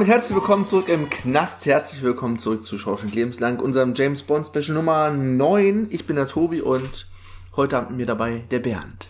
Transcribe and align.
Damit 0.00 0.14
herzlich 0.14 0.34
willkommen 0.34 0.66
zurück 0.66 0.88
im 0.88 1.10
Knast. 1.10 1.66
Herzlich 1.66 2.00
willkommen 2.02 2.38
zurück 2.38 2.64
zu 2.64 2.78
Schorschen 2.78 3.12
Lebenslang, 3.12 3.60
unserem 3.60 3.92
James 3.94 4.22
Bond 4.22 4.46
Special 4.46 4.72
Nummer 4.72 5.10
9. 5.10 5.88
Ich 5.90 6.06
bin 6.06 6.16
der 6.16 6.26
Tobi 6.26 6.62
und 6.62 7.06
heute 7.54 7.76
haben 7.76 7.98
wir 7.98 8.06
dabei 8.06 8.44
der 8.50 8.60
Bernd. 8.60 9.08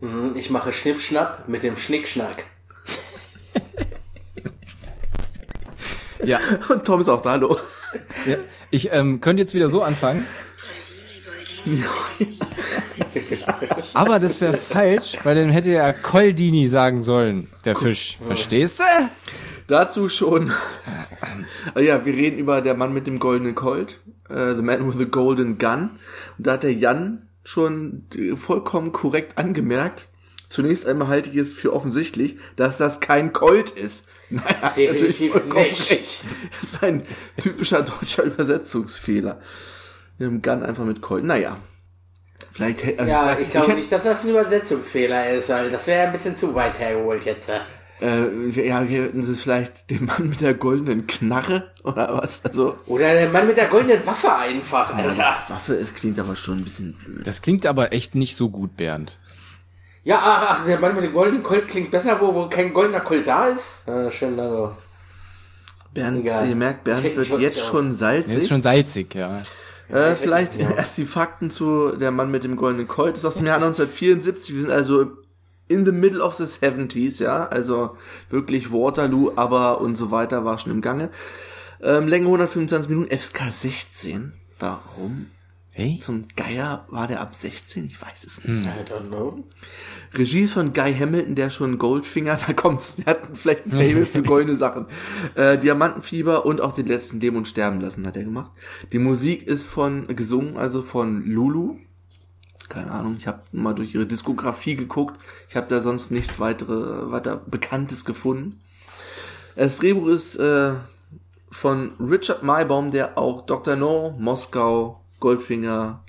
Mhm, 0.00 0.32
Ich 0.36 0.50
mache 0.50 0.74
Schnippschnapp 0.74 1.48
mit 1.48 1.62
dem 1.62 1.78
Schnickschnack. 1.78 2.44
Ja, 6.22 6.38
Und 6.68 6.84
Tom 6.84 7.00
ist 7.00 7.08
auch 7.08 7.22
da, 7.22 7.30
hallo. 7.30 7.56
ja. 8.26 8.36
ich 8.70 8.92
ähm, 8.92 9.22
könnte 9.22 9.40
jetzt 9.40 9.54
wieder 9.54 9.70
so 9.70 9.82
anfangen. 9.82 10.26
Aber 13.94 14.18
das 14.18 14.38
wäre 14.42 14.58
falsch, 14.58 15.16
weil 15.22 15.34
dann 15.34 15.48
hätte 15.48 15.70
ja 15.70 15.94
Coldini 15.94 16.68
sagen 16.68 17.02
sollen, 17.02 17.48
der 17.64 17.74
Fisch. 17.74 18.18
Verstehst 18.26 18.80
du? 18.80 18.84
Dazu 19.70 20.08
schon. 20.08 20.52
Ja, 21.78 22.04
wir 22.06 22.14
reden 22.14 22.38
über 22.38 22.60
der 22.62 22.74
Mann 22.74 22.92
mit 22.94 23.06
dem 23.06 23.18
goldenen 23.18 23.54
Colt. 23.54 24.00
äh, 24.28 24.54
The 24.54 24.62
Man 24.62 24.88
with 24.88 24.96
the 24.98 25.04
Golden 25.06 25.58
Gun. 25.58 25.90
Und 26.38 26.46
da 26.46 26.52
hat 26.52 26.62
der 26.62 26.72
Jan 26.72 27.28
schon 27.44 28.06
äh, 28.16 28.34
vollkommen 28.36 28.92
korrekt 28.92 29.36
angemerkt. 29.38 30.08
Zunächst 30.48 30.86
einmal 30.86 31.08
halte 31.08 31.30
ich 31.30 31.36
es 31.36 31.52
für 31.52 31.72
offensichtlich, 31.74 32.36
dass 32.56 32.78
das 32.78 33.00
kein 33.00 33.32
Colt 33.32 33.70
ist. 33.70 34.06
Naja, 34.32 34.72
Definitiv 34.76 35.34
nicht. 35.34 35.54
recht. 35.56 36.24
Das 36.52 36.62
ist 36.62 36.82
ein 36.84 37.02
typischer 37.36 37.82
deutscher 37.82 38.22
Übersetzungsfehler. 38.22 39.40
Wir 40.18 40.28
haben 40.28 40.40
Gun 40.40 40.62
einfach 40.62 40.84
mit 40.84 41.00
Colt. 41.02 41.24
Naja. 41.24 41.56
Vielleicht 42.52 42.84
hä- 42.84 42.96
Ja, 43.08 43.36
ich 43.38 43.50
glaube 43.50 43.66
hätte- 43.68 43.78
nicht, 43.78 43.90
dass 43.90 44.04
das 44.04 44.22
ein 44.24 44.30
Übersetzungsfehler 44.30 45.30
ist, 45.32 45.48
weil 45.48 45.68
das 45.70 45.86
wäre 45.88 46.06
ein 46.06 46.12
bisschen 46.12 46.36
zu 46.36 46.54
weit 46.54 46.78
hergeholt 46.78 47.24
jetzt. 47.24 47.50
Äh, 48.02 48.48
ja, 48.66 48.80
hier 48.80 49.04
hätten 49.04 49.22
sie 49.22 49.34
vielleicht 49.34 49.90
den 49.90 50.06
Mann 50.06 50.30
mit 50.30 50.40
der 50.40 50.54
goldenen 50.54 51.06
Knarre 51.06 51.70
oder 51.84 52.16
was? 52.22 52.44
Also, 52.44 52.76
Oder 52.86 53.12
der 53.12 53.28
Mann 53.28 53.46
mit 53.46 53.56
der 53.58 53.66
goldenen 53.66 54.04
Waffe 54.06 54.34
einfach, 54.34 54.94
Alter. 54.94 55.36
Waffe, 55.48 55.74
es 55.74 55.94
klingt 55.94 56.18
aber 56.18 56.34
schon 56.36 56.58
ein 56.58 56.64
bisschen 56.64 56.94
blöd. 56.94 57.26
Das 57.26 57.42
klingt 57.42 57.66
aber 57.66 57.92
echt 57.92 58.14
nicht 58.14 58.36
so 58.36 58.48
gut, 58.48 58.76
Bernd. 58.76 59.18
Ja, 60.02 60.18
ach, 60.22 60.46
ach, 60.60 60.64
der 60.64 60.80
Mann 60.80 60.94
mit 60.94 61.04
dem 61.04 61.12
goldenen 61.12 61.42
Colt 61.42 61.68
klingt 61.68 61.90
besser, 61.90 62.18
wo, 62.20 62.34
wo 62.34 62.48
kein 62.48 62.72
goldener 62.72 63.00
Colt 63.00 63.26
da 63.26 63.48
ist. 63.48 63.82
Ja, 63.86 64.10
schön, 64.10 64.40
also. 64.40 64.72
Bernd, 65.92 66.20
Egal. 66.24 66.48
ihr 66.48 66.56
merkt, 66.56 66.84
Bernd 66.84 67.00
Ich- 67.04 67.10
ich 67.10 67.16
wird 67.16 67.30
wollte 67.30 67.42
jetzt 67.44 67.60
schon 67.66 67.94
salzig. 67.94 68.38
ist 68.38 68.48
schon 68.48 68.62
salzig, 68.62 69.14
ja. 69.14 69.42
äh, 69.90 70.14
vielleicht 70.14 70.56
erst 70.56 70.96
die 70.98 71.04
Fakten 71.04 71.50
zu 71.50 71.90
Der 71.96 72.12
Mann 72.12 72.30
mit 72.30 72.44
dem 72.44 72.56
goldenen 72.56 72.88
Colt. 72.88 73.12
Das 73.12 73.18
ist 73.20 73.24
aus 73.26 73.34
dem 73.34 73.46
Jahr 73.46 73.56
1974. 73.62 74.54
Wir 74.54 74.62
sind 74.62 74.70
also 74.70 75.10
in 75.70 75.84
the 75.84 75.92
middle 75.92 76.20
of 76.20 76.34
the 76.34 76.44
70s, 76.44 77.22
ja. 77.22 77.46
Also 77.46 77.96
wirklich 78.28 78.72
Waterloo, 78.72 79.32
aber 79.36 79.80
und 79.80 79.96
so 79.96 80.10
weiter 80.10 80.44
war 80.44 80.58
schon 80.58 80.72
im 80.72 80.80
Gange. 80.80 81.10
Ähm, 81.80 82.08
Länge 82.08 82.26
125 82.26 82.90
Minuten, 82.90 83.16
FSK 83.16 83.50
16. 83.50 84.32
Warum? 84.58 85.26
Hey? 85.70 86.00
Zum 86.02 86.26
Geier 86.34 86.84
war 86.90 87.06
der 87.06 87.20
ab 87.20 87.36
16? 87.36 87.86
Ich 87.86 88.02
weiß 88.02 88.24
es 88.26 88.44
nicht. 88.44 88.66
I 88.66 88.92
don't 88.92 89.08
know. 89.08 89.44
Regie 90.12 90.40
ist 90.40 90.52
von 90.52 90.72
Guy 90.72 90.92
Hamilton, 90.92 91.36
der 91.36 91.48
schon 91.48 91.78
Goldfinger, 91.78 92.36
da 92.46 92.52
kommt's, 92.52 92.96
der 92.96 93.06
hat 93.06 93.28
vielleicht 93.32 93.66
ein 93.66 93.70
Fable 93.70 94.04
für 94.04 94.22
goldene 94.22 94.56
Sachen. 94.56 94.86
Äh, 95.36 95.56
Diamantenfieber 95.56 96.44
und 96.44 96.60
auch 96.60 96.72
den 96.72 96.86
letzten 96.86 97.20
Dämon 97.20 97.44
sterben 97.44 97.80
lassen 97.80 98.04
hat 98.06 98.16
er 98.16 98.24
gemacht. 98.24 98.50
Die 98.92 98.98
Musik 98.98 99.46
ist 99.46 99.64
von, 99.64 100.08
gesungen, 100.08 100.56
also 100.56 100.82
von 100.82 101.24
Lulu. 101.24 101.78
Keine 102.70 102.92
Ahnung, 102.92 103.16
ich 103.18 103.26
habe 103.26 103.42
mal 103.50 103.74
durch 103.74 103.94
ihre 103.96 104.06
Diskografie 104.06 104.76
geguckt. 104.76 105.20
Ich 105.48 105.56
habe 105.56 105.66
da 105.68 105.80
sonst 105.80 106.12
nichts 106.12 106.38
weitere, 106.38 107.10
weiter 107.10 107.36
Bekanntes 107.36 108.04
gefunden. 108.04 108.60
Das 109.56 109.78
Drehbuch 109.78 110.06
ist 110.06 110.36
äh, 110.36 110.74
von 111.50 111.90
Richard 111.98 112.44
Maybaum, 112.44 112.92
der 112.92 113.18
auch 113.18 113.44
Dr. 113.44 113.74
No, 113.74 114.14
Moskau, 114.18 115.00
Goldfinger, 115.18 116.04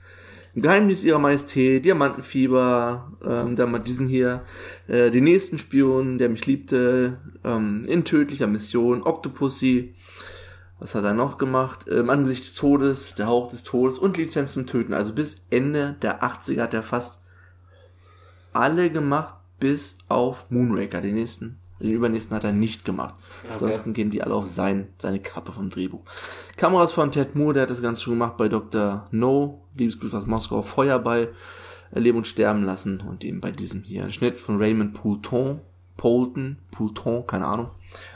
Geheimnis 0.53 1.03
ihrer 1.03 1.17
Majestät, 1.17 1.83
Diamantenfieber, 1.83 3.11
ähm, 3.25 3.55
dann 3.55 3.71
mal 3.71 3.79
diesen 3.79 4.07
hier, 4.07 4.43
äh, 4.87 5.09
den 5.09 5.23
nächsten 5.23 5.57
Spion, 5.57 6.19
der 6.19 6.29
mich 6.29 6.45
liebte, 6.45 7.17
ähm, 7.43 7.83
in 7.87 8.05
tödlicher 8.05 8.47
Mission, 8.47 9.01
Octopussy, 9.01 9.95
was 10.81 10.95
hat 10.95 11.03
er 11.03 11.13
noch 11.13 11.37
gemacht? 11.37 11.85
Ähm, 11.89 12.09
Angesicht 12.09 12.43
des 12.43 12.55
Todes, 12.55 13.13
der 13.13 13.27
Hauch 13.27 13.51
des 13.51 13.61
Todes 13.61 13.99
und 13.99 14.17
Lizenz 14.17 14.53
zum 14.53 14.65
Töten. 14.65 14.95
Also 14.95 15.13
bis 15.13 15.43
Ende 15.51 15.95
der 16.01 16.23
80er 16.23 16.61
hat 16.61 16.73
er 16.73 16.81
fast 16.81 17.21
alle 18.51 18.89
gemacht, 18.91 19.35
bis 19.59 19.99
auf 20.09 20.49
Moonraker, 20.49 21.01
den 21.01 21.13
nächsten. 21.13 21.59
Den 21.79 21.91
übernächsten 21.91 22.35
hat 22.35 22.43
er 22.43 22.51
nicht 22.51 22.83
gemacht. 22.83 23.13
Ansonsten 23.51 23.93
gehen 23.93 24.09
die 24.09 24.23
alle 24.23 24.33
auf 24.33 24.49
sein, 24.49 24.87
seine 24.97 25.19
Kappe 25.19 25.51
vom 25.51 25.69
Drehbuch. 25.69 26.01
Kameras 26.57 26.91
von 26.91 27.11
Ted 27.11 27.35
Moore, 27.35 27.53
der 27.53 27.63
hat 27.63 27.69
das 27.69 27.81
Ganze 27.81 28.01
schon 28.01 28.13
gemacht 28.13 28.37
bei 28.37 28.49
Dr. 28.49 29.07
No, 29.11 29.61
Liebesgrüße 29.75 30.17
aus 30.17 30.25
Moskau, 30.25 30.63
Feuerball, 30.63 31.29
Leben 31.91 32.17
und 32.17 32.27
Sterben 32.27 32.63
lassen 32.63 33.01
und 33.01 33.23
eben 33.23 33.39
bei 33.39 33.51
diesem 33.51 33.83
hier. 33.83 34.03
Ein 34.03 34.11
Schnitt 34.11 34.37
von 34.37 34.57
Raymond 34.57 34.95
Poulton, 34.95 35.61
Poulton, 35.97 36.57
Poulton, 36.71 37.25
keine 37.27 37.45
Ahnung. 37.45 37.69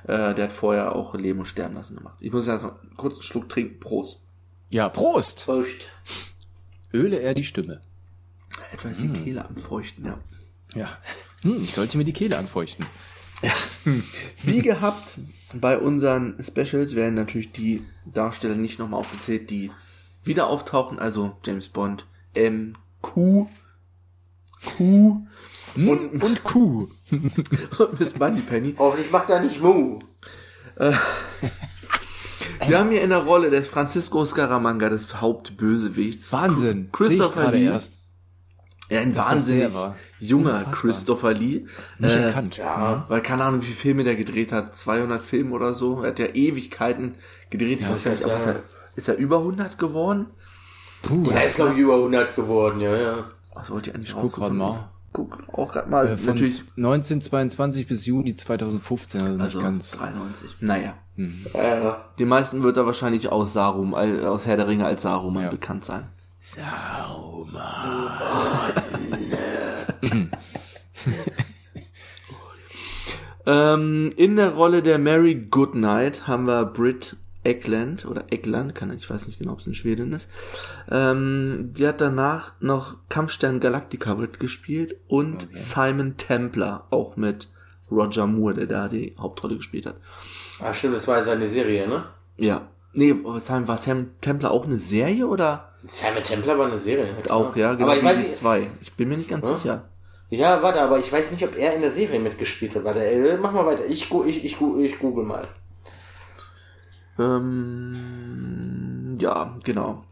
Äh, 0.03 0.33
der 0.33 0.45
hat 0.45 0.51
vorher 0.51 0.95
auch 0.95 1.15
Leben 1.15 1.39
und 1.39 1.45
Sterben 1.45 1.75
lassen 1.75 1.97
gemacht. 1.97 2.17
Ich 2.19 2.31
muss 2.31 2.47
jetzt 2.47 2.63
noch 2.63 2.75
kurz 2.97 3.15
einen 3.15 3.23
Schluck 3.23 3.49
trinken. 3.49 3.79
Prost. 3.79 4.21
Ja, 4.69 4.89
Prost! 4.89 5.45
Prost. 5.45 5.87
Öle 6.93 7.19
er 7.19 7.33
die 7.33 7.43
Stimme. 7.43 7.81
Etwas 8.71 8.97
die 8.97 9.09
Kehle 9.09 9.45
anfeuchten, 9.45 10.05
ja. 10.05 10.17
Ja. 10.73 10.97
Hm, 11.43 11.63
ich 11.63 11.73
sollte 11.73 11.97
mir 11.97 12.05
die 12.05 12.13
Kehle 12.13 12.37
anfeuchten. 12.37 12.85
Wie 14.43 14.61
gehabt, 14.61 15.19
bei 15.53 15.77
unseren 15.77 16.41
Specials 16.41 16.95
werden 16.95 17.15
natürlich 17.15 17.51
die 17.51 17.83
Darsteller 18.05 18.55
nicht 18.55 18.79
nochmal 18.79 19.01
aufgezählt, 19.01 19.49
die 19.49 19.71
wieder 20.23 20.47
auftauchen, 20.47 20.99
also 20.99 21.35
James 21.45 21.69
Bond, 21.69 22.05
M, 22.33 22.75
Q, 23.01 23.47
Q 24.65 25.27
Und, 25.75 26.23
und 26.23 26.43
Kuh. 26.43 26.87
und 27.11 27.99
Miss 27.99 28.17
Moneypenny. 28.17 28.75
Hoffentlich 28.77 29.11
macht 29.11 29.29
er 29.29 29.41
nicht 29.41 29.61
Mu. 29.61 29.99
Wir 32.67 32.79
haben 32.79 32.89
hier 32.91 33.01
in 33.01 33.09
der 33.09 33.19
Rolle 33.19 33.49
des 33.49 33.67
Francisco 33.67 34.25
Scaramanga, 34.25 34.89
des 34.89 35.13
Hauptbösewichts. 35.21 36.31
Wahnsinn. 36.31 36.89
Christopher 36.91 37.27
ich 37.27 37.33
gerade 37.35 37.57
Lee. 37.57 37.65
erst. 37.65 37.99
Ja, 38.89 39.01
ein 39.01 39.13
das 39.15 39.31
wahnsinnig 39.31 39.73
junger 40.19 40.49
Unfassbar. 40.51 40.71
Christopher 40.73 41.33
Lee. 41.33 41.65
Nicht 41.99 42.15
Äh, 42.15 42.21
erkannt. 42.23 42.57
Ja. 42.57 43.05
Weil 43.07 43.21
keine 43.21 43.43
Ahnung, 43.43 43.61
wie 43.61 43.65
viele 43.65 43.77
Filme 43.77 44.03
der 44.03 44.15
gedreht 44.15 44.51
hat. 44.51 44.75
200 44.75 45.21
Filme 45.23 45.51
oder 45.55 45.73
so. 45.73 46.01
Er 46.01 46.09
hat 46.09 46.19
ja 46.19 46.27
Ewigkeiten 46.27 47.15
gedreht. 47.49 47.81
Ich 47.81 47.89
weiß 47.89 48.03
gar 48.03 48.11
nicht, 48.11 48.21
ist 48.21 48.45
er, 48.45 48.59
ist 48.95 49.07
er 49.07 49.17
über 49.17 49.39
100 49.39 49.77
geworden? 49.77 50.27
Puh, 51.01 51.29
Er 51.31 51.45
ist, 51.45 51.55
glaube 51.55 51.73
ich, 51.73 51.79
über 51.79 51.95
100 51.95 52.35
geworden, 52.35 52.79
ja, 52.79 52.95
ja. 52.95 53.23
Was 53.53 53.69
wollte 53.69 53.89
ich 53.89 53.95
eigentlich 53.95 54.13
guck 54.15 54.33
grad 54.33 54.53
mal. 54.53 54.89
Guck 55.15 55.47
auch 55.53 55.71
gerade 55.71 55.89
mal. 55.89 56.07
äh, 56.07 56.17
von 56.17 56.33
Natürlich. 56.33 56.63
1922 56.77 57.87
bis 57.87 58.05
Juni 58.05 58.35
2015, 58.35 59.21
also 59.21 59.33
nicht 59.33 59.41
Also 59.43 59.61
ganz. 59.61 59.91
93. 59.91 60.49
Naja. 60.59 60.93
Ja, 61.17 61.63
ja. 61.63 62.05
Den 62.19 62.27
meisten 62.27 62.61
wird 62.63 62.75
er 62.77 62.85
wahrscheinlich 62.85 63.29
aus 63.31 63.53
Sarum, 63.53 63.93
al- 63.95 64.25
aus 64.25 64.45
Herr 64.45 64.57
der 64.57 64.67
Ringe 64.67 64.85
als 64.85 65.03
Saruman 65.03 65.43
Ja. 65.43 65.49
bekannt 65.49 65.85
sein. 65.85 66.07
ähm, 73.45 74.09
in 74.15 74.35
der 74.35 74.51
Rolle 74.53 74.81
der 74.81 74.97
Mary 74.97 75.35
Goodnight 75.35 76.27
haben 76.27 76.45
wir 76.47 76.65
Britt 76.65 77.15
Eckland 77.45 78.05
oder 78.05 78.25
Eckland, 78.31 78.75
kann 78.75 78.91
ich 78.93 79.09
weiß 79.09 79.27
nicht 79.27 79.39
genau, 79.39 79.53
ob 79.53 79.59
es 79.59 79.67
in 79.67 79.75
Schweden 79.75 80.11
ist. 80.13 80.29
Ähm, 80.91 81.71
die 81.77 81.87
hat 81.87 82.01
danach 82.01 82.53
noch 82.59 82.95
Kampfstern 83.09 83.59
Galactica 83.59 84.17
wird 84.17 84.39
gespielt 84.39 84.95
und 85.07 85.47
Simon 85.53 86.17
Templar 86.17 86.87
auch 86.89 87.15
mit 87.17 87.49
Roger 87.91 88.27
Moore, 88.27 88.55
der 88.55 88.65
da 88.67 88.87
die 88.87 89.15
Hauptrolle 89.19 89.57
gespielt 89.57 89.85
hat. 89.85 89.95
Ah, 90.59 90.73
stimmt, 90.73 90.95
das 90.95 91.07
war 91.07 91.23
seine 91.23 91.47
Serie, 91.47 91.87
ne? 91.87 92.05
Ja. 92.37 92.67
Nee, 92.93 93.13
haben- 93.49 93.67
war 93.67 93.77
Sam 93.77 94.11
Templar 94.21 94.51
auch 94.51 94.65
eine 94.65 94.77
Serie 94.77 95.27
oder 95.27 95.71
Simon 95.85 96.23
Templar 96.23 96.57
war 96.57 96.67
eine 96.67 96.77
Serie. 96.77 97.13
auch, 97.29 97.55
ja, 97.55 97.73
genau 97.73 97.87
aber 97.89 97.97
ich 97.97 98.03
weiß 98.03 98.17
die 98.17 98.23
nicht, 98.23 98.33
zwei. 98.35 98.67
Ich 98.81 98.93
bin 98.93 99.09
mir 99.09 99.17
nicht 99.17 99.29
ganz 99.29 99.47
sicher. 99.49 99.89
ja, 100.29 100.63
warte, 100.63 100.81
aber 100.81 100.97
ich 100.97 101.11
weiß 101.11 101.31
nicht, 101.31 101.43
ob 101.43 101.55
er 101.57 101.75
in 101.75 101.81
der 101.81 101.91
Serie 101.91 102.19
mitgespielt 102.19 102.73
hat. 102.75 102.83
Warte, 102.85 103.05
äh, 103.05 103.37
mach 103.37 103.51
mal 103.51 103.65
weiter. 103.65 103.85
Ich, 103.85 104.09
ich, 104.11 104.45
ich, 104.45 104.57
ich 104.61 104.99
google 104.99 105.25
mal. 105.25 105.47
Ähm, 107.17 109.17
ja, 109.19 109.57
genau. 109.63 110.03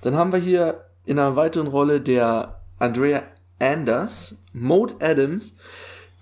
Dann 0.00 0.16
haben 0.16 0.32
wir 0.32 0.38
hier 0.38 0.84
in 1.04 1.18
einer 1.18 1.36
weiteren 1.36 1.66
Rolle 1.66 2.00
der 2.00 2.60
Andrea 2.78 3.24
Anders, 3.58 4.36
Maud 4.52 5.02
Adams, 5.02 5.56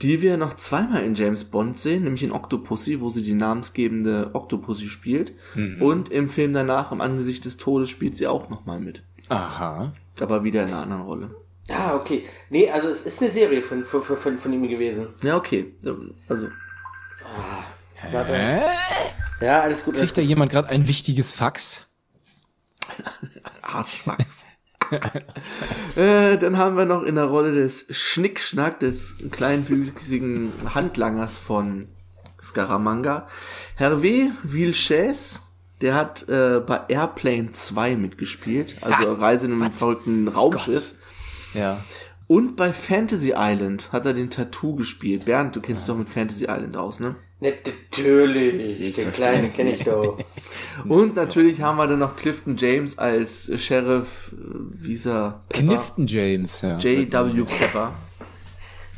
die 0.02 0.22
wir 0.22 0.36
noch 0.36 0.54
zweimal 0.54 1.04
in 1.04 1.14
James 1.14 1.44
Bond 1.44 1.78
sehen, 1.78 2.04
nämlich 2.04 2.22
in 2.22 2.32
Octopussy, 2.32 3.00
wo 3.00 3.10
sie 3.10 3.22
die 3.22 3.34
namensgebende 3.34 4.30
Octopussy 4.32 4.88
spielt. 4.88 5.32
Und 5.80 6.10
im 6.10 6.28
Film 6.28 6.54
danach, 6.54 6.90
am 6.90 7.00
Angesicht 7.00 7.44
des 7.44 7.58
Todes, 7.58 7.90
spielt 7.90 8.16
sie 8.16 8.26
auch 8.26 8.48
nochmal 8.48 8.80
mit. 8.80 9.02
Aha. 9.28 9.92
Aber 10.20 10.44
wieder 10.44 10.62
in 10.62 10.68
einer 10.68 10.82
anderen 10.82 11.02
Rolle. 11.02 11.30
Ah, 11.70 11.94
okay. 11.94 12.24
Nee, 12.48 12.70
also 12.70 12.88
es 12.88 13.06
ist 13.06 13.22
eine 13.22 13.30
Serie 13.30 13.62
von, 13.62 13.84
von, 13.84 14.02
von, 14.02 14.38
von, 14.38 14.52
ihm 14.52 14.68
gewesen. 14.68 15.08
Ja, 15.22 15.36
okay. 15.36 15.72
Also, 16.28 16.48
Warte. 18.10 18.60
Ja, 19.40 19.62
alles 19.62 19.84
gut. 19.84 19.96
Kriegt 19.96 20.16
da 20.16 20.22
jemand 20.22 20.52
gerade 20.52 20.68
ein 20.68 20.86
wichtiges 20.86 21.32
Fax? 21.32 21.86
Arschwachs. 23.62 24.44
äh, 25.96 26.36
dann 26.36 26.58
haben 26.58 26.76
wir 26.76 26.84
noch 26.84 27.02
in 27.02 27.14
der 27.14 27.26
Rolle 27.26 27.52
des 27.52 27.86
Schnickschnack, 27.90 28.80
des 28.80 29.14
kleinwüchsigen 29.30 30.52
Handlangers 30.74 31.36
von 31.36 31.88
Scaramanga, 32.42 33.28
Hervé 33.78 34.32
Vilches, 34.42 35.42
der 35.80 35.94
hat 35.94 36.28
äh, 36.28 36.60
bei 36.60 36.80
Airplane 36.88 37.52
2 37.52 37.96
mitgespielt, 37.96 38.76
also 38.80 39.12
Reise 39.12 39.46
in 39.46 39.52
einem 39.52 39.72
verrückten 39.72 40.28
Raumschiff. 40.28 40.92
Ja. 41.54 41.78
Und 42.26 42.56
bei 42.56 42.72
Fantasy 42.72 43.34
Island 43.36 43.92
hat 43.92 44.06
er 44.06 44.14
den 44.14 44.30
Tattoo 44.30 44.76
gespielt. 44.76 45.24
Bernd, 45.24 45.56
du 45.56 45.60
kennst 45.60 45.82
dich 45.82 45.92
doch 45.92 45.98
mit 45.98 46.08
Fantasy 46.08 46.44
Island 46.44 46.76
aus, 46.76 47.00
ne? 47.00 47.16
Natürlich. 47.40 48.94
Den 48.94 49.12
kleinen 49.12 49.52
kenne 49.52 49.74
ich 49.74 49.84
doch. 49.84 50.18
Und 50.88 51.16
natürlich 51.16 51.60
haben 51.62 51.76
wir 51.78 51.86
dann 51.86 51.98
noch 51.98 52.16
Clifton 52.16 52.56
James 52.56 52.98
als 52.98 53.50
Sheriff, 53.62 54.32
äh, 54.32 54.36
wie 54.84 54.94
ist 54.94 55.06
er? 55.06 55.42
Knifton 55.50 56.06
James, 56.06 56.60
ja. 56.62 56.78
J.W. 56.78 57.44
Pepper. 57.44 57.92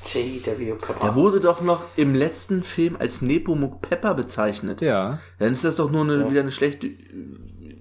J.W. 0.04 0.72
Pepper. 0.74 1.04
Er 1.04 1.14
wurde 1.14 1.38
doch 1.40 1.60
noch 1.60 1.84
im 1.96 2.14
letzten 2.14 2.62
Film 2.62 2.96
als 2.98 3.22
Nepomuk 3.22 3.80
Pepper 3.82 4.14
bezeichnet. 4.14 4.80
Ja. 4.80 5.20
Dann 5.38 5.52
ist 5.52 5.64
das 5.64 5.76
doch 5.76 5.90
nur 5.90 6.02
eine, 6.02 6.28
wieder 6.30 6.40
eine 6.40 6.50
schlechte 6.52 6.88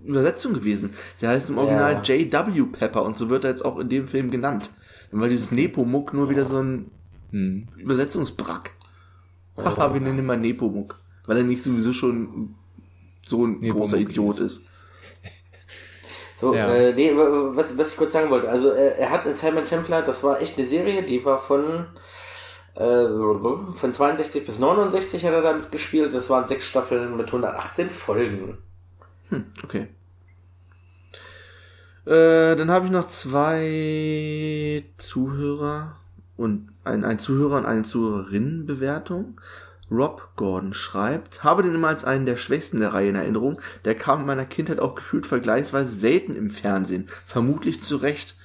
Übersetzung 0.05 0.53
gewesen. 0.53 0.91
Der 1.21 1.29
heißt 1.29 1.49
im 1.49 1.57
Original 1.57 1.93
Ja. 1.93 2.15
J.W. 2.15 2.63
Pepper 2.71 3.03
und 3.03 3.17
so 3.17 3.29
wird 3.29 3.43
er 3.43 3.49
jetzt 3.51 3.65
auch 3.65 3.79
in 3.79 3.89
dem 3.89 4.07
Film 4.07 4.29
genannt. 4.29 4.69
Dann 5.11 5.19
war 5.21 5.29
dieses 5.29 5.51
Nepomuk 5.51 6.13
nur 6.13 6.29
wieder 6.29 6.45
so 6.45 6.59
ein 6.61 6.91
Hm. 7.31 7.67
Übersetzungsbrack. 7.77 8.71
Haha, 9.57 9.93
wir 9.93 10.01
nennen 10.01 10.19
ihn 10.19 10.25
mal 10.25 10.37
Nepomuk. 10.37 10.99
Weil 11.25 11.37
er 11.37 11.43
nicht 11.43 11.63
sowieso 11.63 11.93
schon 11.93 12.55
so 13.25 13.45
ein 13.45 13.59
Nepomuk 13.59 13.83
großer 13.83 13.97
Idiot 13.97 14.39
ist. 14.39 14.63
So, 16.39 16.55
Ja. 16.55 16.73
äh, 16.73 16.91
nee, 16.93 17.15
wa- 17.15 17.51
was, 17.55 17.77
was 17.77 17.91
ich 17.91 17.97
kurz 17.97 18.13
sagen 18.13 18.31
wollte, 18.31 18.49
also 18.49 18.71
äh, 18.71 18.97
er 18.97 19.11
hat 19.11 19.27
in 19.27 19.35
Simon 19.35 19.63
Templar, 19.63 20.01
das 20.01 20.23
war 20.23 20.41
echt 20.41 20.57
eine 20.57 20.67
Serie, 20.67 21.03
die 21.03 21.23
war 21.23 21.37
von 21.37 21.85
äh, 22.73 23.05
von 23.75 23.93
62 23.93 24.43
bis 24.47 24.57
69 24.57 25.23
hat 25.23 25.33
er 25.33 25.43
da 25.43 25.53
mitgespielt, 25.53 26.15
das 26.15 26.31
waren 26.31 26.47
sechs 26.47 26.67
Staffeln 26.67 27.15
mit 27.15 27.27
118 27.27 27.91
Folgen. 27.91 28.57
Okay. 29.63 29.89
Äh, 32.05 32.55
dann 32.55 32.71
habe 32.71 32.87
ich 32.87 32.91
noch 32.91 33.05
zwei 33.05 34.83
Zuhörer 34.97 35.95
und 36.37 36.70
ein, 36.83 37.03
ein 37.03 37.19
Zuhörer 37.19 37.57
und 37.57 37.65
eine 37.65 37.83
Zuhörerin-Bewertung. 37.83 39.39
Rob 39.89 40.29
Gordon 40.37 40.73
schreibt, 40.73 41.43
habe 41.43 41.63
den 41.63 41.75
immer 41.75 41.89
als 41.89 42.05
einen 42.05 42.25
der 42.25 42.37
schwächsten 42.37 42.79
der 42.79 42.93
Reihe 42.93 43.09
in 43.09 43.15
Erinnerung. 43.15 43.59
Der 43.83 43.93
kam 43.93 44.21
in 44.21 44.25
meiner 44.25 44.45
Kindheit 44.45 44.79
auch 44.79 44.95
gefühlt 44.95 45.27
vergleichsweise 45.27 45.91
selten 45.91 46.33
im 46.33 46.49
Fernsehen. 46.49 47.09
Vermutlich 47.25 47.81
zu 47.81 47.97
Recht. 47.97 48.35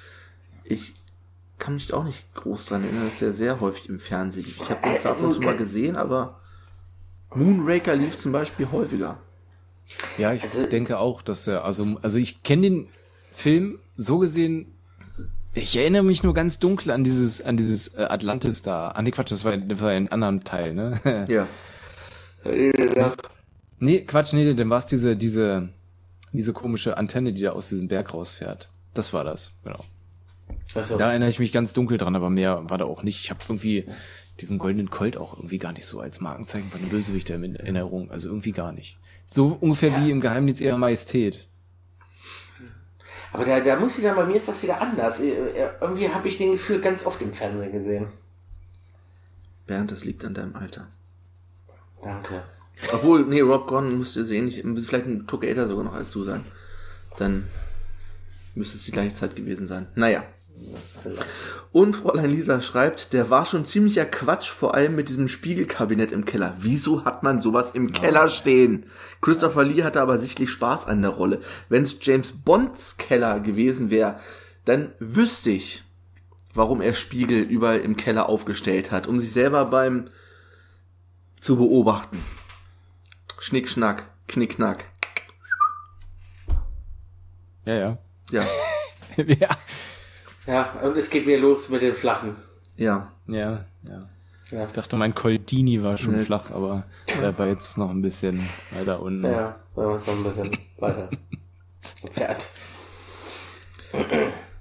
Ich 0.64 0.94
kann 1.58 1.74
mich 1.74 1.94
auch 1.94 2.02
nicht 2.04 2.34
groß 2.34 2.66
dran 2.66 2.82
erinnern, 2.82 3.04
dass 3.04 3.20
der 3.20 3.32
sehr 3.32 3.60
häufig 3.60 3.88
im 3.88 4.00
Fernsehen 4.00 4.44
lief. 4.44 4.60
Ich 4.60 4.70
habe 4.70 4.88
den 4.88 5.00
zwar 5.00 5.12
ab 5.12 5.22
und 5.22 5.32
zu 5.32 5.40
mal 5.40 5.56
gesehen, 5.56 5.94
aber 5.96 6.40
Moonraker 7.32 7.94
lief 7.94 8.18
zum 8.18 8.32
Beispiel 8.32 8.66
häufiger. 8.72 9.18
Ja, 10.18 10.32
ich 10.32 10.42
Also- 10.42 10.66
denke 10.66 10.98
auch, 10.98 11.22
dass 11.22 11.46
er, 11.46 11.64
also, 11.64 11.96
also 12.02 12.18
ich 12.18 12.42
kenne 12.42 12.62
den 12.62 12.88
Film 13.32 13.78
so 13.96 14.18
gesehen, 14.18 14.72
ich 15.56 15.76
erinnere 15.76 16.02
mich 16.02 16.22
nur 16.22 16.34
ganz 16.34 16.58
dunkel 16.58 16.90
an 16.90 17.02
dieses, 17.02 17.40
an 17.40 17.56
dieses 17.56 17.88
äh, 17.94 18.02
Atlantis 18.02 18.62
da. 18.62 18.90
Ah, 18.90 19.02
nee, 19.02 19.10
Quatsch, 19.10 19.32
das 19.32 19.44
war, 19.44 19.56
das 19.56 19.80
war 19.80 19.90
ein 19.90 20.10
anderer 20.12 20.38
Teil, 20.40 20.74
ne? 20.74 21.00
Ja. 21.28 21.46
nee, 23.78 24.00
Quatsch, 24.02 24.32
nee, 24.32 24.54
dann 24.54 24.70
war 24.70 24.78
es 24.78 24.86
diese, 24.86 25.16
diese, 25.16 25.70
diese 26.32 26.52
komische 26.52 26.96
Antenne, 26.96 27.32
die 27.32 27.42
da 27.42 27.50
aus 27.50 27.70
diesem 27.70 27.88
Berg 27.88 28.14
rausfährt. 28.14 28.68
Das 28.94 29.12
war 29.12 29.24
das, 29.24 29.52
genau. 29.64 29.80
Also, 30.74 30.96
Da 30.96 31.10
erinnere 31.10 31.30
ich 31.30 31.38
mich 31.38 31.52
ganz 31.52 31.72
dunkel 31.72 31.98
dran, 31.98 32.14
aber 32.14 32.30
mehr 32.30 32.68
war 32.68 32.78
da 32.78 32.84
auch 32.84 33.02
nicht. 33.02 33.20
Ich 33.20 33.30
habe 33.30 33.40
irgendwie 33.48 33.86
diesen 34.40 34.58
goldenen 34.58 34.90
Colt 34.90 35.16
auch 35.16 35.36
irgendwie 35.36 35.58
gar 35.58 35.72
nicht 35.72 35.86
so 35.86 36.00
als 36.00 36.20
Markenzeichen 36.20 36.70
von 36.70 36.80
dem 36.80 36.90
Bösewicht 36.90 37.30
in 37.30 37.56
Erinnerung. 37.56 38.10
Also 38.10 38.28
irgendwie 38.28 38.52
gar 38.52 38.72
nicht. 38.72 38.98
So 39.30 39.56
ungefähr 39.60 40.04
wie 40.04 40.10
im 40.10 40.20
Geheimnis 40.20 40.60
ihrer 40.60 40.78
Majestät. 40.78 41.48
Aber 43.32 43.44
da, 43.44 43.60
da 43.60 43.76
muss 43.76 43.96
ich 43.96 44.04
sagen, 44.04 44.16
bei 44.16 44.26
mir 44.26 44.36
ist 44.36 44.48
das 44.48 44.62
wieder 44.62 44.80
anders. 44.80 45.20
Äh, 45.20 45.30
äh, 45.30 45.70
Irgendwie 45.80 46.08
habe 46.08 46.28
ich 46.28 46.36
den 46.36 46.52
Gefühl 46.52 46.80
ganz 46.80 47.04
oft 47.04 47.20
im 47.22 47.32
Fernsehen 47.32 47.72
gesehen. 47.72 48.06
Bernd, 49.66 49.92
das 49.92 50.04
liegt 50.04 50.24
an 50.24 50.34
deinem 50.34 50.54
Alter. 50.54 50.86
Danke. 52.02 52.42
Obwohl, 52.92 53.24
nee, 53.26 53.40
Rob 53.40 53.66
Gordon 53.66 53.98
müsste 53.98 54.24
sehen, 54.24 54.48
ich, 54.48 54.62
vielleicht 54.86 55.06
ein 55.06 55.26
Tuck 55.26 55.44
älter 55.44 55.66
sogar 55.66 55.84
noch 55.84 55.94
als 55.94 56.12
du 56.12 56.24
sein. 56.24 56.44
Dann 57.16 57.48
müsste 58.54 58.76
es 58.76 58.84
die 58.84 58.92
gleiche 58.92 59.14
Zeit 59.14 59.34
gewesen 59.34 59.66
sein. 59.66 59.88
Naja. 59.94 60.24
Und 61.72 61.94
Fräulein 61.94 62.30
Lisa 62.30 62.60
schreibt, 62.60 63.12
der 63.12 63.30
war 63.30 63.44
schon 63.44 63.66
ziemlicher 63.66 64.06
Quatsch, 64.06 64.48
vor 64.48 64.74
allem 64.74 64.94
mit 64.94 65.08
diesem 65.08 65.28
Spiegelkabinett 65.28 66.12
im 66.12 66.24
Keller. 66.24 66.54
Wieso 66.58 67.04
hat 67.04 67.22
man 67.22 67.42
sowas 67.42 67.72
im 67.72 67.92
Keller 67.92 68.28
stehen? 68.28 68.86
Christopher 69.20 69.64
Lee 69.64 69.82
hatte 69.82 70.00
aber 70.00 70.18
sichtlich 70.18 70.50
Spaß 70.50 70.86
an 70.86 71.02
der 71.02 71.10
Rolle. 71.12 71.40
Wenn 71.68 71.82
es 71.82 71.96
James 72.00 72.32
Bonds 72.32 72.96
Keller 72.96 73.40
gewesen 73.40 73.90
wäre, 73.90 74.20
dann 74.64 74.92
wüsste 74.98 75.50
ich, 75.50 75.84
warum 76.54 76.80
er 76.80 76.94
Spiegel 76.94 77.40
überall 77.40 77.80
im 77.80 77.96
Keller 77.96 78.28
aufgestellt 78.28 78.90
hat, 78.90 79.06
um 79.06 79.20
sich 79.20 79.32
selber 79.32 79.66
beim 79.66 80.08
zu 81.40 81.56
beobachten. 81.56 82.24
Schnick, 83.38 83.68
schnack, 83.68 84.08
knick, 84.26 84.56
knack. 84.56 84.86
Ja, 87.66 87.74
ja. 87.74 87.98
Ja, 88.30 88.44
ja. 89.24 89.50
Ja, 90.46 90.70
und 90.82 90.96
es 90.96 91.10
geht 91.10 91.26
wieder 91.26 91.38
los 91.38 91.68
mit 91.68 91.82
den 91.82 91.94
Flachen. 91.94 92.36
ja. 92.76 93.12
Ja, 93.26 93.64
ja. 93.82 94.08
Ja. 94.52 94.64
Ich 94.66 94.72
dachte, 94.72 94.94
mein 94.94 95.12
Coldini 95.12 95.82
war 95.82 95.98
schon 95.98 96.16
Nee. 96.16 96.22
flach, 96.22 96.52
aber 96.52 96.84
der 97.20 97.36
war 97.36 97.48
jetzt 97.48 97.76
noch 97.78 97.90
ein 97.90 98.00
bisschen 98.00 98.48
weiter 98.70 99.02
unten. 99.02 99.24
Ja, 99.24 99.56
wenn 99.74 99.86
man 99.86 99.96
es 99.96 100.06
noch 100.06 100.14
ein 100.14 100.22
bisschen 100.22 100.58
weiter 100.78 101.10
entfernt. 102.02 102.46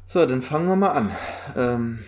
So, 0.07 0.25
dann 0.25 0.41
fangen 0.41 0.67
wir 0.69 0.75
mal 0.75 0.89
an. 0.89 1.11
Ähm, 1.55 1.99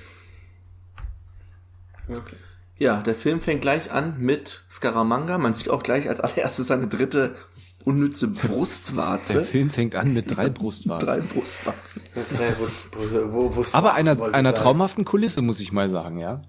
ja, 2.80 3.02
der 3.02 3.14
Film 3.14 3.42
fängt 3.42 3.62
gleich 3.62 3.92
an 3.92 4.16
mit 4.18 4.64
Scaramanga. 4.72 5.38
Man 5.38 5.54
sieht 5.54 5.70
auch 5.70 5.84
gleich 5.84 6.10
als 6.10 6.20
allererstes 6.20 6.66
seine 6.68 6.88
dritte 6.88 7.36
unnütze 7.88 8.28
Der 8.28 8.48
Brustwarze. 8.50 9.44
Film 9.44 9.70
fängt 9.70 9.96
an 9.96 10.14
mit 10.14 10.36
drei 10.36 10.50
Brustwarzen. 10.50 11.08
Drei 11.08 11.20
Brustwarzen. 11.22 12.02
Mit 12.16 12.26
drei 12.38 12.50
Wurst- 12.60 13.32
wo, 13.32 13.56
wo, 13.56 13.64
Aber 13.72 13.94
einer, 13.94 14.34
einer 14.34 14.54
traumhaften 14.54 15.06
Kulisse, 15.06 15.42
muss 15.42 15.60
ich 15.60 15.72
mal 15.72 15.90
sagen, 15.90 16.20
ja. 16.20 16.42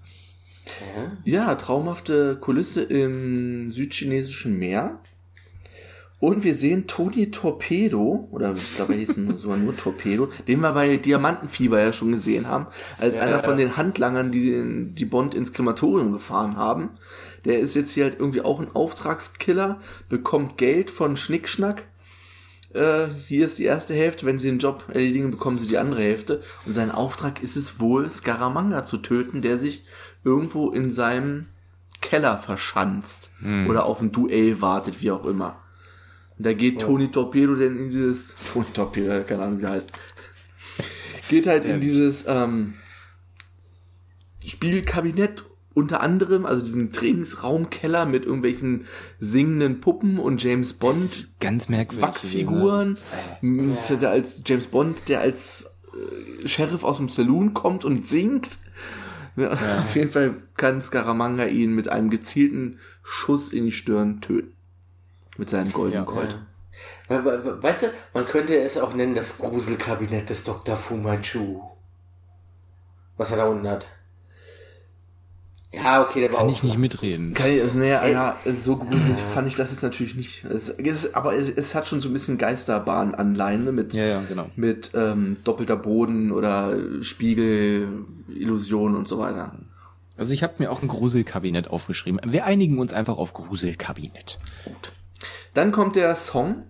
Ja, 1.23 1.55
traumhafte 1.55 2.35
Kulisse 2.39 2.83
im 2.83 3.71
südchinesischen 3.71 4.59
Meer. 4.59 4.99
Und 6.19 6.43
wir 6.43 6.53
sehen 6.53 6.85
Tony 6.85 7.31
Torpedo, 7.31 8.27
oder 8.31 8.51
ich 8.53 8.75
glaube, 8.75 8.91
er 8.93 8.99
hieß 8.99 9.15
nur- 9.17 9.37
sogar 9.37 9.55
nur 9.57 9.77
Torpedo, 9.77 10.27
den 10.49 10.59
wir 10.59 10.73
bei 10.73 10.97
Diamantenfieber 10.97 11.79
ja 11.79 11.93
schon 11.93 12.11
gesehen 12.11 12.45
haben, 12.47 12.67
als 12.97 13.15
einer 13.15 13.39
von 13.39 13.55
den 13.55 13.77
Handlangern, 13.77 14.29
die 14.29 14.51
den, 14.51 14.95
die 14.95 15.05
Bond 15.05 15.33
ins 15.33 15.53
Krematorium 15.53 16.11
gefahren 16.11 16.57
haben. 16.57 16.89
Der 17.45 17.59
ist 17.59 17.75
jetzt 17.75 17.91
hier 17.91 18.05
halt 18.05 18.19
irgendwie 18.19 18.41
auch 18.41 18.59
ein 18.59 18.73
Auftragskiller, 18.73 19.79
bekommt 20.09 20.57
Geld 20.57 20.91
von 20.91 21.17
Schnickschnack. 21.17 21.83
Äh, 22.73 23.07
hier 23.27 23.45
ist 23.45 23.57
die 23.59 23.65
erste 23.65 23.93
Hälfte, 23.93 24.25
wenn 24.25 24.39
sie 24.39 24.49
den 24.49 24.59
Job 24.59 24.83
erledigen, 24.89 25.31
bekommen 25.31 25.57
sie 25.57 25.67
die 25.67 25.77
andere 25.77 26.01
Hälfte. 26.01 26.43
Und 26.65 26.73
sein 26.73 26.91
Auftrag 26.91 27.41
ist 27.41 27.55
es 27.55 27.79
wohl, 27.79 28.09
Scaramanga 28.09 28.83
zu 28.83 28.97
töten, 28.97 29.41
der 29.41 29.57
sich 29.57 29.85
irgendwo 30.23 30.69
in 30.69 30.91
seinem 30.91 31.47
Keller 32.01 32.37
verschanzt 32.37 33.31
oder 33.67 33.85
auf 33.85 34.01
ein 34.01 34.11
Duell 34.11 34.61
wartet, 34.61 35.01
wie 35.01 35.11
auch 35.11 35.25
immer. 35.25 35.59
Und 36.37 36.45
da 36.45 36.53
geht 36.53 36.79
Tony 36.79 37.11
Torpedo 37.11 37.55
denn 37.55 37.77
in 37.77 37.89
dieses, 37.89 38.33
Tony 38.53 38.67
Torpedo, 38.73 39.23
keine 39.25 39.43
Ahnung 39.43 39.59
wie 39.59 39.65
er 39.65 39.71
heißt, 39.71 39.91
geht 41.29 41.47
halt 41.47 41.65
in 41.65 41.81
dieses 41.81 42.25
ähm, 42.27 42.75
Spielkabinett 44.45 45.43
unter 45.73 46.01
anderem, 46.01 46.45
also 46.45 46.63
diesen 46.63 46.91
Trainingsraumkeller 46.91 48.05
mit 48.05 48.25
irgendwelchen 48.25 48.85
singenden 49.19 49.81
Puppen 49.81 50.19
und 50.19 50.43
James 50.43 50.73
Bond 50.73 51.29
Ganz 51.39 51.69
merkwürdig. 51.69 52.01
Wachsfiguren. 52.01 52.97
Ja. 53.41 53.95
Der 53.95 54.09
als 54.09 54.41
James 54.45 54.67
Bond, 54.67 55.07
der 55.07 55.21
als 55.21 55.69
äh, 56.43 56.47
Sheriff 56.47 56.83
aus 56.83 56.97
dem 56.97 57.07
Saloon 57.09 57.53
kommt 57.53 57.85
und 57.85 58.05
singt. 58.05 58.57
Ja, 59.35 59.51
Auf 59.83 59.95
jeden 59.95 60.11
Fall 60.11 60.35
kann 60.57 60.81
Scaramanga 60.81 61.45
ihn 61.45 61.73
mit 61.75 61.87
einem 61.87 62.09
gezielten 62.09 62.79
Schuss 63.03 63.53
in 63.53 63.65
die 63.65 63.71
Stirn 63.71 64.21
töten. 64.21 64.53
Mit 65.37 65.49
seinem 65.49 65.71
goldenen 65.71 66.03
Ja. 66.05 66.11
Colt. 66.11 66.37
We- 67.07 67.57
Weißt 67.63 67.83
du, 67.83 67.87
man 68.13 68.25
könnte 68.27 68.57
es 68.57 68.77
auch 68.77 68.93
nennen, 68.93 69.15
das 69.15 69.37
Gruselkabinett 69.37 70.29
des 70.29 70.43
Dr. 70.43 70.75
Fu 70.75 70.95
Manchu. 70.97 71.61
Was 73.17 73.31
er 73.31 73.37
da 73.37 73.45
unten 73.45 73.67
hat. 73.67 73.87
Ja, 75.71 76.01
okay, 76.01 76.21
der 76.21 76.33
war 76.33 76.39
Kann 76.39 76.49
ich 76.49 76.63
nicht 76.63 76.79
mitreden. 76.79 77.35
Kann 77.35 77.51
ich, 77.51 77.73
naja, 77.75 78.07
ja, 78.07 78.37
so 78.59 78.77
gruselig 78.77 79.19
fand 79.33 79.47
ich 79.47 79.53
das 79.53 79.69
jetzt 79.69 79.83
natürlich 79.83 80.15
nicht. 80.15 80.43
Es, 80.45 80.69
es, 80.69 81.13
aber 81.13 81.35
es, 81.35 81.47
es 81.49 81.75
hat 81.75 81.87
schon 81.87 82.01
so 82.01 82.09
ein 82.09 82.13
bisschen 82.13 82.39
Geisterbahn-Anleihen 82.39 83.65
ne, 83.65 83.71
mit, 83.71 83.93
Ja, 83.93 84.05
ja, 84.05 84.23
genau. 84.27 84.47
mit 84.55 84.91
ähm, 84.95 85.37
doppelter 85.43 85.75
Boden 85.75 86.31
oder 86.31 86.75
Spiegel, 87.01 87.87
Illusion 88.33 88.95
und 88.95 89.07
so 89.07 89.19
weiter. 89.19 89.51
Also 90.17 90.33
ich 90.33 90.41
habe 90.41 90.55
mir 90.57 90.71
auch 90.71 90.81
ein 90.81 90.87
Gruselkabinett 90.87 91.67
aufgeschrieben. 91.67 92.19
Wir 92.25 92.45
einigen 92.45 92.79
uns 92.79 92.91
einfach 92.91 93.17
auf 93.17 93.33
Gruselkabinett. 93.33 94.39
Dann 95.53 95.71
kommt 95.71 95.95
der 95.95 96.15
Song, 96.15 96.63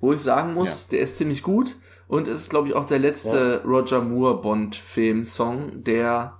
wo 0.00 0.14
ich 0.14 0.20
sagen 0.20 0.54
muss, 0.54 0.88
der 0.88 1.00
ist 1.00 1.16
ziemlich 1.16 1.42
gut 1.42 1.76
und 2.08 2.26
ist, 2.26 2.48
glaube 2.48 2.68
ich, 2.68 2.74
auch 2.74 2.86
der 2.86 2.98
letzte 2.98 3.62
Roger 3.64 4.00
Moore 4.00 4.40
Bond-Film-Song, 4.40 5.84
der 5.84 6.38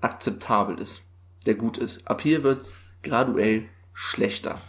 akzeptabel 0.00 0.78
ist, 0.78 1.02
der 1.46 1.54
gut 1.54 1.78
ist. 1.78 2.06
Ab 2.08 2.20
hier 2.20 2.42
wird 2.42 2.62
graduell 3.02 3.64
schlechter. 3.94 4.60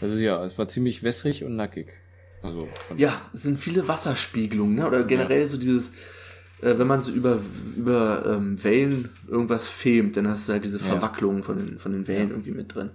Also 0.00 0.16
ja, 0.16 0.42
es 0.44 0.56
war 0.58 0.68
ziemlich 0.68 1.02
wässrig 1.02 1.44
und 1.44 1.56
nackig. 1.56 1.88
Also 2.42 2.68
Ja, 2.96 3.20
es 3.34 3.42
sind 3.42 3.58
viele 3.58 3.86
Wasserspiegelungen, 3.88 4.76
ne? 4.76 4.86
oder 4.86 5.04
generell 5.04 5.46
so 5.46 5.58
dieses, 5.58 5.90
äh, 6.62 6.78
wenn 6.78 6.86
man 6.86 7.02
so 7.02 7.12
über, 7.12 7.38
über 7.76 8.24
ähm, 8.26 8.62
Wellen 8.64 9.10
irgendwas 9.28 9.68
filmt, 9.68 10.16
dann 10.16 10.26
hast 10.28 10.48
du 10.48 10.52
halt 10.52 10.64
diese 10.64 10.78
Verwacklungen 10.78 11.42
von 11.42 11.58
den, 11.58 11.78
von 11.78 11.92
den 11.92 12.08
Wellen 12.08 12.30
irgendwie 12.30 12.52
mit 12.52 12.74
drin. 12.74 12.90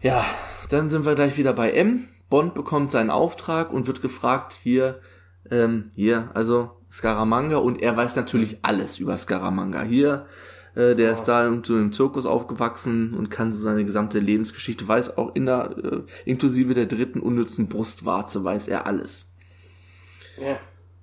Ja, 0.00 0.24
dann 0.70 0.90
sind 0.90 1.04
wir 1.04 1.14
gleich 1.14 1.36
wieder 1.36 1.52
bei 1.52 1.72
M. 1.72 2.08
Bond 2.30 2.54
bekommt 2.54 2.90
seinen 2.90 3.10
Auftrag 3.10 3.72
und 3.72 3.86
wird 3.86 4.02
gefragt, 4.02 4.52
hier, 4.52 5.00
ähm, 5.50 5.90
hier, 5.94 6.30
also 6.34 6.70
Scaramanga 6.90 7.56
und 7.56 7.82
er 7.82 7.96
weiß 7.96 8.16
natürlich 8.16 8.58
alles 8.62 8.98
über 8.98 9.16
Scaramanga. 9.18 9.82
Hier, 9.82 10.26
äh, 10.74 10.94
der 10.94 11.12
ist 11.12 11.24
da 11.24 11.46
in 11.46 11.62
so 11.64 11.74
einem 11.74 11.92
Zirkus 11.92 12.26
aufgewachsen 12.26 13.14
und 13.14 13.30
kann 13.30 13.52
so 13.52 13.60
seine 13.60 13.84
gesamte 13.84 14.18
Lebensgeschichte, 14.18 14.86
weiß 14.86 15.18
auch 15.18 15.34
in 15.34 15.46
der, 15.46 15.76
äh, 15.82 16.00
inklusive 16.24 16.74
der 16.74 16.86
dritten 16.86 17.20
unnützen 17.20 17.68
Brustwarze, 17.68 18.44
weiß 18.44 18.68
er 18.68 18.86
alles. 18.86 19.32
Ja. 20.40 20.58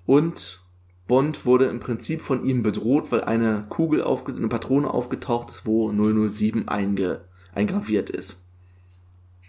Und 0.05 0.61
Bond 1.07 1.45
wurde 1.45 1.65
im 1.65 1.79
Prinzip 1.79 2.21
von 2.21 2.43
ihm 2.45 2.63
bedroht, 2.63 3.11
weil 3.11 3.21
eine 3.21 3.65
Kugel, 3.69 4.01
aufge 4.01 4.33
eine 4.33 4.47
Patrone 4.47 4.91
aufgetaucht 4.91 5.49
ist, 5.49 5.65
wo 5.67 5.91
007 5.91 6.67
einge 6.67 7.25
eingraviert 7.53 8.09
ist. 8.09 8.44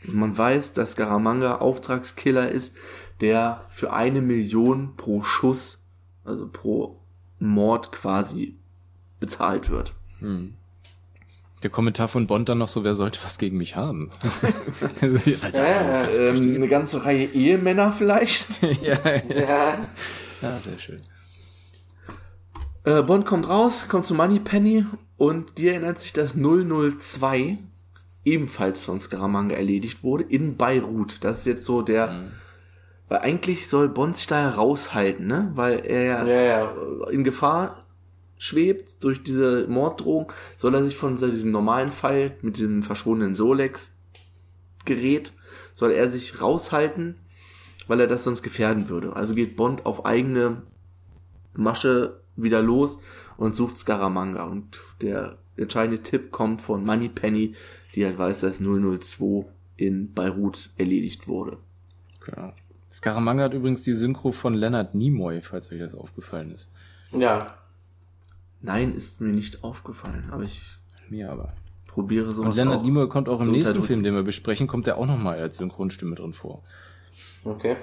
Man 0.08 0.36
weiß, 0.36 0.72
dass 0.72 0.92
Scaramanga 0.92 1.56
Auftragskiller 1.56 2.50
ist, 2.50 2.76
der 3.20 3.64
für 3.68 3.92
eine 3.92 4.20
Million 4.20 4.96
pro 4.96 5.22
Schuss, 5.22 5.84
also 6.24 6.48
pro 6.48 7.00
Mord 7.38 7.92
quasi 7.92 8.56
bezahlt 9.20 9.70
wird. 9.70 9.94
Der 11.62 11.70
Kommentar 11.70 12.08
von 12.08 12.26
Bond 12.26 12.48
dann 12.48 12.58
noch 12.58 12.68
so, 12.68 12.84
wer 12.84 12.94
sollte 12.94 13.18
was 13.24 13.38
gegen 13.38 13.56
mich 13.56 13.76
haben? 13.76 14.10
also, 15.00 15.62
Ja, 15.62 16.02
was, 16.02 16.16
Ähm, 16.16 16.54
eine 16.56 16.68
ganze 16.68 17.04
Reihe 17.04 17.24
Ehemänner 17.26 17.92
vielleicht. 17.92 18.62
ja, 18.82 18.98
ja. 19.04 19.88
ja, 20.42 20.58
sehr 20.62 20.78
schön. 20.78 21.02
Äh, 22.84 23.02
Bond 23.02 23.26
kommt 23.26 23.48
raus, 23.48 23.86
kommt 23.88 24.06
zu 24.06 24.14
Moneypenny 24.14 24.84
und 25.16 25.58
die 25.58 25.68
erinnert 25.68 25.98
sich, 25.98 26.12
dass 26.12 26.34
002 26.36 27.58
ebenfalls 28.26 28.84
von 28.84 28.98
Scaramanga 29.00 29.54
erledigt 29.54 30.02
wurde 30.02 30.24
in 30.24 30.56
Beirut. 30.56 31.18
Das 31.22 31.40
ist 31.40 31.46
jetzt 31.46 31.64
so 31.64 31.80
der, 31.80 32.24
weil 33.08 33.18
eigentlich 33.18 33.68
soll 33.68 33.88
Bond 33.88 34.16
sich 34.16 34.26
da 34.26 34.40
heraushalten, 34.40 35.26
ne? 35.26 35.52
Weil 35.54 35.86
er 35.86 36.26
Ja, 36.26 36.42
ja. 36.42 37.08
in 37.10 37.24
Gefahr 37.24 37.80
schwebt 38.36 39.02
durch 39.02 39.22
diese 39.22 39.66
Morddrohung, 39.68 40.32
soll 40.56 40.74
er 40.74 40.84
sich 40.84 40.96
von 40.96 41.16
diesem 41.16 41.52
normalen 41.52 41.92
Fall 41.92 42.36
mit 42.42 42.58
diesem 42.58 42.82
verschwundenen 42.82 43.36
Solex 43.36 43.92
Gerät, 44.84 45.32
soll 45.74 45.92
er 45.92 46.10
sich 46.10 46.40
raushalten, 46.40 47.16
weil 47.86 48.00
er 48.00 48.06
das 48.06 48.24
sonst 48.24 48.42
gefährden 48.42 48.88
würde. 48.88 49.14
Also 49.14 49.34
geht 49.34 49.56
Bond 49.56 49.86
auf 49.86 50.04
eigene 50.04 50.62
Masche 51.54 52.20
wieder 52.36 52.60
los 52.60 52.98
und 53.36 53.56
sucht 53.56 53.76
Scaramanga. 53.78 54.44
Und 54.44 54.80
der 55.00 55.38
entscheidende 55.56 56.02
Tipp 56.02 56.30
kommt 56.30 56.62
von 56.62 56.84
Moneypenny, 56.84 57.54
die 57.96 58.04
halt 58.04 58.18
weiß, 58.18 58.40
dass 58.40 58.58
002 58.60 59.46
in 59.76 60.12
Beirut 60.12 60.70
erledigt 60.76 61.26
wurde. 61.26 61.58
Ja. 62.36 62.52
Scaramanga 62.92 63.44
hat 63.44 63.54
übrigens 63.54 63.82
die 63.82 63.92
Synchro 63.94 64.32
von 64.32 64.54
Leonard 64.54 64.94
Nimoy, 64.94 65.40
falls 65.42 65.72
euch 65.72 65.80
das 65.80 65.94
aufgefallen 65.94 66.52
ist. 66.52 66.70
Ja. 67.10 67.46
Nein, 68.62 68.94
ist 68.94 69.20
mir 69.20 69.32
nicht 69.32 69.64
aufgefallen, 69.64 70.28
aber 70.30 70.42
ich 70.44 70.62
Mir 71.08 71.30
aber. 71.30 71.52
probiere 71.86 72.32
sowas 72.32 72.50
Und 72.50 72.56
Leonard 72.56 72.80
auch 72.80 72.84
Nimoy 72.84 73.08
kommt 73.08 73.28
auch 73.28 73.40
im 73.40 73.50
nächsten. 73.52 73.82
Film, 73.82 74.02
den 74.02 74.14
wir 74.14 74.22
besprechen, 74.22 74.66
kommt 74.66 74.86
er 74.86 74.98
auch 74.98 75.06
nochmal 75.06 75.38
als 75.38 75.58
Synchronstimme 75.58 76.14
drin 76.14 76.32
vor. 76.32 76.62
Okay. 77.44 77.76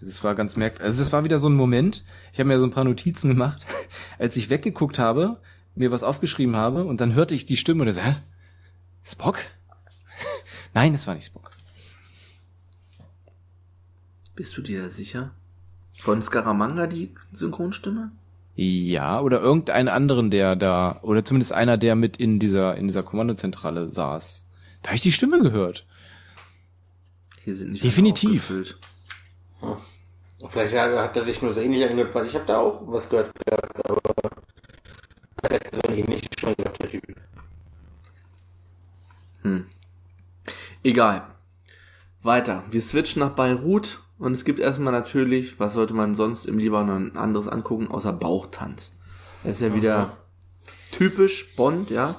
Das 0.00 0.22
war 0.22 0.34
ganz 0.34 0.54
merkwürdig. 0.56 0.84
Also 0.84 1.00
das 1.00 1.12
war 1.12 1.24
wieder 1.24 1.38
so 1.38 1.48
ein 1.48 1.54
Moment. 1.54 2.04
Ich 2.32 2.38
habe 2.38 2.48
mir 2.48 2.58
so 2.60 2.66
ein 2.66 2.70
paar 2.70 2.84
Notizen 2.84 3.28
gemacht, 3.30 3.66
als 4.18 4.36
ich 4.36 4.48
weggeguckt 4.50 4.98
habe, 4.98 5.38
mir 5.78 5.92
was 5.92 6.02
aufgeschrieben 6.02 6.56
habe 6.56 6.84
und 6.84 7.00
dann 7.00 7.14
hörte 7.14 7.34
ich 7.34 7.46
die 7.46 7.56
Stimme 7.56 7.82
und 7.82 7.88
ich 7.88 7.94
so, 7.94 8.02
hä? 8.02 8.16
Spock? 9.04 9.38
Nein, 10.74 10.94
es 10.94 11.06
war 11.06 11.14
nicht 11.14 11.26
Spock. 11.26 11.50
Bist 14.34 14.56
du 14.56 14.62
dir 14.62 14.82
da 14.82 14.90
sicher? 14.90 15.32
Von 16.00 16.22
Scaramanga 16.22 16.86
die 16.86 17.14
Synchronstimme? 17.32 18.12
Ja, 18.54 19.20
oder 19.20 19.40
irgendeinen 19.40 19.88
anderen, 19.88 20.30
der 20.30 20.56
da, 20.56 20.98
oder 21.02 21.24
zumindest 21.24 21.52
einer, 21.52 21.76
der 21.76 21.94
mit 21.94 22.16
in 22.16 22.38
dieser, 22.38 22.76
in 22.76 22.88
dieser 22.88 23.02
Kommandozentrale 23.02 23.88
saß. 23.88 24.44
Da 24.82 24.88
habe 24.88 24.96
ich 24.96 25.02
die 25.02 25.12
Stimme 25.12 25.40
gehört. 25.40 25.86
Hier 27.44 27.54
sind 27.54 27.72
nicht 27.72 27.84
Definitiv. 27.84 28.42
aufgefüllt. 28.42 28.78
Vielleicht 30.50 30.74
hat 30.74 30.96
hat 30.96 31.16
er 31.16 31.24
sich 31.24 31.42
nur 31.42 31.54
so 31.54 31.60
ähnlich 31.60 31.84
angehört, 31.88 32.14
weil 32.14 32.26
ich 32.26 32.34
habe 32.34 32.46
da 32.46 32.58
auch 32.58 32.82
was 32.86 33.08
gehört, 33.08 33.32
ähnlich 35.90 36.28
schon 36.38 36.54
der 36.56 36.72
Typ. 36.90 37.16
Egal. 40.82 41.22
Weiter. 42.22 42.64
Wir 42.70 42.82
switchen 42.82 43.20
nach 43.20 43.30
Beirut 43.30 44.00
und 44.18 44.32
es 44.32 44.44
gibt 44.44 44.58
erstmal 44.58 44.92
natürlich, 44.92 45.58
was 45.60 45.74
sollte 45.74 45.94
man 45.94 46.14
sonst 46.14 46.44
im 46.46 46.58
Libanon 46.58 47.16
anderes 47.16 47.48
angucken, 47.48 47.88
außer 47.88 48.12
Bauchtanz. 48.12 48.96
Er 49.44 49.52
ist 49.52 49.60
ja 49.60 49.74
wieder 49.74 50.16
typisch 50.90 51.54
Bond, 51.54 51.90
ja. 51.90 52.16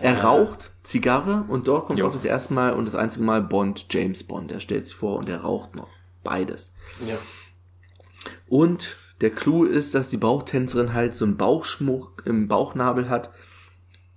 Er 0.00 0.22
raucht 0.22 0.70
Zigarre 0.82 1.44
und 1.48 1.68
dort 1.68 1.86
kommt 1.86 1.98
Jo. 1.98 2.06
auch 2.06 2.12
das 2.12 2.24
erste 2.24 2.54
Mal 2.54 2.72
und 2.72 2.84
das 2.84 2.94
einzige 2.94 3.24
Mal 3.24 3.42
Bond, 3.42 3.86
James 3.90 4.22
Bond. 4.24 4.52
Er 4.52 4.60
stellt 4.60 4.86
sich 4.86 4.94
vor 4.94 5.18
und 5.18 5.28
er 5.28 5.40
raucht 5.40 5.74
noch. 5.74 5.88
Beides. 6.22 6.72
Ja. 7.06 7.16
Und 8.48 8.96
der 9.22 9.30
Clou 9.30 9.64
ist, 9.64 9.94
dass 9.94 10.10
die 10.10 10.16
Bauchtänzerin 10.16 10.92
halt 10.92 11.16
so 11.16 11.24
einen 11.24 11.36
Bauchschmuck 11.36 12.22
im 12.26 12.48
Bauchnabel 12.48 13.08
hat 13.08 13.30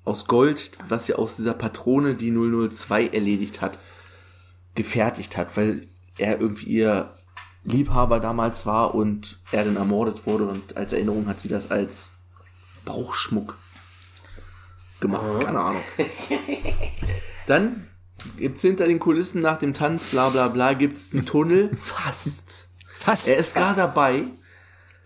aus 0.03 0.25
Gold, 0.27 0.71
was 0.88 1.05
sie 1.05 1.13
aus 1.13 1.35
dieser 1.35 1.53
Patrone, 1.53 2.15
die 2.15 2.31
002 2.31 3.07
erledigt 3.07 3.62
hat, 3.62 3.77
gefertigt 4.74 5.38
hat, 5.38 5.55
weil 5.57 5.88
er 6.17 6.41
irgendwie 6.41 6.65
ihr 6.65 7.12
Liebhaber 7.63 8.19
damals 8.19 8.65
war 8.65 8.93
und 8.93 9.39
er 9.51 9.63
dann 9.65 9.75
ermordet 9.75 10.25
wurde 10.25 10.45
und 10.45 10.75
als 10.75 10.93
Erinnerung 10.93 11.27
hat 11.27 11.39
sie 11.39 11.50
das 11.50 11.71
als 11.71 12.12
Bauchschmuck 12.83 13.57
gemacht. 15.00 15.41
Keine 15.43 15.59
Ahnung. 15.59 15.81
Dann 17.47 17.88
gibt's 18.38 18.62
hinter 18.62 18.88
den 18.88 19.00
Kulissen 19.00 19.41
nach 19.41 19.57
dem 19.57 19.74
Tanz, 19.74 20.03
bla 20.05 20.29
bla 20.29 20.47
bla, 20.47 20.74
gibt's 20.74 21.13
einen 21.13 21.25
Tunnel. 21.25 21.75
Fast. 21.77 22.69
Fast. 23.00 23.27
Er 23.27 23.38
ist 23.38 23.55
gerade 23.55 23.77
dabei, 23.77 24.25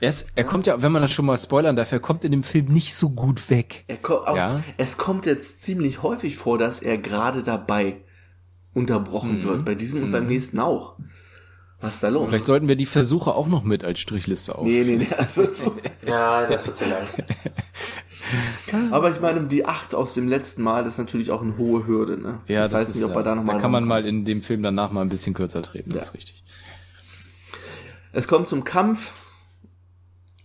Er, 0.02 0.10
ist, 0.10 0.28
er 0.36 0.44
kommt 0.46 0.66
ja, 0.66 0.82
wenn 0.82 0.92
man 0.92 1.02
das 1.02 1.12
schon 1.12 1.26
mal 1.26 1.38
spoilern 1.38 1.76
darf, 1.76 1.92
er 1.92 2.00
kommt 2.00 2.24
in 2.24 2.32
dem 2.32 2.44
Film 2.44 2.68
nicht 2.68 2.96
so 2.96 3.10
gut 3.10 3.50
weg. 3.50 3.84
Er 3.88 3.98
ko 3.98 4.16
auch, 4.26 4.36
Ja. 4.36 4.64
Es 4.78 4.98
kommt 4.98 5.26
jetzt 5.26 5.62
ziemlich 5.62 6.02
häufig 6.04 6.38
vor, 6.38 6.58
dass 6.58 6.82
er 6.82 6.98
gerade 6.98 7.44
dabei 7.44 7.98
unterbrochen 8.74 9.44
wird. 9.44 9.66
Bei 9.66 9.76
diesem 9.76 10.04
und 10.04 10.12
beim 10.12 10.28
nächsten 10.28 10.60
auch. 10.60 10.96
Was 11.82 11.96
ist 11.96 12.04
da 12.04 12.10
los? 12.10 12.30
Vielleicht 12.30 12.46
sollten 12.46 12.68
wir 12.68 12.76
die 12.76 12.86
Versuche 12.86 13.34
auch 13.34 13.48
noch 13.48 13.64
mit 13.64 13.84
als 13.86 14.00
Strichliste 14.00 14.58
auf. 14.58 14.66
nee, 14.66 14.84
nee, 14.84 14.98
nee, 14.98 15.08
das 15.18 15.36
wird 15.38 15.56
so. 15.56 15.76
Ja, 16.06 16.46
das 16.48 16.66
wird 16.66 16.78
zu 16.78 16.86
lang. 16.86 17.04
Aber 18.92 19.12
ich 19.12 19.20
meine, 19.22 19.42
die 19.44 19.66
acht 19.66 19.96
aus 19.96 20.14
dem 20.14 20.28
letzten 20.28 20.62
Mal 20.62 20.84
das 20.84 20.94
ist 20.94 20.98
natürlich 21.00 21.32
auch 21.32 21.42
eine 21.42 21.58
hohe 21.58 21.88
Hürde. 21.88 22.18
Ne? 22.22 22.40
Ja, 22.48 22.66
ich 22.66 22.72
das 22.72 22.82
weiß 22.82 22.90
ist, 22.90 22.96
nicht, 22.98 23.06
ob 23.06 23.16
er 23.16 23.24
da 23.24 23.36
noch 23.36 23.44
mal 23.44 23.54
Da 23.54 23.60
kann 23.60 23.72
man 23.72 23.86
mal 23.86 24.06
in 24.06 24.26
dem 24.26 24.42
Film 24.42 24.62
danach 24.62 24.92
mal 24.92 25.02
ein 25.02 25.10
bisschen 25.10 25.34
kürzer 25.34 25.62
treten, 25.62 25.90
das 25.90 25.98
Ja. 26.00 26.04
ist 26.10 26.14
richtig. 26.14 26.44
Es 28.12 28.28
kommt 28.28 28.50
zum 28.50 28.64
Kampf. 28.64 29.12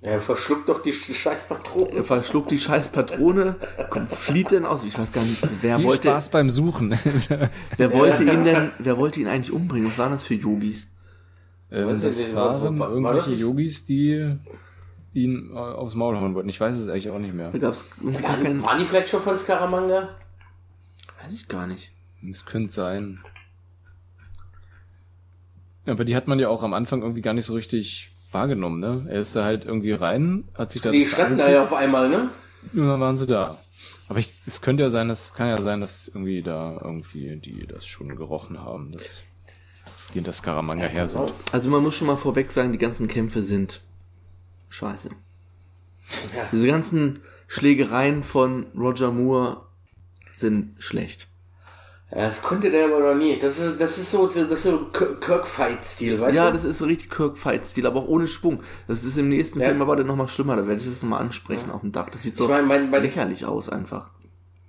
Er 0.04 0.20
verschluckt 0.20 0.68
doch 0.68 0.82
die 0.82 0.92
Sch- 0.92 1.14
scheiß 1.14 1.48
Patronen. 1.48 1.96
Er 1.96 2.04
verschluckt 2.04 2.50
die 2.50 2.58
scheiß 2.58 2.90
Patrone, 2.90 3.56
kommt, 3.88 4.10
flieht 4.10 4.50
denn 4.50 4.66
aus. 4.66 4.84
Ich 4.84 4.98
weiß 4.98 5.12
gar 5.12 5.24
nicht, 5.24 5.42
wer 5.62 5.76
Viel 5.78 5.86
wollte, 5.86 6.08
Spaß 6.08 6.28
beim 6.28 6.50
Suchen. 6.50 6.90
wer 7.78 7.92
wollte 7.92 8.22
ihn 8.24 8.44
denn, 8.44 8.70
wer 8.78 8.98
wollte 8.98 9.20
ihn 9.20 9.28
eigentlich 9.28 9.50
umbringen? 9.52 9.88
Was 9.88 9.96
waren 9.98 10.12
das 10.12 10.22
für 10.22 10.34
Yogis? 10.34 10.88
ähm, 11.70 12.00
das 12.00 12.34
war- 12.34 12.60
waren 12.62 12.78
war- 12.78 12.86
war 12.86 12.90
irgendwelche 12.90 13.18
das 13.20 13.28
nicht- 13.28 13.40
Yogis, 13.40 13.84
die 13.86 14.36
ihn 15.14 15.50
äh, 15.54 15.56
aufs 15.58 15.94
Maul 15.94 16.16
hauen 16.20 16.34
wollten. 16.34 16.50
Ich 16.50 16.60
weiß 16.60 16.76
es 16.76 16.88
eigentlich 16.88 17.08
auch 17.10 17.18
nicht 17.18 17.32
mehr. 17.32 17.50
Da 17.50 17.58
gab 17.58 17.72
es 17.72 17.86
irgendwie 18.00 18.20
gar 18.22 18.32
Waren, 18.32 18.42
keinen, 18.42 18.62
waren 18.64 18.78
die 18.78 18.84
vielleicht 18.84 19.08
schon 19.08 19.22
von 19.22 19.38
Scaramanga? 19.38 20.10
weiß 21.22 21.32
ich 21.32 21.48
gar 21.48 21.66
nicht. 21.66 21.92
Es 22.28 22.44
könnte 22.44 22.72
sein. 22.74 23.20
Aber 25.86 26.04
die 26.04 26.16
hat 26.16 26.28
man 26.28 26.38
ja 26.38 26.48
auch 26.48 26.62
am 26.62 26.74
Anfang 26.74 27.02
irgendwie 27.02 27.20
gar 27.22 27.32
nicht 27.34 27.44
so 27.46 27.54
richtig 27.54 28.13
wahrgenommen, 28.34 28.80
ne? 28.80 29.06
Er 29.08 29.20
ist 29.22 29.34
da 29.34 29.44
halt 29.44 29.64
irgendwie 29.64 29.92
rein, 29.92 30.44
hat 30.54 30.72
sich 30.72 30.82
da 30.82 30.90
Die 30.90 31.06
standen 31.06 31.38
da 31.38 31.50
ja 31.50 31.62
auf 31.62 31.72
einmal, 31.72 32.08
ne? 32.08 32.30
und 32.72 32.86
dann 32.86 33.00
waren 33.00 33.16
sie 33.16 33.26
da. 33.26 33.58
Aber 34.08 34.18
ich, 34.18 34.32
es 34.46 34.60
könnte 34.60 34.82
ja 34.82 34.90
sein, 34.90 35.08
das 35.08 35.34
kann 35.34 35.48
ja 35.48 35.60
sein, 35.60 35.80
dass 35.80 36.08
irgendwie 36.08 36.42
da 36.42 36.78
irgendwie 36.82 37.36
die 37.36 37.66
das 37.66 37.86
schon 37.86 38.14
gerochen 38.16 38.60
haben, 38.60 38.92
dass 38.92 39.22
die 40.12 40.18
in 40.18 40.24
das 40.24 40.38
Scaramanga 40.38 40.86
her 40.86 41.08
sind. 41.08 41.32
Also 41.52 41.70
man 41.70 41.82
muss 41.82 41.94
schon 41.94 42.06
mal 42.06 42.16
vorweg 42.16 42.52
sagen, 42.52 42.72
die 42.72 42.78
ganzen 42.78 43.08
Kämpfe 43.08 43.42
sind 43.42 43.82
scheiße. 44.68 45.10
Diese 46.52 46.66
ganzen 46.66 47.20
Schlägereien 47.46 48.22
von 48.22 48.66
Roger 48.76 49.10
Moore 49.10 49.62
sind 50.36 50.74
schlecht. 50.78 51.28
Ja, 52.10 52.26
das 52.26 52.42
konnte 52.42 52.70
der 52.70 52.84
aber 52.84 53.00
noch 53.00 53.14
nie. 53.18 53.38
Das 53.38 53.58
ist, 53.58 53.80
das 53.80 53.98
ist 53.98 54.10
so, 54.10 54.26
das 54.26 54.36
ist 54.36 54.62
so 54.62 54.86
Kirk-Fight-Stil, 55.20 56.20
weißt 56.20 56.36
Ja, 56.36 56.46
du? 56.48 56.52
das 56.52 56.64
ist 56.64 56.78
so 56.78 56.84
richtig 56.84 57.10
Kirk-Fight-Stil, 57.10 57.86
aber 57.86 58.00
auch 58.00 58.06
ohne 58.08 58.28
Schwung. 58.28 58.62
Das 58.86 59.02
ist 59.02 59.16
im 59.18 59.28
nächsten 59.30 59.58
Ja. 59.60 59.68
Film 59.68 59.82
aber 59.82 59.96
dann 59.96 60.06
nochmal 60.06 60.28
schlimmer, 60.28 60.54
da 60.54 60.66
werde 60.66 60.80
ich 60.80 60.88
das 60.88 61.02
nochmal 61.02 61.22
ansprechen 61.22 61.70
auf 61.70 61.80
dem 61.80 61.92
Dach. 61.92 62.10
Das 62.10 62.22
sieht 62.22 62.36
so 62.36 62.44
Ich 62.44 62.50
meine, 62.50 62.66
mein, 62.66 62.90
mein, 62.90 63.02
lächerlich 63.02 63.46
aus 63.46 63.68
einfach. 63.68 64.10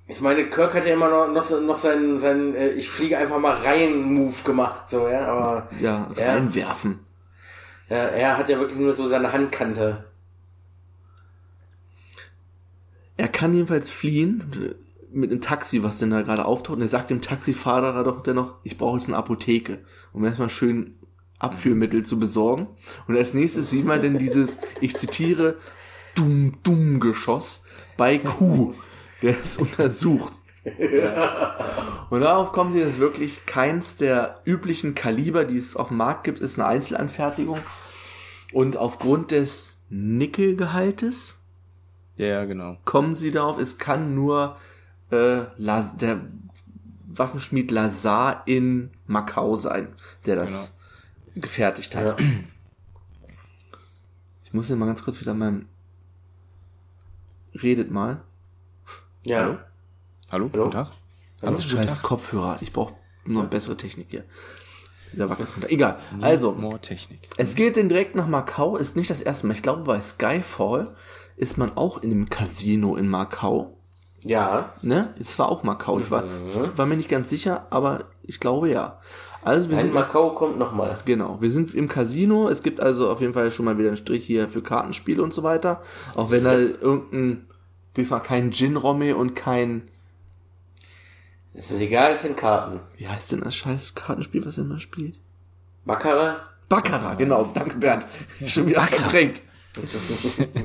ich 0.08 0.22
meine, 0.22 0.50
Kirk 0.50 0.74
hat 0.74 0.86
ja 0.86 0.94
immer 0.94 1.10
noch, 1.10 1.28
noch, 1.32 1.62
noch 1.62 1.78
seinen, 1.78 2.18
seinen 2.20 2.56
äh, 2.56 2.70
ich 2.72 2.90
fliege 2.90 3.18
einfach 3.18 3.38
mal 3.40 3.56
rein 3.58 4.02
Move 4.02 4.36
gemacht, 4.44 4.90
so, 4.90 5.08
ja, 5.08 5.28
aber 5.28 5.68
Ja, 5.80 6.06
das 6.10 6.18
Ja. 6.18 6.32
Reinwerfen. 6.34 7.00
ja, 7.90 7.98
er 7.98 8.38
hat 8.38 8.50
ja 8.50 8.58
wirklich 8.60 8.80
nur 8.80 8.94
so 8.94 9.08
seine 9.08 9.32
Handkante. 9.34 10.06
Er 13.18 13.28
kann 13.28 13.54
jedenfalls 13.54 13.90
fliehen 13.90 14.76
mit 15.16 15.32
einem 15.32 15.42
Taxi, 15.42 15.82
was 15.84 16.00
denn 16.00 16.12
da 16.12 16.22
gerade 16.22 16.46
auftaucht. 16.46 16.78
Und 16.78 16.82
er 16.84 16.90
sagt 16.90 17.10
dem 17.10 17.22
Taxifahrer 17.22 18.04
doch 18.04 18.22
dennoch, 18.22 18.56
ich 18.64 18.78
brauche 18.78 18.98
jetzt 18.98 19.08
eine 19.08 19.18
Apotheke, 19.18 19.80
um 20.14 20.26
erstmal 20.26 20.50
schön 20.50 20.96
Abführmittel 21.40 22.04
zu 22.04 22.20
besorgen. 22.20 22.68
Und 23.08 23.18
als 23.18 23.34
nächstes 23.34 23.70
sieht 23.70 23.86
man 23.86 24.02
denn 24.02 24.18
dieses, 24.18 24.58
ich 24.82 24.96
zitiere, 24.96 25.56
dumm, 26.16 26.58
dumm 26.64 27.00
Geschoss 27.00 27.66
bei 27.98 28.18
Q, 28.18 28.74
der 29.22 29.36
es 29.42 29.58
untersucht. 29.58 30.34
Und 32.10 32.22
darauf 32.22 32.52
kommen 32.52 32.72
sie, 32.72 32.82
dass 32.82 32.98
wirklich 33.00 33.46
keins 33.46 33.98
der 33.98 34.42
üblichen 34.46 34.96
Kaliber, 34.96 35.46
die 35.46 35.58
es 35.58 35.76
auf 35.76 35.90
dem 35.90 35.98
Markt 35.98 36.24
gibt, 36.24 36.40
ist 36.40 36.60
eine 36.60 36.68
Einzelanfertigung. 36.68 37.60
Und 38.52 38.78
aufgrund 38.78 39.32
des 39.32 39.78
Nickelgehaltes 39.90 41.38
Ja, 42.18 42.26
ja, 42.28 42.46
genau. 42.46 42.78
kommen 42.86 43.14
sie 43.14 43.32
darauf, 43.32 43.60
es 43.60 43.78
kann 43.78 44.16
nur 44.16 44.58
äh, 45.12 45.44
Las 45.58 45.98
der 45.98 46.22
Waffenschmied 47.08 47.72
Lazar 47.72 48.44
in 48.46 48.92
Macau 49.08 49.56
sein, 49.56 49.90
der 50.26 50.36
das 50.36 50.78
gefertigt 51.36 51.96
hat. 51.96 52.20
Ich 54.44 54.54
muss 54.54 54.68
hier 54.68 54.76
mal 54.76 54.86
ganz 54.86 55.04
kurz 55.04 55.20
wieder 55.22 55.34
meinem 55.34 55.68
Redet 57.54 57.92
mal. 57.92 58.22
Ja. 59.24 59.40
Hallo? 59.40 59.58
Hallo? 60.32 60.50
Hallo? 60.52 60.64
Guten 60.66 60.72
Tag. 60.72 60.92
Also 61.42 61.62
scheiß 61.62 62.02
Kopfhörer. 62.02 62.58
Ich 62.62 62.74
brauche 62.74 62.96
nur 63.26 63.42
eine 63.42 63.50
bessere 63.50 63.78
Technik 63.78 64.08
hier. 64.10 64.24
Dieser 65.12 65.30
Wackelkontakt. 65.30 65.72
Egal. 65.72 66.00
Also, 66.22 66.52
More 66.54 66.80
Technik. 66.80 67.30
es 67.38 67.56
geht 67.56 67.76
denn 67.76 67.88
direkt 67.90 68.16
nach 68.16 68.28
Macau. 68.28 68.76
Ist 68.76 68.96
nicht 68.96 69.10
das 69.10 69.22
erste 69.22 69.48
Mal. 69.48 69.54
Ich 69.54 69.62
glaube, 69.64 69.84
bei 69.84 70.02
Skyfall 70.02 70.96
ist 71.38 71.58
man 71.58 71.76
auch 71.78 72.02
in 72.02 72.10
dem 72.10 72.30
Casino 72.30 72.96
in 72.96 73.08
Macau. 73.08 73.75
Ja. 74.26 74.74
Ne? 74.82 75.14
Es 75.20 75.38
war 75.40 75.50
auch 75.50 75.64
Macau. 75.64 76.00
Ich 76.00 76.12
war, 76.12 76.24
ich 76.26 76.78
war 76.78 76.86
mir 76.86 76.98
nicht 76.98 77.10
ganz 77.10 77.30
sicher, 77.30 77.68
aber 77.70 78.06
ich 78.24 78.40
glaube 78.40 78.70
ja. 78.70 79.00
Also 79.44 79.70
wir 79.70 79.78
Ein 79.78 79.84
sind 79.84 79.94
Macau 79.94 80.32
kommt 80.32 80.58
nochmal. 80.58 80.98
genau, 81.06 81.40
wir 81.40 81.52
sind 81.52 81.76
im 81.76 81.88
Casino. 81.88 82.50
Es 82.50 82.64
gibt 82.64 82.82
also 82.82 83.10
auf 83.12 83.22
jeden 83.22 83.34
Fall 83.34 83.52
schon 83.52 83.66
mal 83.66 83.78
wieder 83.78 83.90
einen 83.90 83.98
Strich 83.98 84.26
hier 84.26 84.50
für 84.50 84.64
Kartenspiele 84.64 85.22
und 85.22 85.34
so 85.34 85.44
weiter. 85.44 85.84
Auch 86.16 86.32
wenn 86.32 86.44
da 86.44 86.58
irgendein 86.58 87.48
diesmal 87.96 88.24
kein 88.24 88.52
Gin 88.52 88.76
Romme 88.76 89.16
und 89.16 89.36
kein 89.36 89.88
Es 91.54 91.70
ist 91.70 91.80
egal, 91.80 92.14
es 92.14 92.24
sind 92.24 92.36
Karten. 92.36 92.80
wie 92.98 93.08
heißt 93.08 93.32
denn 93.32 93.42
das 93.42 93.56
scheiß 93.56 93.94
Kartenspiel, 93.94 94.44
was 94.46 94.58
er 94.58 94.64
immer 94.64 94.80
spielt? 94.80 95.20
Baccarat? 95.86 96.50
Baccarat, 96.68 97.20
genau. 97.20 97.48
Danke 97.54 97.78
Bernd. 97.78 98.08
Schon 98.48 98.68
wieder 98.68 98.82
verdrängt. 98.82 99.42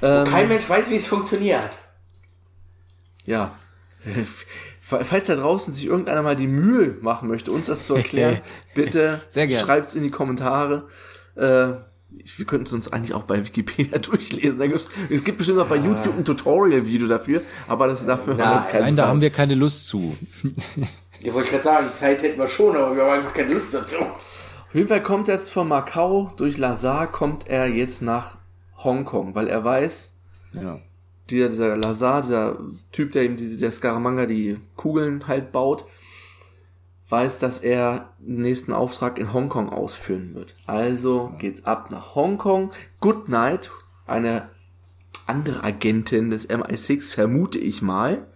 Ähm, 0.00 0.26
Kein 0.26 0.46
Mensch 0.46 0.68
weiß, 0.68 0.90
wie 0.90 0.94
es 0.94 1.08
funktioniert. 1.08 1.76
Ja. 3.28 3.52
Falls 4.80 5.26
da 5.26 5.34
draußen 5.36 5.74
sich 5.74 5.84
irgendeiner 5.86 6.22
mal 6.22 6.34
die 6.36 6.46
Mühe 6.46 6.96
machen 7.02 7.28
möchte, 7.28 7.52
uns 7.52 7.66
das 7.66 7.86
zu 7.86 7.94
erklären, 7.94 8.40
bitte 8.74 9.20
gerne. 9.34 9.58
schreibt's 9.58 9.94
in 9.94 10.02
die 10.02 10.10
Kommentare. 10.10 10.88
Äh, 11.36 11.40
wir 12.36 12.46
könnten 12.46 12.64
es 12.66 12.72
uns 12.72 12.90
eigentlich 12.90 13.12
auch 13.12 13.24
bei 13.24 13.44
Wikipedia 13.44 13.98
durchlesen. 13.98 14.58
Da 14.58 14.66
gibt's, 14.66 14.88
es 15.10 15.22
gibt 15.24 15.36
bestimmt 15.38 15.58
auch 15.58 15.66
bei 15.66 15.76
YouTube 15.76 16.16
ein 16.16 16.24
Tutorial-Video 16.24 17.06
dafür, 17.06 17.42
aber 17.66 17.86
das 17.86 18.06
dafür 18.06 18.32
haben 18.32 18.38
wir 18.38 18.54
jetzt 18.60 18.70
keine 18.70 18.84
Nein, 18.86 18.96
da 18.96 19.02
Zeit. 19.02 19.10
haben 19.10 19.20
wir 19.20 19.30
keine 19.30 19.54
Lust 19.54 19.86
zu. 19.88 20.16
Ich 21.20 21.32
wollte 21.34 21.50
gerade 21.50 21.64
sagen, 21.64 21.86
Zeit 21.94 22.22
hätten 22.22 22.38
wir 22.38 22.48
schon, 22.48 22.74
aber 22.76 22.96
wir 22.96 23.02
haben 23.02 23.10
einfach 23.18 23.34
keine 23.34 23.52
Lust 23.52 23.74
dazu. 23.74 23.96
Auf 24.00 24.74
jeden 24.74 24.88
Fall 24.88 25.02
kommt 25.02 25.28
er 25.28 25.34
jetzt 25.36 25.50
von 25.52 25.68
Macau, 25.68 26.32
durch 26.38 26.56
Lazar 26.56 27.08
kommt 27.08 27.46
er 27.46 27.66
jetzt 27.68 28.00
nach 28.00 28.36
Hongkong, 28.82 29.34
weil 29.34 29.48
er 29.48 29.62
weiß, 29.64 30.14
Ja. 30.54 30.78
Dieser, 31.30 31.48
dieser 31.48 31.76
Lazar, 31.76 32.22
dieser 32.22 32.58
Typ, 32.92 33.12
der 33.12 33.24
ihm 33.24 33.36
diese, 33.36 33.56
der 33.56 33.72
Scaramanga 33.72 34.26
die 34.26 34.58
Kugeln 34.76 35.26
halt 35.28 35.52
baut, 35.52 35.84
weiß, 37.10 37.38
dass 37.38 37.58
er 37.60 38.10
den 38.18 38.42
nächsten 38.42 38.72
Auftrag 38.72 39.18
in 39.18 39.32
Hongkong 39.32 39.70
ausführen 39.70 40.34
wird. 40.34 40.54
Also 40.66 41.32
geht's 41.38 41.64
ab 41.64 41.90
nach 41.90 42.14
Hongkong. 42.14 42.72
Goodnight, 43.00 43.70
eine 44.06 44.48
andere 45.26 45.62
Agentin 45.64 46.30
des 46.30 46.48
MI6, 46.50 47.02
vermute 47.08 47.58
ich 47.58 47.82
mal, 47.82 48.26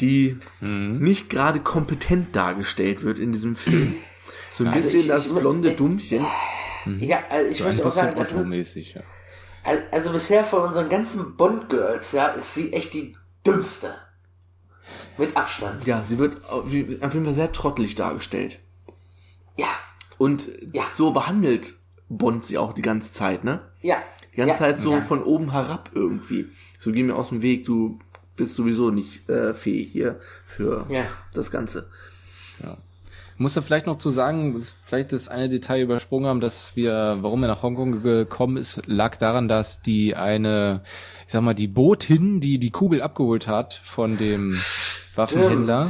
die 0.00 0.38
nicht 0.60 1.28
gerade 1.28 1.60
kompetent 1.60 2.34
dargestellt 2.36 3.02
wird 3.02 3.18
in 3.18 3.32
diesem 3.32 3.56
Film. 3.56 3.94
So 4.52 4.64
ein 4.64 4.68
Also 4.70 4.82
bisschen 4.84 5.00
ich- 5.00 5.08
das 5.08 5.26
ich- 5.26 5.34
blonde 5.34 5.70
ich- 5.70 5.76
Dummchen. 5.76 6.24
Ja, 7.00 7.18
also 7.30 7.50
ich 7.50 7.58
So 7.58 7.64
ein 7.64 7.70
möchte 7.70 7.86
auch 7.86 7.92
sagen, 7.92 8.16
das 8.16 8.32
ist, 8.32 8.76
ja. 8.94 9.02
Al- 9.68 9.86
Also 9.92 10.10
bisher 10.12 10.44
von 10.44 10.62
unseren 10.62 10.88
ganzen 10.88 11.36
Bond-Girls, 11.36 12.12
ja, 12.12 12.28
ist 12.28 12.54
sie 12.54 12.72
echt 12.72 12.94
die 12.94 13.16
dümmste. 13.46 13.94
Mit 15.18 15.36
Abstand. 15.36 15.84
Ja, 15.86 16.02
sie 16.04 16.18
wird 16.18 16.48
auf 16.50 16.72
jeden 16.72 17.24
Fall 17.24 17.34
sehr 17.34 17.52
trottelig 17.52 17.94
dargestellt. 17.94 18.60
Ja, 19.56 19.68
Und 20.18 20.48
Ja. 20.72 20.84
so 20.92 21.10
behandelt 21.12 21.74
Bond 22.08 22.46
sie 22.46 22.56
auch 22.58 22.72
die 22.72 22.82
ganze 22.82 23.12
Zeit, 23.12 23.44
ne? 23.44 23.60
ja. 23.82 23.98
Die 24.32 24.36
ganze 24.36 24.52
ja, 24.52 24.58
Zeit 24.58 24.78
so 24.78 24.92
ja. 24.92 25.00
von 25.00 25.22
oben 25.24 25.50
herab 25.50 25.90
irgendwie. 25.94 26.46
So 26.78 26.92
geh 26.92 27.02
mir 27.02 27.16
aus 27.16 27.30
dem 27.30 27.42
Weg, 27.42 27.64
du 27.64 27.98
bist 28.36 28.54
sowieso 28.54 28.90
nicht 28.92 29.28
äh, 29.28 29.52
fähig 29.52 29.90
hier 29.90 30.20
für 30.46 30.86
Ja. 30.88 31.04
das 31.34 31.50
Ganze. 31.50 31.90
Muss 33.40 33.54
da 33.54 33.60
vielleicht 33.60 33.86
noch 33.86 33.96
zu 33.96 34.10
sagen, 34.10 34.60
vielleicht 34.82 35.12
das 35.12 35.28
eine 35.28 35.48
Detail 35.48 35.82
übersprungen 35.82 36.26
haben, 36.28 36.40
dass 36.40 36.74
wir, 36.74 37.18
warum 37.20 37.42
er 37.44 37.48
nach 37.48 37.62
Hongkong 37.62 38.02
gekommen 38.02 38.56
ist, 38.56 38.82
lag 38.86 39.16
daran, 39.16 39.46
dass 39.46 39.80
die 39.80 40.16
eine, 40.16 40.82
ich 41.24 41.32
sag 41.32 41.42
mal, 41.42 41.54
die 41.54 41.68
Botin, 41.68 42.40
die 42.40 42.58
die 42.58 42.70
Kugel 42.70 43.00
abgeholt 43.00 43.46
hat 43.46 43.80
von 43.84 44.18
dem 44.18 44.58
Waffenhändler, 45.14 45.88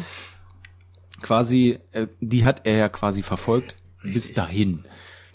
quasi, 1.23 1.79
äh, 1.93 2.07
die 2.21 2.45
hat 2.45 2.63
er 2.65 2.77
ja 2.77 2.89
quasi 2.89 3.23
verfolgt 3.23 3.77
bis 4.03 4.35
dahin. 4.35 4.85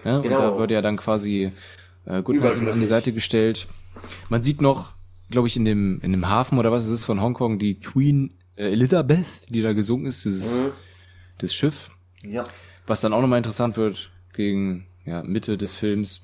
Ja? 0.05 0.19
Genau. 0.19 0.35
Und 0.35 0.41
da 0.41 0.57
wird 0.57 0.71
ja 0.71 0.81
dann 0.81 0.97
quasi 0.97 1.51
äh, 2.05 2.21
Goodman 2.21 2.67
an 2.67 2.79
die. 2.79 2.85
Seite 2.85 3.11
gestellt. 3.11 3.67
Man 4.29 4.41
sieht 4.43 4.61
noch, 4.61 4.93
glaube 5.29 5.47
ich, 5.47 5.57
in 5.57 5.65
dem, 5.65 5.99
in 6.01 6.11
dem 6.11 6.29
Hafen 6.29 6.57
oder 6.59 6.71
was 6.71 6.85
es 6.85 6.91
ist 6.91 7.05
von 7.05 7.21
Hongkong, 7.21 7.59
die 7.59 7.79
Queen 7.79 8.33
äh, 8.55 8.71
Elizabeth, 8.71 9.25
die 9.49 9.61
da 9.61 9.73
gesunken 9.73 10.05
ist, 10.07 10.25
dieses 10.25 10.59
Mhm. 10.59 10.71
das 11.39 11.53
Schiff. 11.53 11.89
Ja. 12.25 12.45
Was 12.85 13.01
dann 13.01 13.13
auch 13.13 13.21
nochmal 13.21 13.37
interessant 13.37 13.77
wird 13.77 14.11
gegen 14.33 14.87
ja, 15.05 15.23
Mitte 15.23 15.57
des 15.57 15.73
Films. 15.73 16.21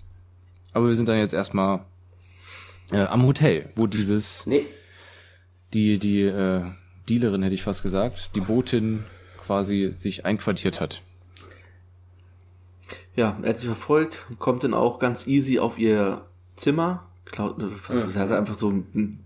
Aber 0.73 0.87
wir 0.87 0.95
sind 0.95 1.07
dann 1.07 1.17
jetzt 1.17 1.33
erstmal 1.33 1.85
äh, 2.91 3.01
am 3.01 3.25
Hotel, 3.25 3.69
wo 3.75 3.87
dieses, 3.87 4.45
Nee, 4.45 4.65
die, 5.73 5.99
die 5.99 6.21
äh, 6.21 6.63
Dealerin, 7.07 7.43
hätte 7.43 7.55
ich 7.55 7.63
fast 7.63 7.83
gesagt, 7.83 8.31
die 8.35 8.41
Botin 8.41 9.03
quasi 9.45 9.91
sich 9.95 10.25
einquartiert 10.25 10.79
hat. 10.79 11.01
Ja, 13.15 13.37
er 13.41 13.49
hat 13.49 13.59
sie 13.59 13.67
verfolgt, 13.67 14.25
kommt 14.37 14.63
dann 14.63 14.73
auch 14.73 14.99
ganz 14.99 15.27
easy 15.27 15.59
auf 15.59 15.77
ihr 15.77 16.25
Zimmer, 16.55 17.07
klaut, 17.25 17.57
er 17.59 18.21
hat 18.21 18.31
einfach 18.31 18.57
so 18.57 18.69
einen 18.69 19.25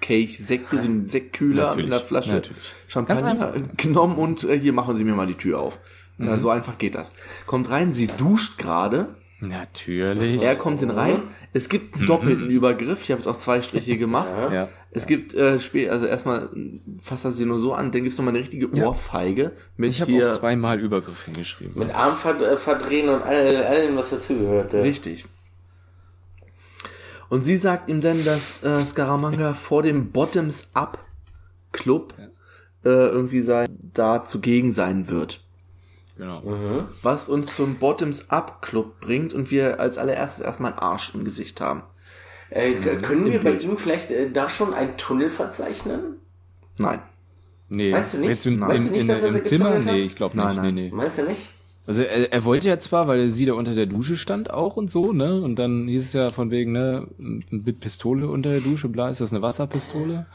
Kelch 0.00 0.38
Sekt, 0.38 0.70
so 0.70 0.78
einen 0.78 1.08
Sektkühler 1.08 1.68
Natürlich, 1.68 1.86
mit 1.86 1.94
einer 1.94 2.04
Flasche 2.04 2.32
natürlich. 2.32 2.62
Champagner 2.88 3.52
genommen 3.76 4.16
und 4.16 4.44
äh, 4.44 4.58
hier 4.58 4.72
machen 4.72 4.96
Sie 4.96 5.04
mir 5.04 5.14
mal 5.14 5.26
die 5.26 5.34
Tür 5.34 5.60
auf. 5.60 5.78
Ja, 6.20 6.38
so 6.38 6.50
einfach 6.50 6.78
geht 6.78 6.94
das. 6.94 7.12
Kommt 7.46 7.70
rein, 7.70 7.92
sie 7.92 8.06
duscht 8.06 8.58
gerade, 8.58 9.08
Natürlich. 9.40 10.42
er 10.42 10.54
kommt 10.54 10.82
dann 10.82 10.90
rein. 10.90 11.22
Es 11.52 11.68
gibt 11.68 11.96
einen 11.96 12.06
doppelten 12.06 12.50
Übergriff, 12.50 13.02
ich 13.02 13.10
habe 13.10 13.20
jetzt 13.20 13.26
auch 13.26 13.38
zwei 13.38 13.62
Striche 13.62 13.96
gemacht. 13.96 14.34
Ja. 14.52 14.68
Es 14.92 15.06
gibt 15.06 15.34
äh, 15.34 15.58
spät, 15.58 15.88
also 15.88 16.06
erstmal 16.06 16.50
fasst 17.02 17.24
er 17.24 17.32
sie 17.32 17.44
nur 17.46 17.58
so 17.58 17.72
an, 17.72 17.90
dann 17.90 18.02
gibt's 18.02 18.18
noch 18.18 18.24
mal 18.24 18.30
eine 18.32 18.40
richtige 18.40 18.68
Ja. 18.76 18.88
Ohrfeige 18.88 19.52
mit 19.76 19.90
Ich 19.90 20.00
habe 20.00 20.12
hier 20.12 20.28
auch 20.28 20.38
zweimal 20.38 20.78
Übergriff 20.78 21.24
hingeschrieben. 21.24 21.72
mit 21.78 21.94
Arm 21.94 22.16
verd 22.16 22.60
verdrehen 22.60 23.08
und 23.08 23.22
all, 23.22 23.64
allem, 23.64 23.96
was 23.96 24.10
dazugehörte. 24.10 24.82
Richtig. 24.82 25.24
Und 27.28 27.44
sie 27.44 27.56
sagt 27.56 27.88
ihm 27.88 28.00
dann, 28.00 28.24
dass 28.24 28.62
äh, 28.64 28.84
Scaramanga 28.84 29.54
vor 29.54 29.82
dem 29.82 30.10
Bottoms 30.10 30.70
Up 30.74 30.98
Club 31.72 32.14
äh, 32.84 32.88
irgendwie 32.88 33.42
sein, 33.42 33.68
da 33.94 34.24
zugegen 34.24 34.72
sein 34.72 35.08
wird. 35.08 35.40
Genau. 36.20 36.42
Was 37.02 37.28
uns 37.28 37.54
zum 37.56 37.76
Bottoms 37.76 38.28
Up 38.30 38.60
Club 38.62 39.00
bringt 39.00 39.32
und 39.32 39.50
wir 39.50 39.80
als 39.80 39.96
allererstes 39.96 40.44
erstmal 40.44 40.72
einen 40.72 40.80
Arsch 40.80 41.14
im 41.14 41.24
Gesicht 41.24 41.60
haben. 41.60 41.82
Äh, 42.50 42.72
k- 42.74 42.96
können 42.96 43.24
wir 43.26 43.40
bei 43.40 43.52
ihm 43.52 43.76
vielleicht 43.78 44.10
äh, 44.10 44.30
da 44.30 44.48
schon 44.50 44.74
einen 44.74 44.96
Tunnel 44.96 45.30
verzeichnen? 45.30 46.16
Nein. 46.78 47.00
Nee. 47.68 47.90
Meinst 47.92 48.14
du 48.14 48.18
nicht? 48.18 48.44
In, 48.44 48.58
Meinst 48.58 48.86
du 48.86 48.88
in, 48.88 48.92
nicht, 48.92 49.02
in, 49.02 49.08
dass 49.08 49.22
er 49.22 49.28
im 49.34 49.44
Zimmer? 49.44 49.70
hat? 49.74 49.84
Nee, 49.84 49.98
ich 50.00 50.14
glaube 50.14 50.36
Nein, 50.36 50.48
nicht. 50.48 50.56
nein. 50.56 50.74
Nee, 50.74 50.82
nee. 50.90 50.90
Meinst 50.94 51.18
du 51.18 51.22
nicht? 51.22 51.40
Also 51.86 52.02
er, 52.02 52.32
er 52.32 52.44
wollte 52.44 52.68
ja 52.68 52.78
zwar, 52.78 53.08
weil 53.08 53.30
sie 53.30 53.46
da 53.46 53.54
unter 53.54 53.74
der 53.74 53.86
Dusche 53.86 54.16
stand 54.16 54.50
auch 54.50 54.76
und 54.76 54.90
so, 54.90 55.12
ne? 55.12 55.40
Und 55.40 55.56
dann 55.56 55.88
hieß 55.88 56.04
es 56.04 56.12
ja 56.12 56.28
von 56.30 56.50
wegen, 56.50 56.72
ne, 56.72 57.06
mit 57.18 57.80
Pistole 57.80 58.28
unter 58.28 58.50
der 58.50 58.60
Dusche, 58.60 58.88
bla, 58.88 59.08
ist 59.08 59.20
das 59.20 59.32
eine 59.32 59.42
Wasserpistole? 59.42 60.26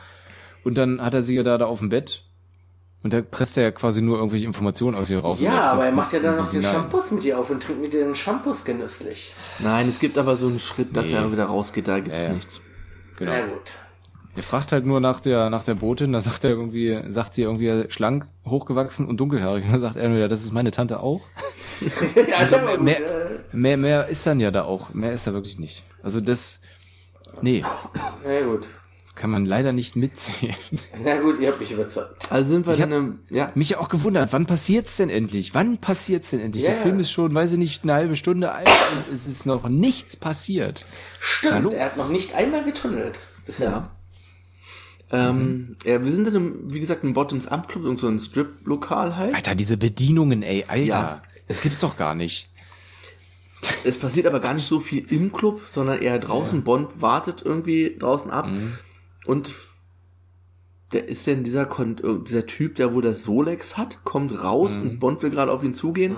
Und 0.64 0.78
dann 0.78 1.00
hat 1.02 1.14
er 1.14 1.22
sie 1.22 1.36
ja 1.36 1.44
da, 1.44 1.58
da 1.58 1.66
auf 1.68 1.80
dem 1.80 1.90
Bett 1.90 2.24
und 3.06 3.14
da 3.14 3.22
presst 3.22 3.56
er 3.56 3.66
ja 3.66 3.72
quasi 3.72 4.02
nur 4.02 4.18
irgendwelche 4.18 4.48
Informationen 4.48 4.98
aus 4.98 5.12
ihr 5.12 5.20
raus. 5.20 5.40
Ja, 5.40 5.54
er 5.54 5.64
aber 5.74 5.86
er 5.86 5.92
macht 5.92 6.12
ja 6.12 6.20
dann 6.20 6.36
noch 6.36 6.50
den. 6.50 6.64
Shampoos 6.64 7.12
mit 7.12 7.24
ihr 7.24 7.38
auf 7.38 7.52
und 7.52 7.62
trinkt 7.62 7.80
mit 7.84 7.94
ihr 7.94 8.04
den 8.04 8.16
Shampoos 8.16 8.66
genüsslich. 8.66 9.32
Nein, 9.60 9.88
es 9.88 10.00
gibt 10.00 10.18
aber 10.18 10.36
so 10.38 10.48
einen 10.48 10.60
Schritt, 10.60 10.98
dass 10.98 11.10
Nee. 11.10 11.14
er 11.18 11.32
wieder 11.32 11.46
rausgeht, 11.46 11.88
da 11.88 12.00
gibt's 12.00 12.24
Ja, 12.24 12.30
ja. 12.30 12.36
nichts. 12.36 12.62
Genau. 13.20 13.32
Na 13.32 13.42
gut. 13.46 13.74
Er 14.36 14.42
fragt 14.42 14.72
halt 14.72 14.88
nur 14.88 15.00
nach 15.02 15.20
der, 15.20 15.52
nach 15.52 15.64
der 15.64 15.76
Botin, 15.76 16.14
da 16.14 16.20
sagt 16.20 16.46
er 16.46 16.50
irgendwie, 16.50 17.00
sagt 17.10 17.36
sie 17.36 17.44
irgendwie 17.44 17.86
schlank, 17.90 18.26
hochgewachsen 18.44 19.06
und 19.08 19.18
dunkelhaarig. 19.18 19.66
Und 19.66 19.74
dann 19.74 19.82
sagt 19.82 19.98
er 19.98 20.10
nur, 20.10 20.18
ja, 20.18 20.28
das 20.28 20.44
ist 20.44 20.52
meine 20.52 20.72
Tante 20.72 21.00
auch. 21.00 21.22
ja, 22.16 22.78
Mehr, 22.80 22.98
äh, 23.00 23.40
mehr, 23.52 23.78
mehr 23.78 24.08
ist 24.08 24.26
dann 24.26 24.40
ja 24.40 24.50
da 24.50 24.64
auch. 24.64 24.96
Mehr 24.96 25.14
ist 25.14 25.28
da 25.28 25.34
wirklich 25.34 25.60
nicht. 25.60 25.84
Also 26.02 26.22
das, 26.22 26.60
nee, 27.44 27.64
na 28.26 28.42
gut. 28.42 28.68
Das 29.16 29.22
kann 29.22 29.30
man 29.30 29.46
leider 29.46 29.72
nicht 29.72 29.96
mitzählen. 29.96 30.56
Na 31.04 31.16
gut, 31.22 31.40
ihr 31.40 31.48
habt 31.48 31.60
mich 31.62 31.72
überzeugt. 31.72 32.30
Also 32.30 32.50
sind 32.50 32.68
wir 32.68 32.74
Ich 32.74 32.80
dann 32.80 32.92
im, 32.92 33.20
ja, 33.30 33.52
Mich 33.56 33.70
ja 33.70 33.80
auch 33.80 33.88
gewundert, 33.88 34.34
wann 34.34 34.46
passiert's 34.46 34.98
denn 34.98 35.10
endlich? 35.10 35.54
Wann 35.54 35.78
passiert's 35.78 36.32
denn 36.32 36.42
endlich? 36.42 36.66
Ja. 36.66 36.72
Der 36.72 36.82
Film 36.82 37.00
ist 37.00 37.12
schon, 37.12 37.34
weiß 37.34 37.54
ich 37.54 37.58
nicht, 37.58 37.84
eine 37.84 37.94
halbe 37.94 38.18
Stunde 38.18 38.52
alt 38.52 38.68
und 38.68 39.14
es 39.14 39.26
ist 39.26 39.46
noch 39.46 39.70
nichts 39.70 40.18
passiert. 40.18 40.86
Stimmt, 41.20 41.74
er 41.74 41.86
hat 41.86 41.98
noch 41.98 42.10
nicht 42.10 42.36
einmal 42.36 42.64
getunnelt. 42.66 43.20
Bisher. 43.46 43.70
Ja. 43.70 43.92
Ähm, 45.12 45.78
ja, 45.86 46.04
wir 46.04 46.12
sind 46.12 46.28
in 46.28 46.36
einem, 46.36 46.74
wie 46.74 46.80
gesagt, 46.80 47.04
im 47.04 47.14
Bottoms 47.14 47.48
Up 47.48 47.70
Club, 47.70 47.86
irgend 47.86 48.00
so 48.02 48.08
ein 48.08 48.20
Strip-Lokal 48.20 49.16
halt. 49.16 49.36
Alter, 49.36 49.56
diese 49.56 49.78
Bedienungen, 49.78 50.44
ey, 50.44 50.66
Alter. 50.68 50.86
Ja. 50.86 51.22
Das 51.48 51.62
gibt's 51.62 51.80
doch 51.80 51.96
gar 51.96 52.16
nicht. 52.16 52.50
Es 53.84 53.98
passiert 53.98 54.28
aber 54.28 54.40
gar 54.42 54.54
nicht 54.54 54.68
so 54.68 54.80
viel 54.80 55.06
im 55.10 55.32
Club, 55.32 55.62
sondern 55.72 56.02
eher 56.02 56.20
draußen. 56.20 56.64
Bond 56.64 57.02
wartet 57.02 57.44
irgendwie 57.44 57.96
draußen 57.98 58.30
ab. 58.30 58.48
Und 59.26 59.54
der 60.94 61.08
ist 61.08 61.26
denn 61.28 61.44
dieser, 61.44 61.66
Kon 61.66 61.98
dieser 62.26 62.46
Typ, 62.46 62.76
der 62.76 62.94
wo 62.94 63.02
das 63.02 63.24
Solex 63.24 63.78
hat, 63.78 64.04
kommt 64.04 64.44
raus 64.44 64.76
und 64.76 65.00
Bond 65.00 65.22
will 65.24 65.30
gerade 65.32 65.52
auf 65.52 65.64
ihn 65.64 65.74
zugehen. 65.74 66.16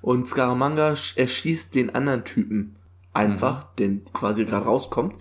Und 0.00 0.28
Scaramanga 0.28 0.92
sch- 0.92 1.16
erschießt 1.18 1.74
den 1.74 1.94
anderen 1.94 2.24
Typen 2.24 2.76
einfach, 3.12 3.74
den 3.74 4.04
quasi 4.12 4.44
gerade 4.44 4.66
rauskommt. 4.66 5.16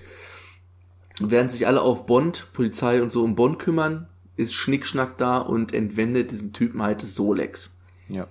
Während 1.20 1.52
sich 1.52 1.68
alle 1.68 1.82
auf 1.82 2.06
Bond, 2.06 2.48
Polizei 2.54 3.02
und 3.02 3.12
so 3.12 3.24
um 3.24 3.36
Bond 3.36 3.60
kümmern, 3.60 4.08
ist 4.36 4.54
Schnickschnack 4.56 5.18
da 5.18 5.38
und 5.38 5.74
entwendet 5.74 6.32
diesem 6.32 6.54
Typen 6.54 6.82
halt 6.82 7.04
das 7.04 7.14
Solex. 7.14 7.76
Ja. 8.10 8.28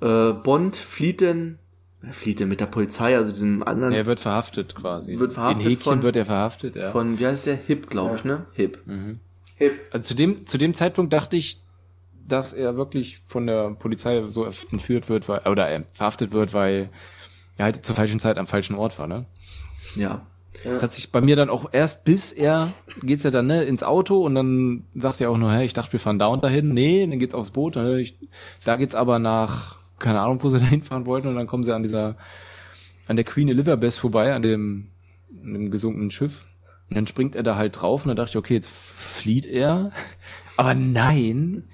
Äh, 0.00 0.32
Bond 0.32 0.76
flieht 0.76 1.20
denn, 1.20 1.59
er 2.02 2.12
flieht 2.12 2.40
denn 2.40 2.48
mit 2.48 2.60
der 2.60 2.66
Polizei, 2.66 3.16
also 3.16 3.30
diesem 3.30 3.62
anderen, 3.62 3.92
Er 3.92 4.06
wird 4.06 4.20
verhaftet 4.20 4.74
quasi. 4.74 5.18
Wird 5.18 5.32
verhaftet 5.34 5.64
In 5.64 5.70
Häkchen 5.70 5.84
von- 5.92 6.02
wird 6.02 6.16
er 6.16 6.26
verhaftet, 6.26 6.76
ja. 6.76 6.90
von, 6.90 7.18
wie 7.18 7.26
heißt 7.26 7.46
der? 7.46 7.56
Hip, 7.56 7.90
glaube 7.90 8.16
ich, 8.16 8.24
ne? 8.24 8.46
Hip. 8.54 8.78
Hip. 9.56 9.80
Also 9.90 10.04
zu 10.04 10.14
dem, 10.14 10.46
zu 10.46 10.56
dem 10.58 10.72
Zeitpunkt 10.74 11.12
dachte 11.12 11.36
ich, 11.36 11.60
dass 12.26 12.52
er 12.52 12.76
wirklich 12.76 13.18
von 13.26 13.46
der 13.46 13.70
Polizei 13.72 14.22
so 14.22 14.44
entführt 14.72 15.08
wird, 15.08 15.28
weil, 15.28 15.40
oder 15.46 15.68
er 15.68 15.84
verhaftet 15.92 16.32
wird, 16.32 16.54
weil 16.54 16.88
er 17.56 17.64
halt 17.66 17.84
zur 17.84 17.96
falschen 17.96 18.20
Zeit 18.20 18.38
am 18.38 18.46
falschen 18.46 18.76
Ort 18.76 18.98
war, 18.98 19.06
ne? 19.06 19.26
Ja. 19.96 20.22
Das 20.64 20.82
hat 20.82 20.92
sich 20.94 21.10
bei 21.12 21.20
mir 21.20 21.36
dann 21.36 21.48
auch 21.50 21.68
erst 21.72 22.04
bis 22.04 22.32
er 22.32 22.72
geht's 23.02 23.22
ja 23.22 23.30
dann 23.30 23.46
ne, 23.46 23.64
ins 23.64 23.82
Auto 23.82 24.24
und 24.24 24.34
dann 24.34 24.84
sagt 24.94 25.20
er 25.20 25.30
auch 25.30 25.36
nur, 25.38 25.52
hey, 25.52 25.64
ich 25.64 25.74
dachte, 25.74 25.92
wir 25.92 26.00
fahren 26.00 26.18
da 26.18 26.26
und 26.26 26.42
dahin. 26.44 26.72
Nee, 26.74 27.06
dann 27.06 27.18
geht's 27.18 27.34
aufs 27.34 27.50
Boot. 27.50 27.76
Ne, 27.76 28.00
ich, 28.00 28.16
da 28.64 28.76
geht's 28.76 28.94
aber 28.94 29.18
nach, 29.18 29.76
keine 30.00 30.20
Ahnung, 30.20 30.42
wo 30.42 30.50
sie 30.50 30.58
da 30.60 30.64
hinfahren 30.66 31.06
wollten 31.06 31.28
und 31.28 31.36
dann 31.36 31.46
kommen 31.46 31.62
sie 31.62 31.74
an 31.74 31.82
dieser, 31.82 32.16
an 33.06 33.16
der 33.16 33.24
Queen 33.24 33.48
Elizabeth 33.48 33.94
vorbei, 33.94 34.34
an 34.34 34.42
dem, 34.42 34.88
an 35.44 35.52
dem 35.54 35.70
gesunkenen 35.70 36.10
Schiff. 36.10 36.46
Und 36.88 36.96
dann 36.96 37.06
springt 37.06 37.36
er 37.36 37.44
da 37.44 37.54
halt 37.54 37.80
drauf 37.80 38.04
und 38.04 38.08
dann 38.08 38.16
dachte 38.16 38.30
ich, 38.30 38.36
okay, 38.36 38.54
jetzt 38.54 38.68
flieht 38.70 39.46
er. 39.46 39.92
Aber 40.56 40.74
nein, 40.74 41.68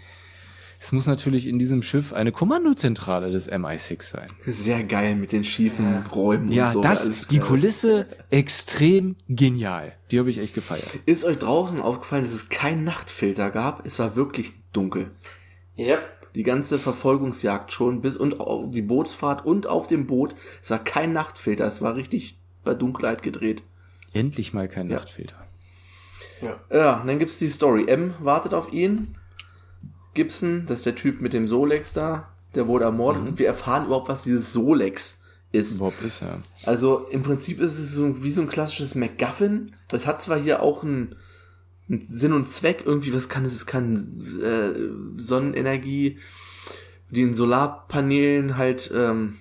es 0.79 0.93
muss 0.93 1.07
natürlich 1.07 1.47
in 1.47 1.59
diesem 1.59 1.83
Schiff 1.83 2.13
eine 2.13 2.33
Kommandozentrale 2.33 3.31
des 3.31 3.51
MI6 3.51 4.03
sein. 4.03 4.27
Sehr 4.45 4.85
geil 4.85 5.17
mit 5.17 5.33
den 5.33 5.43
schiefen 5.43 6.05
Räumen 6.15 6.53
Ja, 6.53 6.67
und 6.67 6.73
so. 6.75 6.81
das, 6.83 7.27
die. 7.29 7.39
Kulisse 7.39 8.07
extrem 8.31 9.17
genial. 9.29 9.95
Die 10.11 10.19
habe 10.19 10.31
ich 10.31 10.39
echt 10.39 10.55
gefeiert. 10.55 10.87
Ist 11.07 11.25
euch 11.25 11.39
draußen 11.39 11.81
aufgefallen, 11.81 12.25
dass 12.25 12.35
es 12.35 12.51
keinen 12.51 12.85
Nachtfilter 12.85 13.51
gab? 13.51 13.87
Es 13.87 13.99
war 13.99 14.17
wirklich 14.17 14.53
dunkel. 14.73 15.11
Yep. 15.79 16.07
Die 16.37 16.43
ganze 16.43 16.79
Verfolgungsjagd 16.79 17.73
schon 17.73 18.03
bis 18.03 18.17
und 18.17 18.37
die 18.75 18.83
Bootsfahrt 18.83 19.45
und 19.45 19.67
auf 19.67 19.87
dem 19.87 20.07
Boot. 20.07 20.35
Es 20.63 20.71
war 20.71 20.79
kein 20.79 21.13
Nachtfilter. 21.13 21.67
Es 21.67 21.83
war 21.83 21.97
richtig 21.97 22.39
bei 22.63 22.75
Dunkelheit 22.75 23.23
gedreht. 23.23 23.63
Endlich 24.13 24.53
mal 24.53 24.69
kein 24.69 24.91
Ja. 24.91 24.97
Nachtfilter. 24.99 25.37
Ja, 26.71 27.01
und 27.01 27.07
dann 27.07 27.19
gibt's 27.19 27.39
die 27.39 27.49
Story. 27.49 27.87
M 27.89 28.15
wartet 28.21 28.53
auf 28.53 28.71
ihn. 28.73 29.17
Gibson, 30.13 30.65
das 30.67 30.79
ist 30.81 30.87
der 30.87 30.95
Typ 30.95 31.21
mit 31.21 31.33
dem 31.33 31.49
Solex 31.49 31.93
da, 31.93 32.29
der 32.55 32.67
wurde 32.67 32.85
ermordet 32.85 33.23
und 33.27 33.39
wir 33.39 33.47
erfahren 33.47 33.87
überhaupt, 33.87 34.09
was 34.09 34.25
dieses 34.25 34.53
Solex 34.53 35.21
ist. 35.53 35.77
Überhaupt 35.77 36.03
ist 36.03 36.21
ja. 36.21 36.41
Also 36.65 37.07
im 37.11 37.23
Prinzip 37.23 37.61
ist 37.61 37.79
es 37.79 37.93
so 37.93 38.23
wie 38.23 38.31
so 38.31 38.43
ein 38.43 38.49
klassisches 38.49 38.95
MacGuffin. 38.95 39.75
Es 39.93 40.07
hat 40.07 40.23
zwar 40.23 40.39
hier 40.39 40.63
auch 40.63 40.83
einen 40.85 41.17
Sinn 41.89 42.33
und 42.33 42.51
Zweck, 42.51 42.83
irgendwie, 42.85 43.13
was 43.13 43.29
kann 43.29 43.45
es? 43.45 43.55
Es 43.55 43.67
kann 43.67 43.97
äh, 44.43 45.21
Sonnenenergie, 45.23 46.19
die 47.11 47.23
in 47.23 47.35
Solarpanelen 47.35 48.57
halt 48.57 48.91
ähm, 48.95 49.39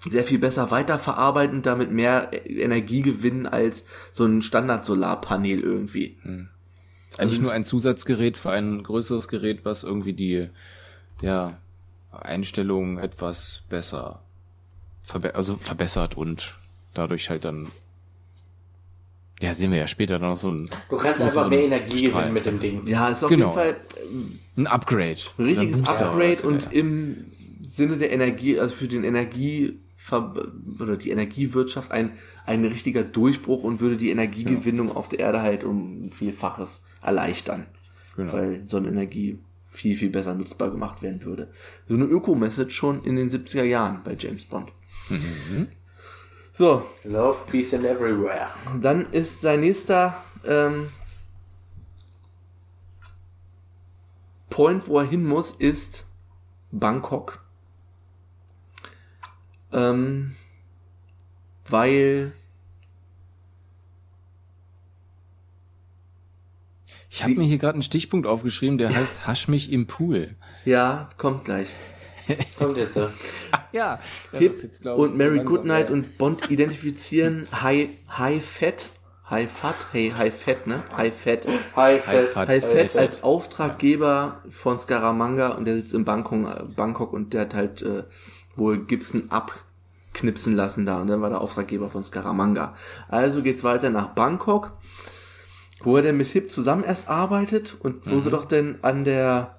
sehr 0.00 0.24
viel 0.24 0.38
besser 0.38 0.70
weiterverarbeiten 0.70 1.58
und 1.58 1.66
damit 1.66 1.92
mehr 1.92 2.30
Energie 2.46 3.02
gewinnen 3.02 3.46
als 3.46 3.84
so 4.10 4.24
ein 4.24 4.42
Standard-Solarpanel 4.42 5.60
irgendwie. 5.60 6.16
Eigentlich 6.24 6.48
Also 7.18 7.42
nur 7.42 7.52
ein 7.52 7.64
Zusatzgerät 7.64 8.36
für 8.36 8.50
ein 8.50 8.82
größeres 8.82 9.28
Gerät, 9.28 9.64
was 9.64 9.84
irgendwie 9.84 10.12
die 10.12 10.48
ja, 11.20 11.58
Einstellungen 12.10 12.98
etwas 12.98 13.62
besser 13.68 14.22
verbe 15.02 15.34
also 15.34 15.56
verbessert 15.56 16.16
und 16.16 16.54
dadurch 16.94 17.30
halt 17.30 17.44
dann 17.44 17.68
ja, 19.40 19.54
sehen 19.54 19.70
wir 19.70 19.78
ja 19.78 19.86
später 19.86 20.18
noch 20.18 20.36
so 20.36 20.50
ein, 20.50 20.68
Du 20.90 20.96
kannst 20.96 21.20
einfach 21.20 21.48
mehr 21.48 21.64
Energie 21.64 22.08
gewinnen 22.08 22.32
mit 22.32 22.46
dem 22.46 22.56
Ding. 22.58 22.86
Ja, 22.86 23.08
ist 23.08 23.22
auf 23.24 23.30
Genau. 23.30 23.46
jeden 23.46 23.54
Fall 23.54 23.76
ein 24.56 24.66
Upgrade. 24.66 25.20
ein 25.38 25.44
richtiges 25.44 25.80
Upgrade 25.86 26.42
und 26.46 26.64
ja. 26.64 26.70
im 26.72 27.26
Sinne 27.62 27.96
der 27.96 28.10
Energie, 28.12 28.58
also 28.58 28.74
für 28.74 28.88
den 28.88 29.04
Energie 29.04 29.78
oder 30.80 30.96
die 30.96 31.10
Energiewirtschaft 31.10 31.92
ein, 31.92 32.12
ein 32.46 32.64
richtiger 32.64 33.02
Durchbruch 33.02 33.62
und 33.62 33.80
würde 33.80 33.96
die 33.98 34.08
Energiegewinnung 34.10 34.94
auf 34.96 35.08
der 35.08 35.18
Erde 35.18 35.42
halt 35.42 35.64
um 35.64 36.06
ein 36.06 36.10
Vielfaches 36.10 36.84
erleichtern. 37.02 37.66
Genau. 38.16 38.32
Weil 38.32 38.66
Sonnenenergie 38.66 39.38
viel, 39.66 39.96
viel 39.96 40.08
besser 40.08 40.34
nutzbar 40.34 40.70
gemacht 40.70 41.02
werden 41.02 41.22
würde. 41.24 41.50
So 41.88 41.94
eine 41.94 42.04
Öko-Message 42.04 42.74
schon 42.74 43.04
in 43.04 43.16
den 43.16 43.28
70er 43.28 43.64
Jahren 43.64 44.00
bei 44.02 44.16
James 44.18 44.46
Bond. 44.46 44.72
So, 46.58 46.84
Love, 47.04 47.46
Peace 47.48 47.72
and 47.72 47.84
Everywhere. 47.84 48.48
dann 48.80 49.12
ist 49.12 49.42
sein 49.42 49.60
nächster 49.60 50.20
ähm, 50.44 50.90
Point, 54.50 54.88
wo 54.88 54.98
er 54.98 55.04
hin 55.04 55.24
muss, 55.24 55.52
ist 55.52 56.04
Bangkok. 56.72 57.44
Ähm, 59.72 60.34
weil 61.68 62.32
Ich 67.08 67.22
habe 67.22 67.34
mir 67.34 67.44
hier 67.44 67.58
gerade 67.58 67.74
einen 67.74 67.84
Stichpunkt 67.84 68.26
aufgeschrieben, 68.26 68.78
der 68.78 68.92
heißt 68.96 69.28
Hasch 69.28 69.46
mich 69.46 69.70
im 69.70 69.86
Pool. 69.86 70.34
ja, 70.64 71.08
kommt 71.18 71.44
gleich. 71.44 71.68
Kommt 72.58 72.78
jetzt. 72.78 72.96
ja. 72.96 73.12
Ja. 73.72 73.98
Hip 74.32 74.70
und 74.84 75.16
Mary 75.16 75.40
Goodnight 75.40 75.90
und 75.90 76.18
Bond 76.18 76.50
identifizieren 76.50 77.46
High, 77.52 77.90
High 78.16 78.44
Fat, 78.44 78.86
High 79.30 79.50
Fat, 79.50 79.76
hey, 79.92 80.10
High 80.16 80.34
Fat, 80.34 80.66
ne? 80.66 80.82
High 80.96 81.14
Fat. 81.14 81.46
High 81.76 82.02
Fat. 82.02 82.24
Fat. 82.28 82.48
High 82.48 82.62
High 82.62 82.90
Fat 82.90 83.00
als 83.00 83.22
Auftraggeber 83.22 84.42
von 84.50 84.78
Scaramanga 84.78 85.50
und 85.50 85.66
der 85.66 85.76
sitzt 85.76 85.92
in 85.92 86.04
Bangkok, 86.04 86.74
Bangkok 86.74 87.12
und 87.12 87.34
der 87.34 87.42
hat 87.42 87.54
halt 87.54 87.82
äh, 87.82 88.04
wohl 88.56 88.78
Gibson 88.86 89.30
abknipsen 89.30 90.56
lassen 90.56 90.86
da 90.86 91.00
und 91.02 91.08
dann 91.08 91.20
war 91.20 91.28
der 91.28 91.42
Auftraggeber 91.42 91.90
von 91.90 92.04
Scaramanga. 92.04 92.74
Also 93.08 93.42
geht's 93.42 93.64
weiter 93.64 93.90
nach 93.90 94.08
Bangkok, 94.08 94.72
wo 95.82 95.96
er 95.96 96.02
denn 96.02 96.16
mit 96.16 96.28
Hip 96.28 96.50
zusammen 96.50 96.84
erst 96.84 97.08
arbeitet 97.10 97.76
und 97.80 98.10
wo 98.10 98.20
sie 98.20 98.30
doch 98.30 98.46
denn 98.46 98.78
an 98.80 99.04
der 99.04 99.57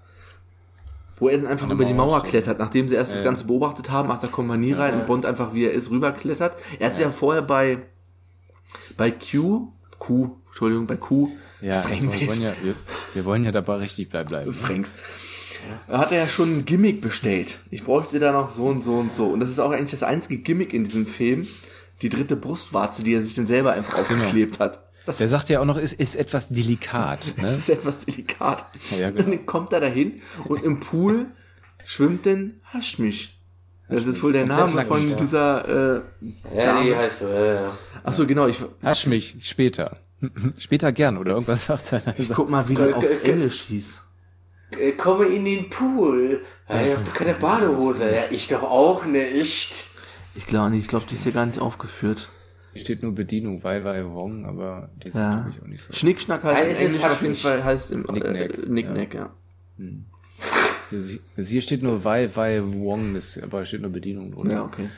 wo 1.20 1.28
er 1.30 1.38
dann 1.38 1.48
einfach 1.48 1.70
über 1.70 1.86
die 1.86 1.94
Mauer 1.94 2.08
Mauer 2.08 2.20
steht. 2.22 2.32
klettert, 2.32 2.60
nachdem 2.60 2.88
sie 2.90 2.96
erst 2.96 3.12
das 3.14 3.20
Ja. 3.20 3.26
Ganze 3.26 3.46
beobachtet 3.46 3.90
haben, 3.92 4.08
macht 4.08 4.24
der 4.24 4.30
Kompanie 4.30 4.74
rein 4.74 4.94
und 4.96 5.06
Bond 5.06 5.26
einfach, 5.26 5.54
wie 5.54 5.66
er 5.66 5.72
ist, 5.74 5.92
rüberklettert. 5.92 6.58
Er 6.80 6.88
hat 6.88 6.96
sich 6.98 7.06
ja 7.06 7.12
vorher 7.12 7.42
bei, 7.42 7.80
bei 8.98 9.12
Q, 9.12 9.68
Q, 10.00 10.32
Entschuldigung, 10.48 10.88
bei 10.88 10.96
Q, 10.98 11.30
Ja, 11.62 11.84
wir 11.90 12.28
wollen 12.28 12.42
ja, 12.42 12.54
wir, 12.64 12.76
wir 13.14 13.26
wollen 13.26 13.44
ja 13.46 13.52
dabei 13.52 13.76
richtig 13.76 14.10
bleib- 14.10 14.28
bleiben. 14.30 14.54
Franks. 14.54 14.94
Da 15.88 16.00
hat 16.00 16.12
er 16.14 16.20
ja 16.20 16.28
schon 16.30 16.60
ein 16.60 16.66
Gimmick 16.66 17.02
bestellt. 17.02 17.60
Ich 17.70 17.84
bräuchte 17.84 18.18
da 18.20 18.32
noch 18.32 18.52
so 18.52 18.66
und 18.68 18.84
so 18.84 18.94
und 18.96 19.14
so. 19.14 19.26
Und 19.28 19.42
das 19.42 19.50
ist 19.50 19.60
auch 19.60 19.72
eigentlich 19.72 19.92
das 19.92 20.04
einzige 20.04 20.38
Gimmick 20.38 20.74
in 20.74 20.86
diesem 20.86 21.06
Film. 21.06 21.48
Die 22.02 22.08
dritte 22.08 22.38
Brustwarze, 22.38 23.04
die 23.04 23.14
er 23.14 23.22
sich 23.24 23.34
dann 23.34 23.46
selber 23.46 23.74
einfach 23.74 24.00
aufgeklebt 24.00 24.60
hat. 24.60 24.80
Der 25.18 25.30
sagt 25.30 25.50
ja 25.50 25.60
auch 25.62 25.66
noch, 25.66 25.78
es 25.78 25.94
ist 25.94 26.16
etwas 26.16 26.50
delikat. 26.50 27.34
das 27.38 27.52
Ne? 27.52 27.58
ist 27.58 27.70
etwas 27.70 28.06
delikat. 28.06 28.66
Ja, 29.00 29.10
genau. 29.10 29.24
Dann 29.30 29.46
kommt 29.46 29.74
er 29.74 29.80
dahin 29.80 30.22
und 30.46 30.64
im 30.64 30.80
Pool 30.80 31.28
schwimmt 31.86 32.26
denn 32.26 32.62
Haschmisch. 32.74 33.36
Das 33.90 34.06
ist 34.06 34.22
wohl 34.22 34.34
der 34.34 34.46
Name 34.46 34.84
von 34.86 35.08
dieser 35.18 35.96
äh, 35.98 36.02
Ja, 36.56 36.82
die 36.82 36.90
Dame. 36.90 36.96
heißt 36.98 37.20
so. 37.20 37.28
Ja, 37.28 37.54
ja. 37.54 37.78
Ach 38.04 38.14
so, 38.14 38.28
genau. 38.28 38.48
Ich, 38.48 38.58
Hasch 38.84 39.08
mich 39.08 39.36
später. 39.42 39.98
Später 40.58 40.92
gern 40.92 41.18
oder 41.18 41.32
irgendwas 41.32 41.66
sagt 41.66 41.94
er. 41.94 42.02
ich 42.20 42.30
guck 42.30 42.50
mal, 42.50 42.68
wie 42.68 42.76
der 42.76 42.96
auf 42.98 43.06
Englisch 43.24 43.62
hieß. 43.70 44.02
Äh, 44.78 44.92
Komme 44.92 45.26
in 45.26 45.46
den 45.46 45.70
Pool. 45.70 46.42
Habt 46.68 47.08
doch 47.08 47.14
keine 47.14 47.34
Badehose. 47.34 48.04
Ja, 48.14 48.24
ich 48.30 48.48
doch 48.50 48.62
auch 48.64 49.06
nicht. 49.06 49.88
Ich 50.36 50.46
glaube 50.46 50.72
nicht. 50.72 50.82
Ich 50.84 50.88
glaube, 50.90 51.06
die 51.10 51.16
ist 51.16 51.24
hier 51.24 51.32
gar 51.32 51.46
nicht 51.46 51.60
aufgeführt. 51.60 52.28
Hier 52.74 52.82
steht 52.82 53.02
nur 53.04 53.14
Bedienung, 53.14 53.64
Wai 53.64 53.84
Wai 53.84 54.06
Wong, 54.06 54.46
aber 54.46 54.90
die 55.04 55.08
ist 55.08 55.16
Ja. 55.16 55.38
natürlich 55.38 55.62
auch 55.62 55.68
nicht 55.68 55.84
so. 55.84 55.94
Schnickschnack 55.94 56.44
heißt 56.44 56.58
Ja, 56.60 56.64
im 56.66 56.70
es 56.72 56.78
ist 56.78 56.86
Englisch 56.86 57.04
auf 57.06 57.22
jeden. 57.22 57.36
Fall 57.36 57.64
heißt 57.64 57.92
im 57.92 58.04
Knickknack, 58.08 58.36
äh, 58.36 58.48
Knickknack, 58.48 59.14
ja. 59.16 59.30
Hier- 60.90 61.20
Hier 61.46 61.62
steht 61.62 61.84
nur 61.84 62.04
Wai 62.04 62.30
Wai 62.36 62.62
Wong, 62.64 63.14
das, 63.14 63.40
aber 63.42 63.66
steht 63.66 63.82
nur 63.82 63.92
Bedienung 63.92 64.32
drunter. 64.32 64.54
Ja, 64.54 64.64
okay. 64.64 64.90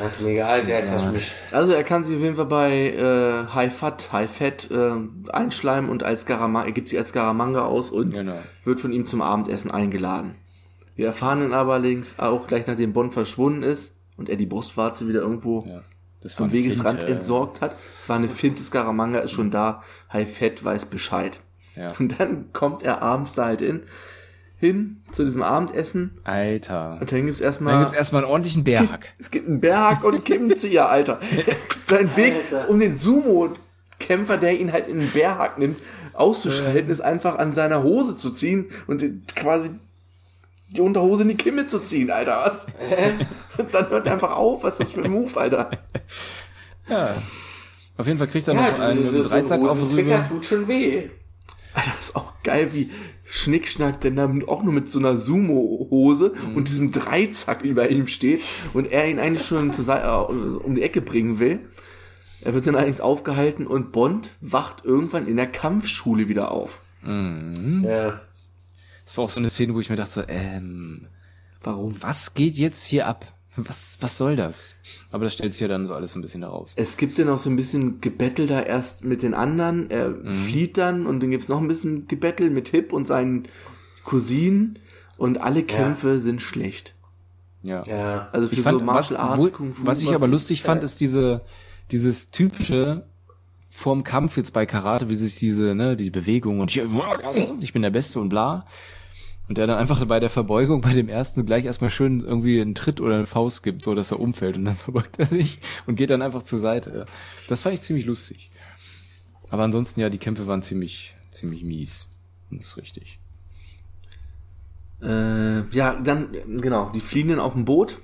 Ja, 0.00 0.06
ist 0.08 0.20
mir 0.22 0.30
egal, 0.30 0.64
der 0.64 0.80
ist 0.80 0.88
ja 0.90 1.10
mich. 1.12 1.32
Also 1.52 1.72
er 1.72 1.84
kann 1.84 2.04
sich 2.04 2.16
auf 2.16 2.22
jeden 2.22 2.36
Fall 2.36 2.46
bei 2.46 2.90
äh, 2.92 3.52
High 3.54 3.74
Fat, 3.74 4.12
High 4.12 4.30
Fat 4.30 4.70
äh, 4.70 4.92
einschleimen 5.30 5.90
und 5.90 6.02
als 6.02 6.24
Garamanga, 6.24 6.66
er 6.66 6.72
gibt 6.72 6.88
sich 6.88 6.98
als 6.98 7.12
Garamanga 7.12 7.66
aus 7.66 7.90
und 7.90 8.14
Genau. 8.14 8.38
wird 8.64 8.80
von 8.80 8.92
ihm 8.92 9.06
zum 9.06 9.20
Abendessen 9.20 9.70
eingeladen. 9.70 10.36
Wir 10.96 11.06
erfahren 11.06 11.40
dann 11.40 11.52
aber 11.52 11.74
allerdings 11.74 12.18
auch 12.18 12.46
gleich 12.46 12.66
nachdem 12.66 12.92
Bond 12.94 13.12
verschwunden 13.12 13.62
ist 13.62 13.96
und 14.16 14.28
er 14.30 14.36
die 14.36 14.46
Brustwarze 14.46 15.06
wieder 15.08 15.20
irgendwo 15.20 15.66
Ja. 15.68 15.82
Das 16.24 16.34
vom 16.34 16.46
ein 16.46 16.52
Wegesrand 16.52 17.00
Fint, 17.00 17.10
äh, 17.10 17.14
entsorgt 17.14 17.60
hat. 17.60 17.76
Es 18.00 18.08
war 18.08 18.16
eine 18.16 18.28
Finte, 18.28 18.62
Scaramanga 18.62 19.20
ist 19.20 19.32
schon 19.32 19.50
da, 19.50 19.82
High 20.12 20.36
Fat 20.36 20.64
weiß 20.64 20.86
Bescheid. 20.86 21.38
Ja. 21.76 21.92
Und 21.98 22.18
dann 22.18 22.52
kommt 22.52 22.82
er 22.82 23.02
abends 23.02 23.34
da 23.34 23.44
halt 23.44 23.60
in, 23.60 23.82
hin 24.58 25.02
zu 25.12 25.24
diesem 25.24 25.42
Abendessen 25.42 26.12
Alter. 26.24 26.98
und 27.00 27.12
dann 27.12 27.26
gibt's 27.26 27.40
Dann 27.40 27.48
erstmal 27.48 27.78
gibt's 27.80 27.94
erstmal 27.94 28.22
einen 28.22 28.30
ordentlichen 28.30 28.64
Berg. 28.64 29.12
es 29.18 29.30
gibt 29.30 29.46
einen 29.48 29.60
Berg 29.60 30.02
und 30.02 30.14
einen 30.14 30.24
Kimmenzieher, 30.24 30.88
Alter. 30.88 31.20
Sein 31.88 32.16
Weg, 32.16 32.34
Alter. 32.50 32.70
um 32.70 32.80
den 32.80 32.96
Sumo-Kämpfer, 32.96 34.38
der 34.38 34.58
ihn 34.58 34.72
halt 34.72 34.88
in 34.88 35.00
den 35.00 35.10
Berg 35.10 35.58
nimmt, 35.58 35.78
auszuschalten, 36.14 36.90
ist 36.90 37.00
einfach 37.00 37.38
an 37.38 37.52
seiner 37.52 37.82
Hose 37.82 38.16
zu 38.16 38.30
ziehen 38.30 38.70
und 38.86 39.04
quasi 39.36 39.70
die 40.68 40.80
Unterhose 40.80 41.22
in 41.22 41.28
die 41.30 41.36
Kimme 41.36 41.66
zu 41.68 41.78
ziehen, 41.80 42.10
Alter. 42.10 42.38
Was? 42.44 42.66
Und 43.58 43.72
dann 43.74 43.88
hört 43.90 44.06
er 44.06 44.12
einfach 44.14 44.34
auf. 44.36 44.62
Was 44.64 44.74
ist 44.74 44.80
das 44.80 44.90
für 44.90 45.02
ein 45.04 45.10
Move, 45.12 45.38
Alter? 45.40 45.70
Ja. 46.88 47.14
Auf 47.96 48.06
jeden 48.06 48.18
Fall 48.18 48.26
kriegt 48.28 48.48
er 48.48 48.54
Ja, 48.54 48.70
noch 48.72 48.78
einen, 48.80 49.02
so, 49.02 49.08
einen 49.08 49.22
so 49.22 49.28
Dreizack 49.28 49.60
auf 49.62 49.78
den 49.78 49.86
Rücken. 50.10 50.28
tut 50.28 50.44
schon 50.44 50.68
weh. 50.68 51.08
Alter, 51.74 51.90
das 51.96 52.08
ist 52.08 52.16
auch 52.16 52.32
geil, 52.42 52.70
wie 52.72 52.90
Schnickschnack 53.24 54.00
denn 54.00 54.16
dann 54.16 54.44
auch 54.48 54.62
nur 54.62 54.72
mit 54.72 54.90
so 54.90 54.98
einer 54.98 55.16
Sumo-Hose 55.18 56.32
und 56.54 56.68
diesem 56.68 56.92
Dreizack 56.92 57.62
über 57.62 57.88
ihm 57.90 58.06
steht 58.06 58.40
und 58.74 58.90
er 58.92 59.08
ihn 59.08 59.18
eigentlich 59.18 59.46
schon 59.46 59.72
zur 59.72 59.84
Seite, 59.84 60.06
äh, 60.06 60.32
um 60.64 60.74
die 60.74 60.82
Ecke 60.82 61.00
bringen 61.00 61.38
will. 61.40 61.60
Er 62.42 62.54
wird 62.54 62.66
dann 62.66 62.74
allerdings 62.76 63.00
aufgehalten 63.00 63.66
und 63.66 63.90
Bond 63.92 64.30
wacht 64.40 64.84
irgendwann 64.84 65.26
in 65.26 65.36
der 65.36 65.46
Kampfschule 65.46 66.28
wieder 66.28 66.50
auf. 66.50 66.78
Ja. 67.04 68.20
Das 69.04 69.16
war 69.16 69.24
auch 69.24 69.30
so 69.30 69.40
eine 69.40 69.50
Szene, 69.50 69.74
wo 69.74 69.80
ich 69.80 69.90
mir 69.90 69.96
dachte, 69.96 70.12
so, 70.12 70.22
ähm, 70.28 71.08
Warum? 71.62 71.96
was 72.00 72.34
geht 72.34 72.54
jetzt 72.56 72.84
hier 72.84 73.06
ab? 73.06 73.26
Was, 73.56 73.98
was 74.00 74.16
soll 74.16 74.34
das? 74.34 74.74
Aber 75.12 75.24
das 75.24 75.34
stellt 75.34 75.52
sich 75.52 75.60
ja 75.60 75.68
dann 75.68 75.86
so 75.86 75.94
alles 75.94 76.12
so 76.12 76.18
ein 76.18 76.22
bisschen 76.22 76.42
heraus. 76.42 76.72
Es 76.76 76.96
gibt 76.96 77.18
dann 77.18 77.28
auch 77.28 77.38
so 77.38 77.48
ein 77.48 77.54
bisschen 77.54 78.00
Gebettel 78.00 78.48
da 78.48 78.60
erst 78.60 79.04
mit 79.04 79.22
den 79.22 79.32
anderen. 79.32 79.90
Er 79.90 80.12
flieht 80.44 80.76
dann 80.76 81.06
und 81.06 81.20
dann 81.22 81.30
gibt's 81.30 81.48
noch 81.48 81.60
ein 81.60 81.68
bisschen 81.68 82.08
Gebettel 82.08 82.50
mit 82.50 82.68
Hip 82.68 82.92
und 82.92 83.06
seinen 83.06 83.46
Cousinen 84.04 84.80
und 85.16 85.40
alle 85.40 85.62
Kämpfe 85.62 86.18
sind 86.18 86.42
schlecht. 86.42 86.94
Ja. 87.62 87.82
Ja. 87.86 88.28
Also 88.32 88.48
für 88.48 88.54
Ich 88.54 88.60
fand, 88.60 88.80
so 88.80 88.86
was, 88.86 88.94
Martial 88.94 89.20
Arts, 89.20 89.38
wo, 89.38 89.48
Kung 89.48 89.72
Fu, 89.72 89.86
was 89.86 90.02
ich 90.02 90.12
aber 90.12 90.26
lustig 90.26 90.62
fand, 90.62 90.82
ist 90.82 91.00
diese, 91.00 91.42
dieses 91.92 92.30
typische 92.30 93.06
vorm 93.74 94.04
Kampf 94.04 94.36
jetzt 94.36 94.52
bei 94.52 94.66
Karate, 94.66 95.08
wie 95.08 95.16
sich 95.16 95.34
diese, 95.34 95.74
ne, 95.74 95.96
die 95.96 96.10
Bewegung 96.10 96.60
und 96.60 96.74
ich 96.74 97.72
bin 97.72 97.82
der 97.82 97.90
Beste 97.90 98.20
und 98.20 98.28
bla. 98.28 98.66
Und 99.48 99.58
der 99.58 99.66
dann 99.66 99.76
einfach 99.76 100.02
bei 100.06 100.20
der 100.20 100.30
Verbeugung 100.30 100.80
bei 100.80 100.94
dem 100.94 101.08
ersten 101.08 101.44
gleich 101.44 101.64
erstmal 101.64 101.90
schön 101.90 102.20
irgendwie 102.20 102.60
einen 102.60 102.76
Tritt 102.76 103.00
oder 103.00 103.16
eine 103.16 103.26
Faust 103.26 103.62
gibt, 103.64 103.82
so 103.82 103.94
dass 103.94 104.12
er 104.12 104.20
umfällt 104.20 104.56
und 104.56 104.64
dann 104.64 104.76
verbeugt 104.86 105.18
er 105.18 105.26
sich 105.26 105.58
und 105.86 105.96
geht 105.96 106.10
dann 106.10 106.22
einfach 106.22 106.44
zur 106.44 106.60
Seite. 106.60 107.04
Das 107.48 107.62
fand 107.62 107.74
ich 107.74 107.80
ziemlich 107.82 108.06
lustig. 108.06 108.50
Aber 109.50 109.64
ansonsten 109.64 110.00
ja, 110.00 110.08
die 110.08 110.18
Kämpfe 110.18 110.46
waren 110.46 110.62
ziemlich, 110.62 111.16
ziemlich 111.32 111.64
mies. 111.64 112.08
Das 112.52 112.68
ist 112.68 112.76
richtig. 112.76 113.18
Äh, 115.02 115.68
ja, 115.70 116.00
dann, 116.00 116.28
genau, 116.60 116.90
die 116.90 117.00
fliehen 117.00 117.28
dann 117.28 117.40
auf 117.40 117.54
dem 117.54 117.64
Boot. 117.64 117.98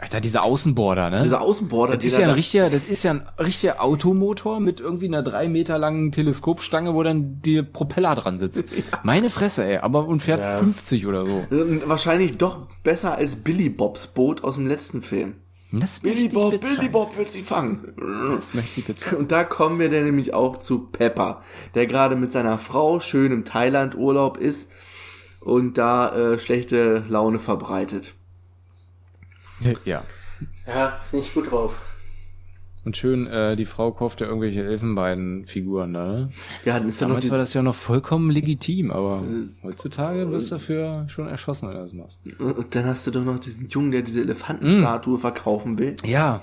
Alter, 0.00 0.20
diese 0.20 0.42
Außenborder, 0.42 1.10
ne? 1.10 1.22
Dieser 1.24 1.40
Außenborder, 1.40 1.96
Das 1.96 2.04
ist 2.04 2.18
ja 2.18 2.28
ein 2.28 2.34
richtiger, 2.34 2.70
das 2.70 2.84
ist 2.84 3.02
ja 3.02 3.10
ein 3.10 3.28
richtiger 3.38 3.82
Automotor 3.82 4.60
mit 4.60 4.78
irgendwie 4.78 5.06
einer 5.06 5.24
drei 5.24 5.48
Meter 5.48 5.76
langen 5.76 6.12
Teleskopstange, 6.12 6.94
wo 6.94 7.02
dann 7.02 7.42
die 7.42 7.62
Propeller 7.62 8.14
dran 8.14 8.38
sitzt. 8.38 8.64
Meine 9.02 9.28
Fresse, 9.28 9.64
ey, 9.64 9.78
aber 9.78 10.06
und 10.06 10.22
fährt 10.22 10.44
50 10.44 11.06
oder 11.06 11.26
so. 11.26 11.44
Ähm, 11.50 11.82
Wahrscheinlich 11.86 12.38
doch 12.38 12.68
besser 12.84 13.16
als 13.16 13.36
Billy 13.36 13.68
Bobs 13.70 14.06
Boot 14.06 14.44
aus 14.44 14.54
dem 14.54 14.68
letzten 14.68 15.02
Film. 15.02 15.34
Das 15.72 16.00
Billy 16.00 16.28
Bob. 16.28 16.58
Billy 16.60 16.88
Bob 16.88 17.18
wird 17.18 17.30
sie 17.30 17.42
fangen. 17.42 17.92
Das 18.36 18.54
möchte 18.54 18.80
ich 18.80 18.86
bezweifeln. 18.86 19.20
Und 19.20 19.32
da 19.32 19.44
kommen 19.44 19.78
wir 19.78 19.90
dann 19.90 20.04
nämlich 20.04 20.32
auch 20.32 20.58
zu 20.58 20.86
Pepper, 20.86 21.42
der 21.74 21.86
gerade 21.86 22.16
mit 22.16 22.32
seiner 22.32 22.56
Frau 22.56 23.00
schön 23.00 23.32
im 23.32 23.44
Thailand-Urlaub 23.44 24.38
ist 24.38 24.70
und 25.40 25.76
da 25.76 26.14
äh, 26.16 26.38
schlechte 26.38 27.04
Laune 27.08 27.38
verbreitet. 27.38 28.14
Ja. 29.84 30.04
Ja, 30.66 30.98
ist 31.00 31.14
nicht 31.14 31.34
gut 31.34 31.50
drauf. 31.50 31.80
Und 32.84 32.96
schön, 32.96 33.26
äh, 33.26 33.56
die 33.56 33.64
Frau 33.66 33.90
kauft 33.92 34.20
ja 34.20 34.28
irgendwelche 34.28 34.64
Elfenbeinfiguren, 34.64 35.90
ne? 35.90 36.30
Ja, 36.64 36.78
dann 36.78 36.88
ist 36.88 37.00
ja 37.00 37.08
noch 37.08 37.16
Damals 37.16 37.30
war 37.30 37.38
das 37.38 37.52
ja 37.52 37.62
noch 37.62 37.74
vollkommen 37.74 38.30
legitim, 38.30 38.90
aber 38.90 39.22
heutzutage 39.62 40.30
wirst 40.30 40.50
du 40.50 40.54
dafür 40.54 41.04
schon 41.08 41.28
erschossen, 41.28 41.68
wenn 41.68 41.74
du 41.74 41.82
das 41.82 41.92
machst. 41.92 42.20
und 42.38 42.74
dann 42.74 42.86
hast 42.86 43.06
du 43.06 43.10
doch 43.10 43.24
noch 43.24 43.38
diesen 43.40 43.68
Jungen, 43.68 43.90
der 43.90 44.02
diese 44.02 44.20
Elefantenstatue 44.20 45.18
verkaufen 45.18 45.78
will. 45.78 45.96
Ja, 46.04 46.42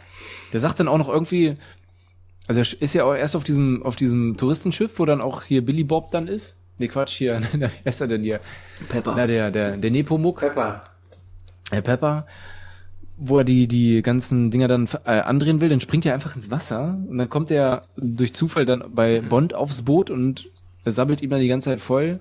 der 0.54 0.60
sagt 0.60 0.80
dann 0.80 0.88
auch 0.88 0.98
noch 0.98 1.10
irgendwie, 1.10 1.56
also 2.48 2.62
er 2.62 2.82
ist 2.82 2.94
ja 2.94 3.06
auch 3.06 3.16
erst 3.16 3.36
auf 3.36 3.44
diesem, 3.44 3.82
auf 3.82 3.96
diesem 3.96 4.38
Touristenschiff, 4.38 5.00
wo 5.00 5.06
dann 5.06 5.22
auch 5.22 5.44
hier 5.44 5.66
Billy 5.66 5.84
Bob 5.84 6.12
dann 6.12 6.28
ist. 6.28 6.60
Nee, 6.78 6.90
Quatsch, 6.90 7.14
hier, 7.14 7.42
wer 7.54 7.72
ist 7.86 8.02
er 8.02 8.08
denn 8.08 8.22
hier? 8.24 8.40
Pepper. 8.90 9.14
Na, 9.16 9.26
der, 9.26 9.50
der, 9.50 9.78
der 9.78 9.90
Nepomuk, 9.92 10.42
Pepper. 10.42 10.84
Herr 11.72 11.82
Pepper, 11.82 12.28
wo 13.18 13.38
er 13.38 13.44
die, 13.44 13.68
die 13.68 14.02
ganzen 14.02 14.52
Dinger 14.52 14.68
dann 14.68 14.90
äh, 15.06 15.22
andrehen 15.22 15.62
will, 15.62 15.70
dann 15.70 15.80
springt 15.80 16.06
er 16.06 16.14
einfach 16.14 16.36
ins 16.36 16.52
Wasser 16.52 17.00
und 17.08 17.18
dann 17.18 17.30
kommt 17.30 17.52
er 17.52 17.84
durch 17.96 18.34
Zufall 18.34 18.66
dann 18.66 18.84
bei 18.94 19.22
Bond 19.22 19.54
aufs 19.54 19.84
Boot 19.84 20.10
und 20.10 20.50
er 20.84 20.92
sabbelt 20.92 21.22
ihm 21.22 21.30
dann 21.30 21.40
die 21.40 21.48
ganze 21.48 21.70
Zeit 21.70 21.80
voll, 21.80 22.20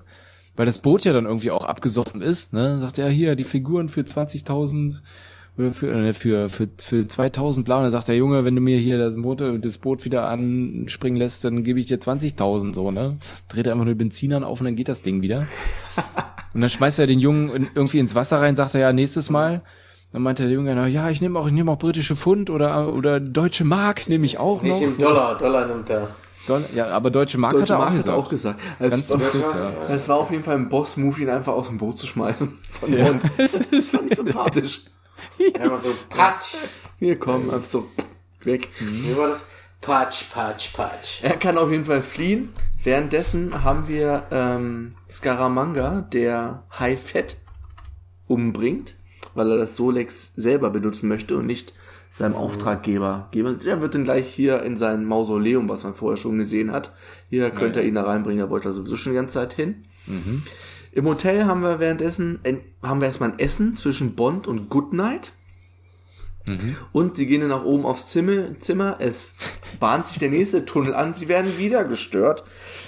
weil 0.55 0.65
das 0.65 0.79
Boot 0.79 1.03
ja 1.03 1.13
dann 1.13 1.25
irgendwie 1.25 1.51
auch 1.51 1.65
abgesoffen 1.65 2.21
ist, 2.21 2.53
ne? 2.53 2.63
Dann 2.63 2.79
sagt 2.79 2.97
er, 2.97 3.09
hier, 3.09 3.35
die 3.35 3.43
Figuren 3.43 3.89
für 3.89 4.01
20.000 4.01 5.01
oder 5.57 5.73
für, 5.73 5.91
äh, 5.93 6.13
für, 6.13 6.49
für, 6.49 6.69
für 6.77 7.07
2000 7.07 7.65
bla, 7.65 7.77
und 7.77 7.83
dann 7.83 7.91
sagt 7.91 8.07
der 8.07 8.15
Junge, 8.15 8.45
wenn 8.45 8.55
du 8.55 8.61
mir 8.61 8.77
hier 8.77 8.97
das 8.97 9.15
Boot, 9.15 9.41
das 9.63 9.77
Boot 9.77 10.05
wieder 10.05 10.29
anspringen 10.29 11.19
lässt, 11.19 11.43
dann 11.43 11.63
gebe 11.63 11.79
ich 11.79 11.87
dir 11.87 11.99
20.000, 11.99 12.73
so, 12.73 12.91
ne? 12.91 13.17
Dreht 13.49 13.67
er 13.67 13.73
einfach 13.73 13.85
nur 13.85 13.93
den 13.93 13.99
Benzinern 13.99 14.43
auf 14.43 14.61
und 14.61 14.65
dann 14.65 14.75
geht 14.75 14.87
das 14.87 15.01
Ding 15.01 15.21
wieder. 15.21 15.45
Und 16.53 16.61
dann 16.61 16.69
schmeißt 16.69 16.99
er 16.99 17.07
den 17.07 17.19
Jungen 17.19 17.67
irgendwie 17.75 17.99
ins 17.99 18.15
Wasser 18.15 18.39
rein, 18.39 18.55
sagt 18.55 18.75
er 18.75 18.79
ja 18.79 18.93
nächstes 18.93 19.29
Mal. 19.29 19.61
Dann 20.15 20.23
meinte 20.23 20.43
der 20.43 20.53
Junge, 20.53 20.73
na, 20.75 20.87
ja, 20.87 21.09
ich 21.09 21.19
nehme 21.19 21.37
auch, 21.37 21.45
ich 21.47 21.51
nehme 21.51 21.69
auch 21.69 21.77
britische 21.77 22.15
Pfund 22.15 22.49
oder 22.49 22.93
oder 22.93 23.19
deutsche 23.19 23.65
Mark 23.65 24.07
nehme 24.07 24.23
ich 24.25 24.37
auch 24.37 24.61
Nicht 24.61 24.75
noch. 24.75 24.81
im 24.81 24.91
So. 24.93 25.01
Dollar. 25.01 25.37
Dollar 25.37 25.67
nimmt 25.67 25.89
er. 25.89 26.07
Dollar. 26.47 26.63
Ja, 26.73 26.87
aber 26.87 27.11
deutsche 27.11 27.37
Mark 27.37 27.51
Deutsche 27.51 27.63
hat 27.63 27.69
er 27.71 27.75
auch 27.75 27.79
Mark 27.79 27.89
hat 27.89 27.97
gesagt. 27.97 28.17
auch 28.17 28.29
gesagt. 28.29 28.59
Also 28.79 28.91
Ganz 28.91 29.07
zum 29.07 29.19
es, 29.19 29.27
Schluss, 29.29 29.53
war, 29.53 29.71
ja. 29.73 29.93
es 29.93 30.07
war 30.07 30.15
auf 30.15 30.31
jeden 30.31 30.45
Fall 30.45 30.55
ein 30.55 30.69
Boss-Move, 30.69 31.19
ihn 31.21 31.29
einfach 31.29 31.51
aus 31.51 31.67
dem 31.67 31.77
Boot 31.79 31.97
zu 31.99 32.07
schmeißen. 32.07 32.47
Von 32.69 32.97
Ja. 32.97 33.03
Bond. 33.09 33.23
Das 33.37 33.59
ich 33.73 34.15
sympathisch. 34.15 34.83
Einmal 35.59 35.79
so 35.81 35.89
Patsch. 36.07 36.55
Hier, 36.99 37.19
komm, 37.19 37.49
einfach 37.49 37.69
so 37.69 37.89
weg. 38.45 38.69
Wie 38.79 39.17
war 39.17 39.27
das? 39.31 39.43
Patsch, 39.81 40.31
Patsch, 40.33 40.71
Patsch. 40.73 41.23
Er 41.23 41.35
kann 41.35 41.57
auf 41.57 41.69
jeden 41.71 41.83
Fall 41.83 42.01
fliehen. 42.01 42.53
Währenddessen 42.85 43.65
haben 43.65 43.89
wir 43.89 44.23
ähm, 44.31 44.93
Scaramanga, 45.11 46.07
der 46.13 46.63
High 46.79 47.01
Fett 47.01 47.35
umbringt, 48.27 48.95
weil 49.35 49.51
er 49.51 49.57
das 49.57 49.75
Solex 49.75 50.33
selber 50.35 50.69
benutzen 50.71 51.07
möchte 51.07 51.37
und 51.37 51.45
nicht 51.45 51.73
seinem 52.13 52.35
Auftraggeber 52.35 53.27
geben. 53.31 53.59
Der 53.63 53.81
wird 53.81 53.93
dann 53.93 54.05
gleich 54.05 54.27
hier 54.27 54.63
in 54.63 54.77
sein 54.77 55.03
Mausoleum, 55.05 55.67
was 55.67 55.83
man 55.83 55.95
vorher 55.95 56.17
schon 56.17 56.37
gesehen 56.37 56.71
hat. 56.71 56.93
Hier 57.29 57.51
könnte 57.51 57.81
er 57.81 57.85
ihn 57.85 57.95
da 57.95 58.03
reinbringen, 58.03 58.39
da 58.39 58.49
wollte 58.49 58.69
er 58.69 58.73
sowieso 58.73 58.95
schon 58.95 59.11
die 59.11 59.17
ganze 59.17 59.33
Zeit 59.33 59.53
hin. 59.53 59.83
Im 60.93 61.05
Hotel 61.05 61.45
haben 61.45 61.61
wir 61.61 61.79
währenddessen, 61.79 62.39
haben 62.81 63.01
wir 63.01 63.07
erstmal 63.07 63.31
ein 63.31 63.39
Essen 63.39 63.75
zwischen 63.75 64.15
Bond 64.15 64.47
und 64.47 64.69
Goodnight. 64.69 65.33
Und 66.93 67.17
sie 67.17 67.25
gehen 67.25 67.41
dann 67.41 67.49
nach 67.49 67.65
oben 67.65 67.85
aufs 67.85 68.07
Zimmer, 68.11 68.57
Zimmer. 68.61 68.97
Es 68.99 69.35
bahnt 69.79 70.07
sich 70.07 70.19
der 70.19 70.29
nächste 70.29 70.63
Tunnel 70.63 70.93
an. 70.93 71.13
Sie 71.15 71.27
werden 71.27 71.57
wieder 71.57 71.83
gestört, 71.83 72.43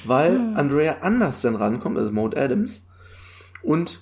weil 0.05 0.53
Andrea 0.55 0.97
anders 1.01 1.41
dann 1.41 1.55
rankommt, 1.55 1.97
also 1.97 2.11
Maud 2.11 2.37
Adams. 2.37 2.85
Und 3.61 3.99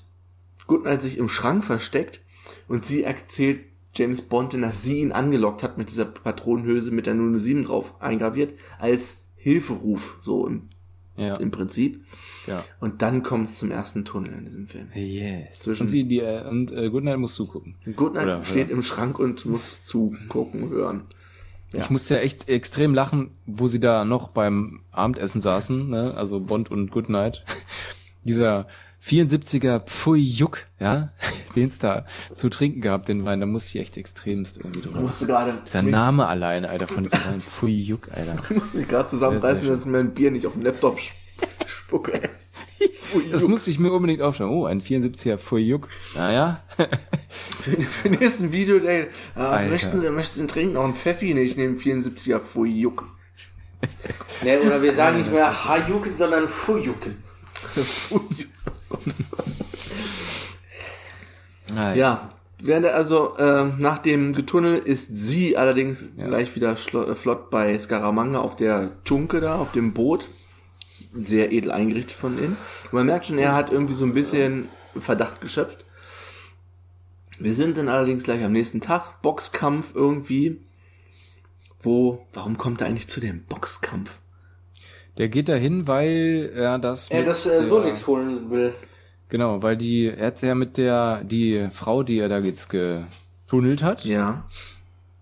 Goodnight 0.67 1.01
sich 1.01 1.17
im 1.17 1.29
Schrank 1.29 1.63
versteckt. 1.63 2.19
Und 2.67 2.85
sie 2.85 3.03
erzählt 3.03 3.61
James 3.95 4.21
Bond, 4.21 4.53
dass 4.55 4.83
sie 4.83 4.99
ihn 4.99 5.11
angelockt 5.11 5.63
hat 5.63 5.77
mit 5.77 5.89
dieser 5.89 6.05
Patronenhülse 6.05 6.91
mit 6.91 7.05
der 7.05 7.15
007 7.15 7.63
drauf 7.63 8.01
eingraviert, 8.01 8.53
als 8.79 9.23
Hilferuf, 9.37 10.17
so 10.23 10.47
im, 10.47 10.63
Ja. 11.17 11.35
im 11.35 11.51
Prinzip. 11.51 12.03
ja. 12.47 12.63
Und 12.79 13.01
dann 13.01 13.23
kommt 13.23 13.47
es 13.49 13.57
zum 13.57 13.71
ersten 13.71 14.03
Tunnel 14.03 14.33
in 14.33 14.43
diesem 14.45 14.67
Film. 14.67 14.89
Yes. 14.93 15.59
Zwischen- 15.59 15.83
und 15.83 15.87
sie, 15.87 16.03
die, 16.03 16.19
äh, 16.19 16.47
und 16.47 16.71
äh, 16.71 16.89
Goodnight 16.89 17.19
musst 17.19 17.39
du 17.39 17.45
gucken. 17.47 17.75
Goodnight 17.95 18.23
Oder, 18.23 18.43
steht 18.43 18.69
ja. 18.69 18.73
im 18.75 18.83
Schrank 18.83 19.17
und 19.19 19.45
muss 19.45 19.85
zugucken, 19.85 20.69
hören. 20.69 21.03
Ich 21.73 21.89
musste 21.89 22.15
ja 22.15 22.21
echt 22.21 22.47
extrem 22.47 22.93
lachen, 22.93 23.31
wo 23.45 23.67
sie 23.67 23.79
da 23.81 24.05
noch 24.05 24.29
beim 24.29 24.81
Abendessen 24.91 25.41
saßen, 25.41 25.89
ne? 25.89 26.13
also 26.15 26.39
Bond 26.39 26.71
und 26.71 26.89
Goodnight. 26.91 27.43
Dieser 28.23 28.67
74er 29.05 29.81
Pfui 29.81 30.19
Juck, 30.19 30.65
ja, 30.79 31.11
den 31.55 31.67
es 31.67 31.77
da 31.77 32.05
zu 32.33 32.49
trinken 32.49 32.81
gehabt, 32.81 33.07
den 33.07 33.23
Wein, 33.25 33.39
da 33.39 33.45
musste 33.45 33.77
ich 33.77 33.83
echt 33.83 33.97
extremst 33.97 34.57
irgendwie 34.57 34.81
drüber. 34.81 35.01
musste 35.01 35.27
gerade 35.27 35.61
Dieser 35.65 35.83
Name 35.83 36.27
alleine, 36.27 36.69
Alter, 36.69 36.87
von 36.87 37.03
diesem 37.03 37.19
Wein, 37.25 37.41
Pfui 37.41 37.77
Juck, 37.77 38.09
Alter. 38.11 38.35
Ich 38.49 38.55
muss 38.55 38.73
mich 38.73 38.87
gerade 38.87 39.07
zusammenreißen, 39.07 39.67
dass 39.67 39.81
ich 39.81 39.85
mein 39.85 40.13
Bier 40.13 40.31
nicht 40.31 40.47
auf 40.47 40.53
den 40.53 40.63
Laptop 40.63 40.99
spucke. 41.67 42.29
Das 43.31 43.43
musste 43.43 43.71
ich 43.71 43.79
mir 43.79 43.91
unbedingt 43.93 44.21
aufschreiben. 44.21 44.51
Oh, 44.51 44.65
ein 44.65 44.81
74er 44.81 45.37
Pfui 45.37 45.61
Juck. 45.61 45.87
Naja, 46.15 46.63
für, 47.59 47.71
für 47.81 48.09
den 48.09 48.19
nächsten 48.19 48.51
Video, 48.51 48.77
ey, 48.77 49.07
ah, 49.35 49.51
was 49.51 49.59
Alter. 49.59 49.69
möchten 49.71 50.01
Sie, 50.01 50.09
möchten 50.09 50.39
Sie 50.39 50.47
trinken? 50.47 50.73
Noch 50.73 50.83
ein 50.83 50.93
Pfeffi? 50.93 51.33
Nee, 51.33 51.43
ich 51.43 51.57
nehme 51.57 51.77
74er 51.77 52.39
Fujuk. 52.39 53.07
Ne, 54.43 54.59
oder 54.59 54.81
wir 54.81 54.93
sagen 54.93 55.19
nicht 55.19 55.31
mehr 55.31 55.65
Hajuken, 55.65 56.15
sondern 56.15 56.47
Fujuken. 56.47 57.17
Fujuk. 57.53 58.47
Ah, 61.75 61.93
Ja, 61.93 62.29
während 62.59 62.85
er 62.85 62.95
also 62.95 63.37
ähm, 63.37 63.75
nach 63.79 63.99
dem 63.99 64.33
Getunnel 64.33 64.77
ist 64.77 65.09
sie 65.11 65.57
allerdings 65.57 66.09
gleich 66.17 66.55
wieder 66.55 66.71
äh, 66.73 67.15
flott 67.15 67.49
bei 67.49 67.77
Scaramanga 67.77 68.39
auf 68.39 68.55
der 68.55 68.91
Dschunke 69.03 69.41
da, 69.41 69.55
auf 69.55 69.71
dem 69.71 69.93
Boot. 69.93 70.29
Sehr 71.13 71.51
edel 71.51 71.71
eingerichtet 71.71 72.15
von 72.15 72.37
innen. 72.37 72.57
Und 72.85 72.93
man 72.93 73.05
merkt 73.05 73.25
schon, 73.27 73.37
er 73.37 73.53
hat 73.53 73.71
irgendwie 73.71 73.93
so 73.93 74.05
ein 74.05 74.13
bisschen 74.13 74.69
Verdacht 74.97 75.41
geschöpft. 75.41 75.85
Wir 77.39 77.53
sind 77.53 77.77
dann 77.77 77.89
allerdings 77.89 78.23
gleich 78.23 78.43
am 78.43 78.51
nächsten 78.53 78.79
Tag. 78.81 79.21
Boxkampf 79.21 79.93
irgendwie. 79.93 80.61
Wo, 81.81 82.25
warum 82.33 82.57
kommt 82.57 82.81
er 82.81 82.87
eigentlich 82.87 83.07
zu 83.07 83.19
dem 83.19 83.43
Boxkampf? 83.43 84.19
Der 85.17 85.29
geht 85.29 85.47
dahin, 85.49 85.87
weil 85.87 86.51
er 86.55 86.77
das. 86.79 87.09
Er 87.09 87.23
das 87.23 87.45
äh, 87.45 87.65
Solix 87.65 88.05
holen 88.07 88.49
will. 88.51 88.73
Genau, 89.29 89.63
weil 89.63 89.75
die, 89.77 90.07
er 90.07 90.27
hat 90.27 90.41
ja 90.41 90.53
mit 90.55 90.77
der, 90.77 91.23
die 91.23 91.67
Frau, 91.71 92.03
die 92.03 92.19
er 92.19 92.29
da 92.29 92.39
jetzt 92.39 92.69
getunnelt 92.69 93.81
hat, 93.81 94.05
Ja. 94.05 94.45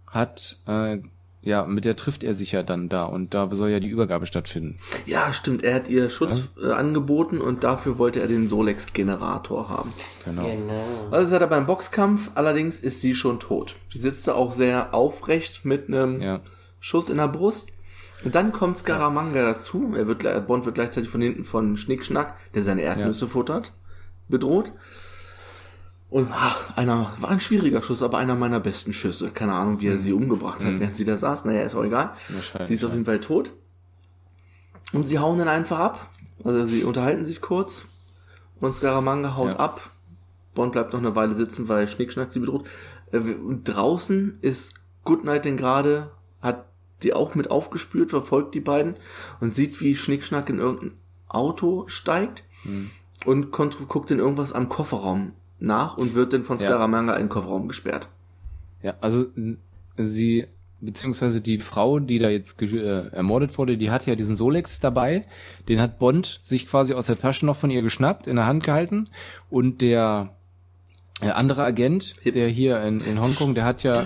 hat, 0.07 0.57
äh, 0.67 0.97
ja, 1.41 1.65
mit 1.65 1.83
der 1.85 1.95
trifft 1.95 2.23
er 2.23 2.33
sich 2.33 2.53
ja 2.53 2.63
dann 2.63 2.87
da 2.89 3.03
und 3.05 3.33
da 3.33 3.53
soll 3.53 3.69
ja 3.69 3.79
die 3.81 3.87
Übergabe 3.89 4.25
stattfinden. 4.25 4.77
Ja, 5.05 5.31
stimmt. 5.33 5.63
Er 5.63 5.75
hat 5.75 5.87
ihr 5.89 6.09
Schutz 6.09 6.49
äh, 6.61 6.71
angeboten 6.71 7.39
und 7.41 7.63
dafür 7.65 7.97
wollte 7.97 8.19
er 8.21 8.27
den 8.27 8.47
Solex-Generator 8.47 9.67
haben. 9.69 9.93
Genau. 10.25 10.43
Genau. 10.49 10.83
Also 11.11 11.27
ist 11.27 11.31
er 11.33 11.39
da 11.39 11.45
beim 11.47 11.65
Boxkampf, 11.65 12.31
allerdings 12.35 12.79
ist 12.79 13.01
sie 13.01 13.13
schon 13.15 13.39
tot. 13.41 13.75
Sie 13.89 13.99
sitzt 13.99 14.27
da 14.27 14.33
auch 14.35 14.53
sehr 14.53 14.93
aufrecht 14.93 15.65
mit 15.65 15.87
einem 15.87 16.21
Ja. 16.21 16.41
Schuss 16.79 17.09
in 17.09 17.17
der 17.17 17.27
Brust. 17.27 17.69
Und 18.23 18.35
dann 18.35 18.51
kommt 18.51 18.77
Scaramanga 18.77 19.43
dazu. 19.43 19.93
Er 19.95 20.07
wird, 20.07 20.21
gle- 20.21 20.39
Bond 20.39 20.65
wird 20.65 20.75
gleichzeitig 20.75 21.09
von 21.09 21.21
hinten 21.21 21.43
von 21.45 21.75
Schnickschnack, 21.77 22.35
der 22.53 22.63
seine 22.63 22.81
Erdnüsse 22.81 23.27
futtert, 23.27 23.73
bedroht. 24.29 24.71
Und 26.09 26.29
ach, 26.31 26.77
einer, 26.77 27.11
war 27.19 27.31
ein 27.31 27.39
schwieriger 27.39 27.81
Schuss, 27.81 28.03
aber 28.03 28.19
einer 28.19 28.35
meiner 28.35 28.59
besten 28.59 28.93
Schüsse. 28.93 29.31
Keine 29.31 29.53
Ahnung, 29.53 29.79
wie 29.81 29.87
er 29.87 29.97
sie 29.97 30.13
umgebracht 30.13 30.63
hat, 30.63 30.79
während 30.79 30.95
sie 30.95 31.05
da 31.05 31.17
saß. 31.17 31.45
Naja, 31.45 31.63
ist 31.63 31.75
auch 31.75 31.83
egal. 31.83 32.11
Sie 32.67 32.75
ist 32.75 32.83
auf 32.83 32.91
ja. 32.91 32.95
jeden 32.95 33.05
Fall 33.05 33.19
tot. 33.19 33.51
Und 34.91 35.07
sie 35.07 35.17
hauen 35.19 35.39
dann 35.39 35.47
einfach 35.47 35.79
ab. 35.79 36.09
Also 36.43 36.65
sie 36.65 36.83
unterhalten 36.83 37.25
sich 37.25 37.41
kurz. 37.41 37.85
Und 38.59 38.75
Scaramanga 38.75 39.35
haut 39.35 39.53
Ja. 39.53 39.55
ab. 39.59 39.89
Bond 40.53 40.71
bleibt 40.73 40.93
noch 40.93 40.99
eine 40.99 41.15
Weile 41.15 41.33
sitzen, 41.35 41.67
weil 41.67 41.87
Schnickschnack 41.87 42.31
sie 42.31 42.39
bedroht. 42.39 42.67
Äh, 43.11 43.17
Und 43.17 43.63
draußen 43.63 44.37
ist 44.41 44.75
Goodnight 45.03 45.45
denn 45.45 45.57
gerade, 45.57 46.11
hat 46.41 46.65
die 47.03 47.13
auch 47.13 47.35
mit 47.35 47.51
aufgespürt, 47.51 48.09
verfolgt 48.09 48.55
die 48.55 48.59
beiden 48.59 48.95
und 49.39 49.53
sieht, 49.53 49.79
wie 49.81 49.95
Schnickschnack 49.95 50.49
in 50.49 50.59
irgendein 50.59 50.97
Auto 51.27 51.85
steigt 51.87 52.43
Hm. 52.63 52.89
und 53.25 53.51
guckt 53.51 54.11
in 54.11 54.19
irgendwas 54.19 54.53
am 54.53 54.69
Kofferraum 54.69 55.33
nach 55.59 55.97
und 55.97 56.13
wird 56.15 56.33
dann 56.33 56.43
von 56.43 56.57
Ja. 56.59 56.67
Scaramanga 56.69 57.13
in 57.15 57.23
den 57.23 57.29
Kofferraum 57.29 57.67
gesperrt. 57.67 58.07
Ja, 58.81 58.95
also 59.01 59.25
sie, 59.97 60.47
beziehungsweise 60.81 61.41
die 61.41 61.57
Frau, 61.57 61.99
die 61.99 62.19
da 62.19 62.29
jetzt 62.29 62.61
äh, 62.61 63.07
ermordet 63.09 63.57
wurde, 63.57 63.77
die 63.77 63.91
hat 63.91 64.05
ja 64.05 64.15
diesen 64.15 64.35
Solex 64.35 64.79
dabei. 64.79 65.23
Den 65.69 65.79
hat 65.81 65.99
Bond 65.99 66.39
sich 66.43 66.67
quasi 66.67 66.93
aus 66.93 67.07
der 67.07 67.17
Tasche 67.17 67.45
noch 67.45 67.55
von 67.55 67.69
ihr 67.71 67.81
geschnappt, 67.81 68.27
in 68.27 68.35
der 68.35 68.45
Hand 68.45 68.63
gehalten. 68.63 69.09
Und 69.49 69.81
der 69.81 70.35
äh, 71.21 71.29
andere 71.29 71.63
Agent, 71.63 72.15
der 72.25 72.47
hier 72.49 72.81
in, 72.81 72.99
in 73.01 73.21
Hongkong, 73.21 73.55
der 73.55 73.65
hat 73.65 73.83
ja 73.83 74.05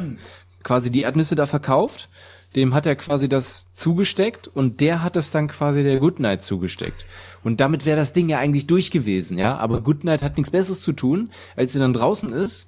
quasi 0.64 0.91
die 0.91 1.02
Erdnüsse 1.02 1.36
da 1.36 1.45
verkauft. 1.48 2.10
Dem 2.58 2.74
hat 2.74 2.86
er 2.86 2.97
quasi 2.97 3.30
das 3.30 3.72
zugesteckt 3.72 4.49
und 4.49 4.82
der 4.82 5.03
hat 5.03 5.16
es 5.16 5.32
dann 5.32 5.47
quasi 5.47 5.84
der 5.84 5.99
Goodnight 5.99 6.43
zugesteckt. 6.43 7.05
Und 7.43 7.62
damit 7.62 7.86
wäre 7.86 7.95
das 7.95 8.12
Ding 8.12 8.28
ja 8.28 8.39
eigentlich 8.39 8.68
durch 8.68 8.91
gewesen, 8.91 9.38
ja. 9.38 9.55
Aber 9.55 9.80
Goodnight 9.80 10.22
hat 10.22 10.36
nichts 10.36 10.49
Besseres 10.49 10.82
zu 10.82 10.91
tun, 10.91 11.30
als 11.55 11.74
er 11.76 11.82
dann 11.82 11.93
draußen 11.93 12.34
ist 12.34 12.68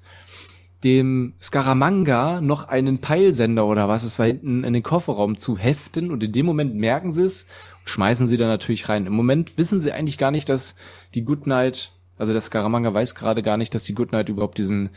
dem 0.84 1.34
Scaramanga 1.40 2.40
noch 2.40 2.68
einen 2.68 3.00
Peilsender 3.00 3.66
oder 3.66 3.88
was 3.88 4.02
es 4.02 4.18
war 4.18 4.26
hinten 4.26 4.64
in 4.64 4.72
den 4.72 4.82
Kofferraum 4.82 5.36
zu 5.36 5.58
heften 5.58 6.10
und 6.10 6.22
in 6.22 6.32
dem 6.32 6.46
Moment 6.46 6.74
merken 6.74 7.12
sie 7.12 7.24
es, 7.24 7.46
schmeißen 7.84 8.28
sie 8.28 8.36
da 8.36 8.46
natürlich 8.46 8.88
rein. 8.88 9.06
Im 9.06 9.12
Moment 9.12 9.58
wissen 9.58 9.80
sie 9.80 9.92
eigentlich 9.92 10.16
gar 10.16 10.30
nicht, 10.30 10.48
dass 10.48 10.76
die 11.14 11.22
Goodnight, 11.22 11.92
also 12.16 12.32
der 12.32 12.40
Scaramanga 12.40 12.94
weiß 12.94 13.14
gerade 13.14 13.42
gar 13.42 13.58
nicht, 13.58 13.74
dass 13.74 13.84
die 13.84 13.94
Goodnight 13.94 14.28
überhaupt 14.28 14.56
diesen 14.56 14.90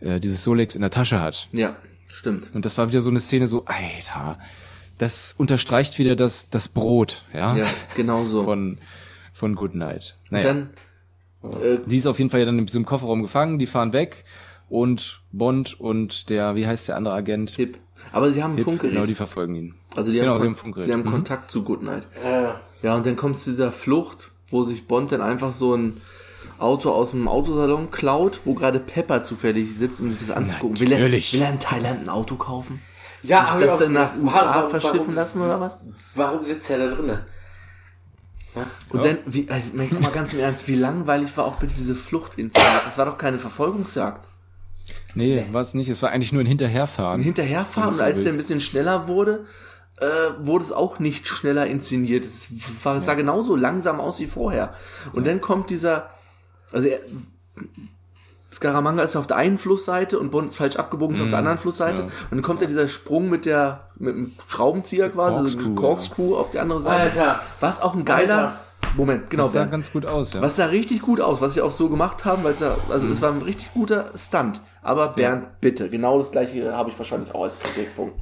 äh, 0.00 0.20
dieses 0.20 0.42
Solex 0.42 0.74
in 0.74 0.82
der 0.82 0.90
Tasche 0.90 1.20
hat. 1.20 1.48
Ja, 1.52 1.76
stimmt. 2.12 2.50
Und 2.54 2.64
das 2.64 2.76
war 2.78 2.88
wieder 2.88 3.00
so 3.00 3.10
eine 3.10 3.20
Szene 3.20 3.46
so, 3.46 3.64
Alter, 3.66 4.38
das 4.98 5.34
unterstreicht 5.36 5.98
wieder 5.98 6.16
das 6.16 6.48
das 6.50 6.68
Brot, 6.68 7.24
ja, 7.32 7.56
Ja, 7.56 7.66
genau 7.94 8.24
so. 8.24 8.44
von 8.44 8.78
von 9.32 9.54
Goodnight. 9.54 10.14
Und 10.24 10.32
Naja. 10.32 10.44
dann, 10.46 10.70
äh, 11.62 11.78
Die 11.86 11.98
ist 11.98 12.06
auf 12.06 12.18
jeden 12.18 12.30
Fall 12.30 12.40
ja 12.40 12.46
dann 12.46 12.58
in 12.58 12.66
diesem 12.66 12.86
Kofferraum 12.86 13.20
gefangen, 13.22 13.58
die 13.58 13.66
fahren 13.66 13.92
weg 13.92 14.24
und 14.68 15.20
Bond 15.32 15.78
und 15.78 16.30
der, 16.30 16.54
wie 16.56 16.66
heißt 16.66 16.88
der 16.88 16.96
andere 16.96 17.14
Agent? 17.14 17.50
Hip. 17.50 17.78
Aber 18.12 18.30
sie 18.30 18.42
haben 18.42 18.52
ein 18.54 18.56
Hip, 18.58 18.64
Funkgerät. 18.64 18.94
Genau, 18.94 19.06
die 19.06 19.14
verfolgen 19.14 19.54
ihn. 19.54 19.74
also 19.94 20.10
die 20.12 20.18
genau, 20.18 20.32
haben, 20.34 20.40
sie 20.40 20.46
haben 20.46 20.56
Funkgerät. 20.56 20.86
sie 20.86 20.92
haben 20.92 21.02
Mhm. 21.04 21.10
Kontakt 21.10 21.50
zu 21.50 21.62
Goodnight. 21.64 22.06
Äh, 22.24 22.48
Ja, 22.82 22.94
und 22.94 23.04
dann 23.06 23.16
kommt 23.16 23.36
es 23.36 23.44
zu 23.44 23.50
dieser 23.50 23.72
Flucht, 23.72 24.30
wo 24.48 24.62
sich 24.64 24.86
Bond 24.86 25.12
dann 25.12 25.20
einfach 25.22 25.52
so 25.52 25.74
ein 25.74 26.00
Auto 26.58 26.90
aus 26.90 27.10
dem 27.10 27.28
Autosalon 27.28 27.90
klaut, 27.90 28.40
wo 28.44 28.54
gerade 28.54 28.78
Pepper 28.80 29.22
zufällig 29.22 29.76
sitzt, 29.76 30.00
um 30.00 30.10
sich 30.10 30.18
das 30.20 30.30
anzugucken. 30.30 30.80
Will 30.80 30.92
er, 30.92 30.98
Natürlich. 30.98 31.32
will 31.32 31.42
er 31.42 31.50
in 31.50 31.60
Thailand 31.60 32.02
ein 32.02 32.08
Auto 32.08 32.36
kaufen? 32.36 32.80
ja, 33.22 33.56
Sich 33.58 33.66
das 33.66 33.78
dann 33.80 33.92
nach 33.92 34.14
USA 34.16 34.54
warum- 34.54 34.70
verschiffen 34.70 34.98
warum- 35.00 35.14
lassen 35.14 35.40
oder 35.40 35.60
was? 35.60 35.78
Warum 36.14 36.42
sitzt 36.44 36.70
er 36.70 36.78
da 36.78 36.94
drinnen? 36.94 37.18
Und 38.88 39.04
dann, 39.04 39.18
wie, 39.26 39.48
also, 39.50 39.70
mal- 39.74 39.88
mal 40.00 40.10
ganz 40.12 40.32
im 40.32 40.38
Ernst, 40.40 40.66
wie 40.66 40.76
langweilig 40.76 41.36
war 41.36 41.44
auch 41.44 41.56
bitte 41.56 41.74
diese 41.76 41.94
Flucht 41.94 42.38
in 42.38 42.50
Das 42.52 42.96
war 42.96 43.04
doch 43.04 43.18
keine 43.18 43.38
Verfolgungsjagd. 43.38 44.26
Nee, 45.14 45.46
war 45.52 45.60
es 45.60 45.74
nicht. 45.74 45.88
Es 45.90 46.00
war 46.02 46.10
eigentlich 46.10 46.32
nur 46.32 46.42
ein 46.42 46.46
Hinterherfahren. 46.46 47.20
Ein 47.20 47.24
Hinterherfahren 47.24 47.94
und 47.94 48.00
als 48.00 48.22
der 48.22 48.32
ein 48.32 48.36
bisschen 48.38 48.60
schneller 48.62 49.08
wurde, 49.08 49.44
äh, 49.98 50.06
wurde 50.38 50.64
es 50.64 50.72
auch 50.72 50.98
nicht 51.00 51.26
schneller 51.26 51.66
inszeniert. 51.66 52.24
Es 52.24 52.48
war, 52.82 53.00
sah 53.00 53.14
genauso 53.14 53.56
langsam 53.56 54.00
aus 54.00 54.20
wie 54.20 54.26
vorher. 54.26 54.74
Und 55.12 55.26
dann 55.26 55.40
kommt 55.42 55.68
dieser, 55.70 56.10
also 56.72 56.88
er, 56.88 57.00
Scaramanga 58.52 59.02
ist 59.02 59.16
auf 59.16 59.26
der 59.26 59.36
einen 59.36 59.58
Flussseite 59.58 60.18
und 60.18 60.30
Bond 60.30 60.48
ist 60.48 60.56
falsch 60.56 60.76
abgebogen, 60.76 61.16
ist 61.16 61.22
auf 61.22 61.28
der 61.28 61.38
anderen 61.38 61.58
Flussseite. 61.58 62.04
Mhm. 62.04 62.08
ja. 62.08 62.14
Und 62.30 62.36
dann 62.38 62.42
kommt 62.42 62.62
ja 62.62 62.66
dieser 62.66 62.88
Sprung 62.88 63.28
mit 63.28 63.44
der, 63.44 63.88
mit 63.96 64.14
dem 64.14 64.32
Schraubenzieher 64.48 65.10
quasi, 65.10 65.38
also 65.38 65.56
Corkscrew, 65.56 65.70
ein 65.70 65.74
Corkscrew 65.76 66.36
auf 66.36 66.50
die 66.50 66.58
andere 66.58 66.80
Seite. 66.80 67.20
Alter. 67.20 67.40
Was 67.60 67.82
auch 67.82 67.94
ein 67.94 68.04
geiler, 68.04 68.36
Alter. 68.36 68.60
Moment, 68.96 69.28
genau, 69.28 69.42
das 69.44 69.52
sah 69.52 69.58
Bernd. 69.60 69.72
ganz 69.72 69.92
gut 69.92 70.06
aus, 70.06 70.32
ja. 70.32 70.40
Was 70.40 70.56
sah 70.56 70.66
richtig 70.66 71.02
gut 71.02 71.20
aus, 71.20 71.40
was 71.42 71.52
sie 71.54 71.60
auch 71.60 71.72
so 71.72 71.90
gemacht 71.90 72.24
haben, 72.24 72.44
weil 72.44 72.52
es 72.52 72.60
ja, 72.60 72.76
also 72.88 73.04
Mhm. 73.06 73.12
es 73.12 73.20
war 73.20 73.32
ein 73.32 73.42
richtig 73.42 73.74
guter 73.74 74.10
Stunt. 74.16 74.60
Aber 74.80 75.08
Bernd, 75.08 75.60
bitte, 75.60 75.90
genau 75.90 76.18
das 76.18 76.30
gleiche 76.30 76.72
habe 76.74 76.90
ich 76.90 76.98
wahrscheinlich 76.98 77.34
auch 77.34 77.44
als 77.44 77.58
Kritikpunkt. 77.58 78.16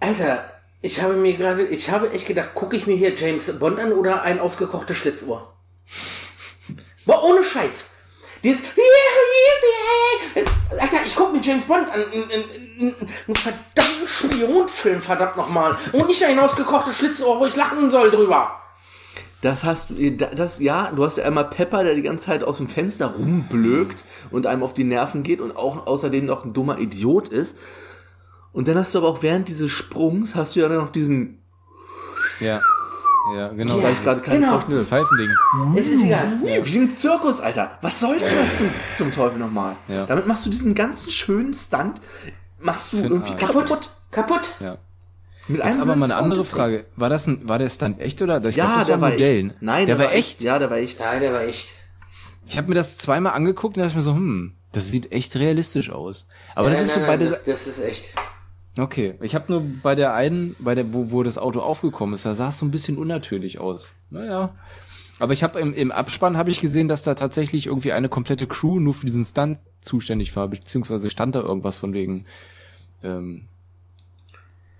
Alter, 0.00 0.38
ich 0.80 1.00
habe 1.00 1.14
mir 1.14 1.36
gerade, 1.36 1.62
ich 1.62 1.90
habe 1.90 2.10
echt 2.10 2.26
gedacht, 2.26 2.54
gucke 2.54 2.76
ich 2.76 2.86
mir 2.88 2.96
hier 2.96 3.14
James 3.14 3.56
Bond 3.58 3.78
an 3.78 3.92
oder 3.92 4.22
ein 4.22 4.40
ausgekochtes 4.40 4.96
Schlitzohr? 4.96 5.52
Boah, 7.06 7.22
ohne 7.24 7.42
Scheiß. 7.42 7.84
Dieses, 8.42 8.62
Alter, 10.70 10.96
ich 11.06 11.14
gucke 11.14 11.36
mir 11.36 11.42
James 11.42 11.64
Bond 11.64 11.88
an, 11.90 12.00
in, 12.12 12.22
in, 12.22 12.88
in, 12.88 12.94
einen 13.26 13.36
verdammten 13.36 14.08
Spionfilm, 14.08 15.00
verdammt 15.00 15.36
nochmal. 15.36 15.76
Und 15.92 16.08
nicht 16.08 16.24
ein 16.24 16.38
ausgekochtes 16.38 16.96
Schlitzohr, 16.98 17.38
wo 17.38 17.46
ich 17.46 17.54
lachen 17.54 17.90
soll 17.90 18.10
drüber. 18.10 18.58
Das 19.42 19.64
hast 19.64 19.90
du, 19.90 20.12
das, 20.12 20.60
ja, 20.60 20.92
du 20.94 21.04
hast 21.04 21.18
ja 21.18 21.24
einmal 21.24 21.50
Pepper, 21.50 21.82
der 21.82 21.94
die 21.94 22.02
ganze 22.02 22.26
Zeit 22.26 22.44
aus 22.44 22.58
dem 22.58 22.68
Fenster 22.68 23.06
rumblökt 23.06 24.04
und 24.30 24.46
einem 24.46 24.62
auf 24.62 24.72
die 24.72 24.84
Nerven 24.84 25.24
geht 25.24 25.40
und 25.40 25.56
auch 25.56 25.86
außerdem 25.86 26.24
noch 26.24 26.44
ein 26.44 26.52
dummer 26.52 26.78
Idiot 26.78 27.28
ist. 27.28 27.58
Und 28.52 28.68
dann 28.68 28.78
hast 28.78 28.94
du 28.94 28.98
aber 28.98 29.08
auch 29.08 29.22
während 29.22 29.48
dieses 29.48 29.70
Sprungs, 29.70 30.36
hast 30.36 30.54
du 30.54 30.60
ja 30.60 30.68
dann 30.68 30.78
noch 30.78 30.92
diesen, 30.92 31.42
ja. 32.38 32.60
Ja, 33.36 33.48
genau. 33.48 33.80
sag 33.80 33.92
ich 33.92 34.02
gerade 34.02 34.20
keine 34.20 34.40
genau. 34.40 34.60
Frau 34.60 34.72
das 34.72 34.84
Pfeifending. 34.86 35.30
Es 35.76 35.86
ist 35.86 36.02
egal. 36.02 36.38
Wie 36.42 36.78
ein 36.78 36.96
Zirkus, 36.96 37.40
Alter. 37.40 37.78
Was 37.80 38.00
soll 38.00 38.18
denn 38.18 38.36
das 38.36 38.58
zum, 38.58 38.70
zum 38.96 39.12
Teufel 39.12 39.38
nochmal? 39.38 39.76
Ja. 39.88 40.06
Damit 40.06 40.26
machst 40.26 40.44
du 40.46 40.50
diesen 40.50 40.74
ganzen 40.74 41.10
schönen 41.10 41.54
Stunt, 41.54 42.00
machst 42.60 42.92
du 42.92 42.96
den 42.96 43.06
irgendwie 43.06 43.32
Arsch. 43.32 43.40
kaputt. 43.40 43.66
Kaputt, 43.68 43.90
kaputt. 44.10 44.50
Ja. 44.60 44.76
Mit 45.48 45.58
Jetzt 45.58 45.66
einem 45.66 45.82
aber 45.82 45.96
mal 45.96 46.04
eine 46.06 46.16
andere. 46.16 46.44
Frage. 46.44 46.84
War 46.96 47.08
das 47.08 47.26
ein, 47.26 47.48
war 47.48 47.58
der 47.58 47.68
Stunt 47.68 48.00
echt 48.00 48.20
oder? 48.22 48.44
Ich 48.44 48.56
Ja, 48.56 48.64
glaub, 48.66 48.76
das 48.78 48.86
der 48.86 48.94
war 48.96 49.00
war 49.02 49.08
ein 49.08 49.12
Modell. 49.14 49.46
echt. 49.50 49.62
Nein, 49.62 49.86
der, 49.86 49.98
war 49.98 50.12
echt. 50.12 50.42
Ja, 50.42 50.58
der 50.58 50.70
war 50.70 50.76
echt. 50.78 51.00
Nein, 51.00 51.20
der 51.20 51.32
war 51.32 51.42
echt. 51.42 51.68
Ich 52.46 52.56
habe 52.58 52.68
mir 52.68 52.74
das 52.74 52.98
zweimal 52.98 53.32
angeguckt 53.34 53.76
und 53.76 53.82
dachte 53.84 53.96
mir 53.96 54.02
so, 54.02 54.14
hm, 54.14 54.54
das 54.72 54.88
sieht 54.88 55.12
echt 55.12 55.36
realistisch 55.36 55.90
aus. 55.90 56.26
Aber 56.54 56.70
das 56.70 56.78
Nein, 56.78 56.86
ist 56.86 56.94
so 56.94 57.00
nein, 57.00 57.06
bei 57.08 57.16
nein, 57.16 57.30
der, 57.30 57.38
das, 57.54 57.64
das 57.64 57.66
ist 57.78 57.84
echt. 57.84 58.04
Okay. 58.78 59.14
Ich 59.20 59.34
habe 59.34 59.50
nur 59.52 59.62
bei 59.82 59.94
der 59.94 60.14
einen, 60.14 60.56
bei 60.58 60.74
der, 60.74 60.92
wo, 60.92 61.10
wo 61.10 61.22
das 61.22 61.38
Auto 61.38 61.60
aufgekommen 61.60 62.14
ist, 62.14 62.24
da 62.26 62.34
sah 62.34 62.48
es 62.50 62.58
so 62.58 62.66
ein 62.66 62.70
bisschen 62.70 62.98
unnatürlich 62.98 63.58
aus. 63.58 63.90
Naja. 64.10 64.54
Aber 65.18 65.32
ich 65.32 65.42
habe 65.42 65.60
im, 65.60 65.72
im 65.74 65.92
Abspann 65.92 66.36
habe 66.36 66.50
ich 66.50 66.60
gesehen, 66.60 66.88
dass 66.88 67.02
da 67.02 67.14
tatsächlich 67.14 67.66
irgendwie 67.66 67.92
eine 67.92 68.08
komplette 68.08 68.46
Crew 68.46 68.80
nur 68.80 68.94
für 68.94 69.06
diesen 69.06 69.24
Stunt 69.24 69.58
zuständig 69.80 70.34
war, 70.36 70.48
beziehungsweise 70.48 71.10
stand 71.10 71.34
da 71.34 71.40
irgendwas 71.40 71.76
von 71.76 71.92
wegen, 71.92 72.24
ähm, 73.02 73.42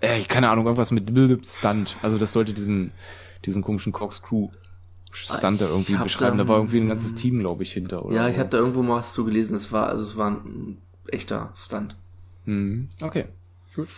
äh, 0.00 0.20
keine 0.22 0.48
Ahnung, 0.50 0.64
irgendwas 0.66 0.90
mit 0.90 1.12
Build 1.14 1.46
Stunt. 1.46 1.96
Also 2.02 2.18
das 2.18 2.32
sollte 2.32 2.52
diesen, 2.52 2.90
diesen 3.44 3.62
komischen 3.62 3.92
Corkscrew 3.92 4.48
Stunt 5.12 5.60
da 5.60 5.66
irgendwie 5.66 5.94
beschreiben. 5.96 6.38
da- 6.38 6.44
Da 6.44 6.48
war 6.48 6.56
irgendwie 6.56 6.80
ein 6.80 6.88
ganzes 6.88 7.14
Team, 7.14 7.38
glaube 7.38 7.62
ich, 7.62 7.72
hinter. 7.72 8.04
Oder 8.04 8.16
Ja, 8.16 8.28
ich 8.28 8.38
habe 8.38 8.48
da 8.48 8.56
irgendwo 8.58 8.82
mal 8.82 8.96
was 8.96 9.12
zu 9.12 9.24
gelesen. 9.24 9.54
Es 9.54 9.70
war, 9.70 9.88
also 9.90 10.04
es 10.04 10.16
war 10.16 10.30
ein 10.30 10.78
echter 11.08 11.52
Stunt. 11.54 11.96
Mhm. 12.46 12.88
Okay, 13.02 13.26
gut. 13.74 13.88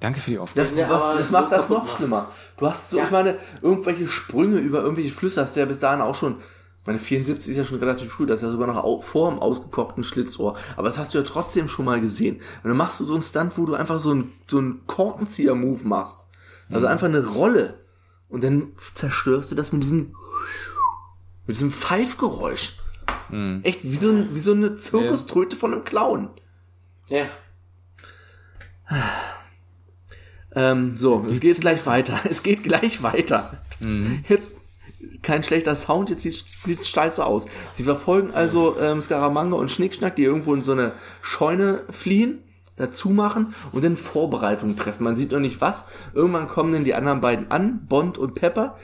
Danke 0.00 0.20
für 0.20 0.30
die 0.30 0.38
Aufmerksamkeit. 0.38 0.90
Das, 0.90 1.02
Ja, 1.02 1.14
das 1.18 1.30
macht 1.30 1.52
das 1.52 1.68
noch 1.68 1.96
schlimmer. 1.96 2.30
Du 2.56 2.66
hast 2.66 2.90
so, 2.90 2.98
Ja. 2.98 3.04
ich 3.04 3.10
meine, 3.10 3.36
irgendwelche 3.62 4.06
Sprünge 4.06 4.58
über 4.58 4.80
irgendwelche 4.82 5.12
Flüsse 5.12 5.42
hast 5.42 5.56
du 5.56 5.60
ja 5.60 5.66
bis 5.66 5.80
dahin 5.80 6.00
auch 6.00 6.14
schon. 6.14 6.36
Meine 6.86 6.98
74 7.00 7.50
ist 7.50 7.56
ja 7.58 7.64
schon 7.64 7.80
relativ 7.80 8.10
früh, 8.12 8.24
das 8.24 8.36
ist 8.36 8.42
ja 8.46 8.50
sogar 8.52 8.68
noch 8.68 9.02
vor 9.02 9.28
dem 9.30 9.40
ausgekochten 9.40 10.04
Schlitzohr. 10.04 10.56
Aber 10.76 10.86
das 10.88 10.98
hast 10.98 11.12
du 11.12 11.18
ja 11.18 11.24
trotzdem 11.24 11.68
schon 11.68 11.84
mal 11.84 12.00
gesehen. 12.00 12.36
Und 12.62 12.68
dann 12.68 12.76
machst 12.76 13.00
du 13.00 13.04
so 13.04 13.14
einen 13.14 13.22
Stunt, 13.22 13.58
wo 13.58 13.66
du 13.66 13.74
einfach 13.74 13.98
so 14.00 14.10
einen, 14.12 14.32
so 14.46 14.58
einen 14.58 14.86
Korkenzieher-Move 14.86 15.86
machst. 15.86 16.26
Also 16.70 16.86
Mhm. 16.86 16.92
einfach 16.92 17.06
eine 17.08 17.26
Rolle. 17.26 17.74
Und 18.28 18.44
dann 18.44 18.72
zerstörst 18.94 19.50
du 19.50 19.54
das 19.54 19.72
mit 19.72 19.82
diesem, 19.82 20.14
mit 21.46 21.56
diesem 21.56 21.72
Pfeifgeräusch. 21.72 22.76
Mhm. 23.30 23.60
Echt 23.64 23.80
wie 23.82 23.96
so, 23.96 24.10
ein, 24.10 24.34
wie 24.34 24.40
so 24.40 24.52
eine 24.52 24.76
Zirkuströte 24.76 25.56
von 25.56 25.72
einem 25.72 25.84
Clown. 25.84 26.30
Ja. 27.08 27.26
Ähm, 30.54 30.96
so, 30.96 31.26
es 31.30 31.40
geht 31.40 31.60
gleich 31.60 31.84
weiter. 31.86 32.20
Es 32.30 32.42
geht 32.42 32.64
gleich 32.64 33.02
weiter. 33.02 33.58
Mhm. 33.80 34.24
Jetzt 34.28 34.54
kein 35.22 35.42
schlechter 35.42 35.76
Sound, 35.76 36.10
jetzt 36.10 36.22
sieht 36.22 36.44
sieht's 36.48 36.88
scheiße 36.88 37.24
aus. 37.24 37.46
Sie 37.74 37.84
verfolgen 37.84 38.32
also 38.32 38.76
ähm, 38.78 39.00
Scaramanga 39.00 39.56
und 39.56 39.70
Schnickschnack, 39.70 40.16
die 40.16 40.24
irgendwo 40.24 40.54
in 40.54 40.62
so 40.62 40.72
eine 40.72 40.92
Scheune 41.22 41.82
fliehen, 41.90 42.42
dazu 42.76 43.10
machen 43.10 43.54
und 43.72 43.84
dann 43.84 43.96
Vorbereitungen 43.96 44.76
treffen. 44.76 45.04
Man 45.04 45.16
sieht 45.16 45.32
noch 45.32 45.40
nicht 45.40 45.60
was. 45.60 45.84
Irgendwann 46.14 46.48
kommen 46.48 46.72
dann 46.72 46.84
die 46.84 46.94
anderen 46.94 47.20
beiden 47.20 47.50
an, 47.50 47.86
Bond 47.88 48.18
und 48.18 48.34
Pepper. 48.34 48.76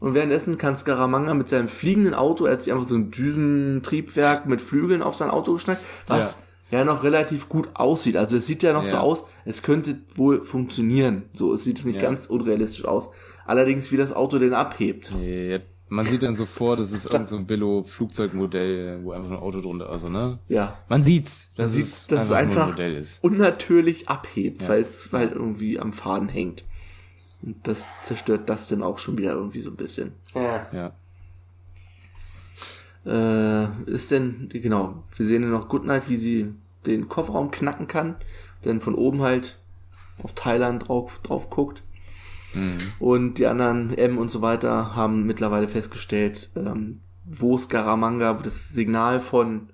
Und 0.00 0.14
währenddessen 0.14 0.58
kann 0.58 0.76
Scaramanga 0.76 1.34
mit 1.34 1.48
seinem 1.48 1.68
fliegenden 1.68 2.14
Auto, 2.14 2.44
er 2.44 2.52
hat 2.52 2.62
sich 2.62 2.72
einfach 2.72 2.88
so 2.88 2.96
ein 2.96 3.10
Düsentriebwerk 3.10 4.46
mit 4.46 4.60
Flügeln 4.60 5.02
auf 5.02 5.16
sein 5.16 5.30
Auto 5.30 5.54
geschnallt, 5.54 5.78
was 6.06 6.34
ja. 6.34 6.46
Noch 6.84 7.04
relativ 7.04 7.48
gut 7.48 7.68
aussieht. 7.74 8.16
Also 8.16 8.36
es 8.36 8.46
sieht 8.46 8.62
ja 8.62 8.72
noch 8.72 8.84
so 8.84 8.94
Ja. 8.94 9.00
aus, 9.00 9.24
es 9.44 9.62
könnte 9.62 9.98
wohl 10.16 10.44
funktionieren. 10.44 11.22
So, 11.32 11.54
es 11.54 11.64
sieht 11.64 11.78
es 11.78 11.84
nicht 11.84 11.96
Ja. 11.96 12.02
ganz 12.02 12.26
unrealistisch 12.26 12.84
aus. 12.84 13.08
Allerdings, 13.46 13.92
wie 13.92 13.96
das 13.96 14.12
Auto 14.12 14.38
den 14.38 14.54
abhebt. 14.54 15.12
Nee, 15.18 15.60
Man 15.88 16.04
sieht 16.04 16.24
dann 16.24 16.34
so 16.34 16.46
vor, 16.46 16.76
das 16.76 16.90
ist 16.90 17.06
irgend 17.12 17.28
so 17.28 17.36
ein 17.36 17.46
Billo-Flugzeugmodell, 17.46 19.04
wo 19.04 19.12
einfach 19.12 19.30
ein 19.30 19.36
Auto 19.36 19.60
drunter, 19.60 19.88
also 19.88 20.08
ne? 20.08 20.40
Ja. 20.48 20.78
Man 20.88 21.04
sieht's, 21.04 21.48
dass 21.56 21.74
Sieht, 21.74 21.84
es 21.84 22.06
dass 22.08 22.24
es 22.24 22.32
einfach, 22.32 22.54
nur 22.54 22.62
einfach 22.64 22.66
ein 22.66 22.70
Modell 22.90 22.96
ist. 22.96 23.22
unnatürlich 23.22 24.08
abhebt, 24.08 24.68
weil 24.68 24.82
es 24.82 25.12
halt 25.12 25.30
irgendwie 25.32 25.78
am 25.78 25.92
Faden 25.92 26.28
hängt. 26.28 26.64
Und 27.42 27.56
das 27.68 27.92
zerstört 28.02 28.48
das 28.48 28.66
dann 28.68 28.82
auch 28.82 28.98
schon 28.98 29.16
wieder 29.18 29.34
irgendwie 29.34 29.60
so 29.60 29.70
ein 29.70 29.76
bisschen. 29.76 30.12
Ja. 30.34 30.66
Ja. 30.72 30.92
Äh, 33.06 33.66
ist 33.90 34.10
denn, 34.10 34.48
genau, 34.52 35.04
wir 35.16 35.26
sehen 35.26 35.42
ja 35.42 35.48
noch 35.48 35.68
Goodnight, 35.68 36.08
wie 36.08 36.16
sie 36.16 36.52
den 36.86 37.08
Kofferraum 37.08 37.50
knacken 37.50 37.86
kann, 37.86 38.16
dann 38.62 38.80
von 38.80 38.94
oben 38.94 39.22
halt 39.22 39.58
auf 40.22 40.32
Thailand 40.34 40.88
drauf, 40.88 41.20
drauf 41.22 41.50
guckt. 41.50 41.82
Und 43.00 43.34
die 43.34 43.46
anderen 43.46 43.92
M 43.98 44.16
und 44.16 44.30
so 44.30 44.40
weiter 44.40 44.96
haben 44.96 45.26
mittlerweile 45.26 45.68
festgestellt, 45.68 46.48
ähm, 46.56 47.00
wo 47.26 47.58
Scaramanga, 47.58 48.32
das 48.32 48.70
Signal 48.70 49.20
von 49.20 49.68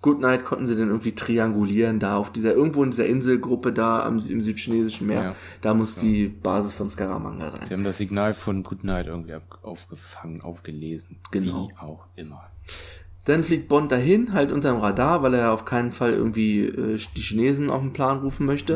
Goodnight 0.00 0.46
konnten 0.46 0.66
sie 0.66 0.74
dann 0.76 0.88
irgendwie 0.88 1.14
triangulieren, 1.14 1.98
da 1.98 2.16
auf 2.16 2.32
dieser, 2.32 2.54
irgendwo 2.54 2.82
in 2.82 2.92
dieser 2.92 3.06
Inselgruppe 3.06 3.72
da 3.74 4.04
am, 4.04 4.18
im 4.26 4.40
südchinesischen 4.40 5.06
Meer, 5.06 5.22
Ja. 5.22 5.34
da 5.60 5.74
muss 5.74 5.96
die 5.96 6.28
Basis 6.28 6.72
von 6.72 6.88
Scaramanga 6.88 7.50
sein. 7.50 7.66
Sie 7.66 7.74
haben 7.74 7.84
das 7.84 7.98
Signal 7.98 8.32
von 8.32 8.62
Good 8.62 8.84
Night 8.84 9.06
irgendwie 9.06 9.34
aufgefangen, 9.62 10.40
aufgelesen. 10.40 11.18
Genau. 11.30 11.68
Wie 11.68 11.76
auch 11.78 12.06
immer. 12.16 12.42
Dann 13.24 13.42
fliegt 13.42 13.68
Bond 13.68 13.90
dahin, 13.90 14.32
halt 14.34 14.52
unterm 14.52 14.80
Radar, 14.80 15.22
weil 15.22 15.34
er 15.34 15.52
auf 15.52 15.64
keinen 15.64 15.92
Fall 15.92 16.12
irgendwie 16.12 16.60
äh, 16.66 16.98
die 17.16 17.22
Chinesen 17.22 17.70
auf 17.70 17.80
den 17.80 17.92
Plan 17.92 18.18
rufen 18.18 18.44
möchte. 18.46 18.74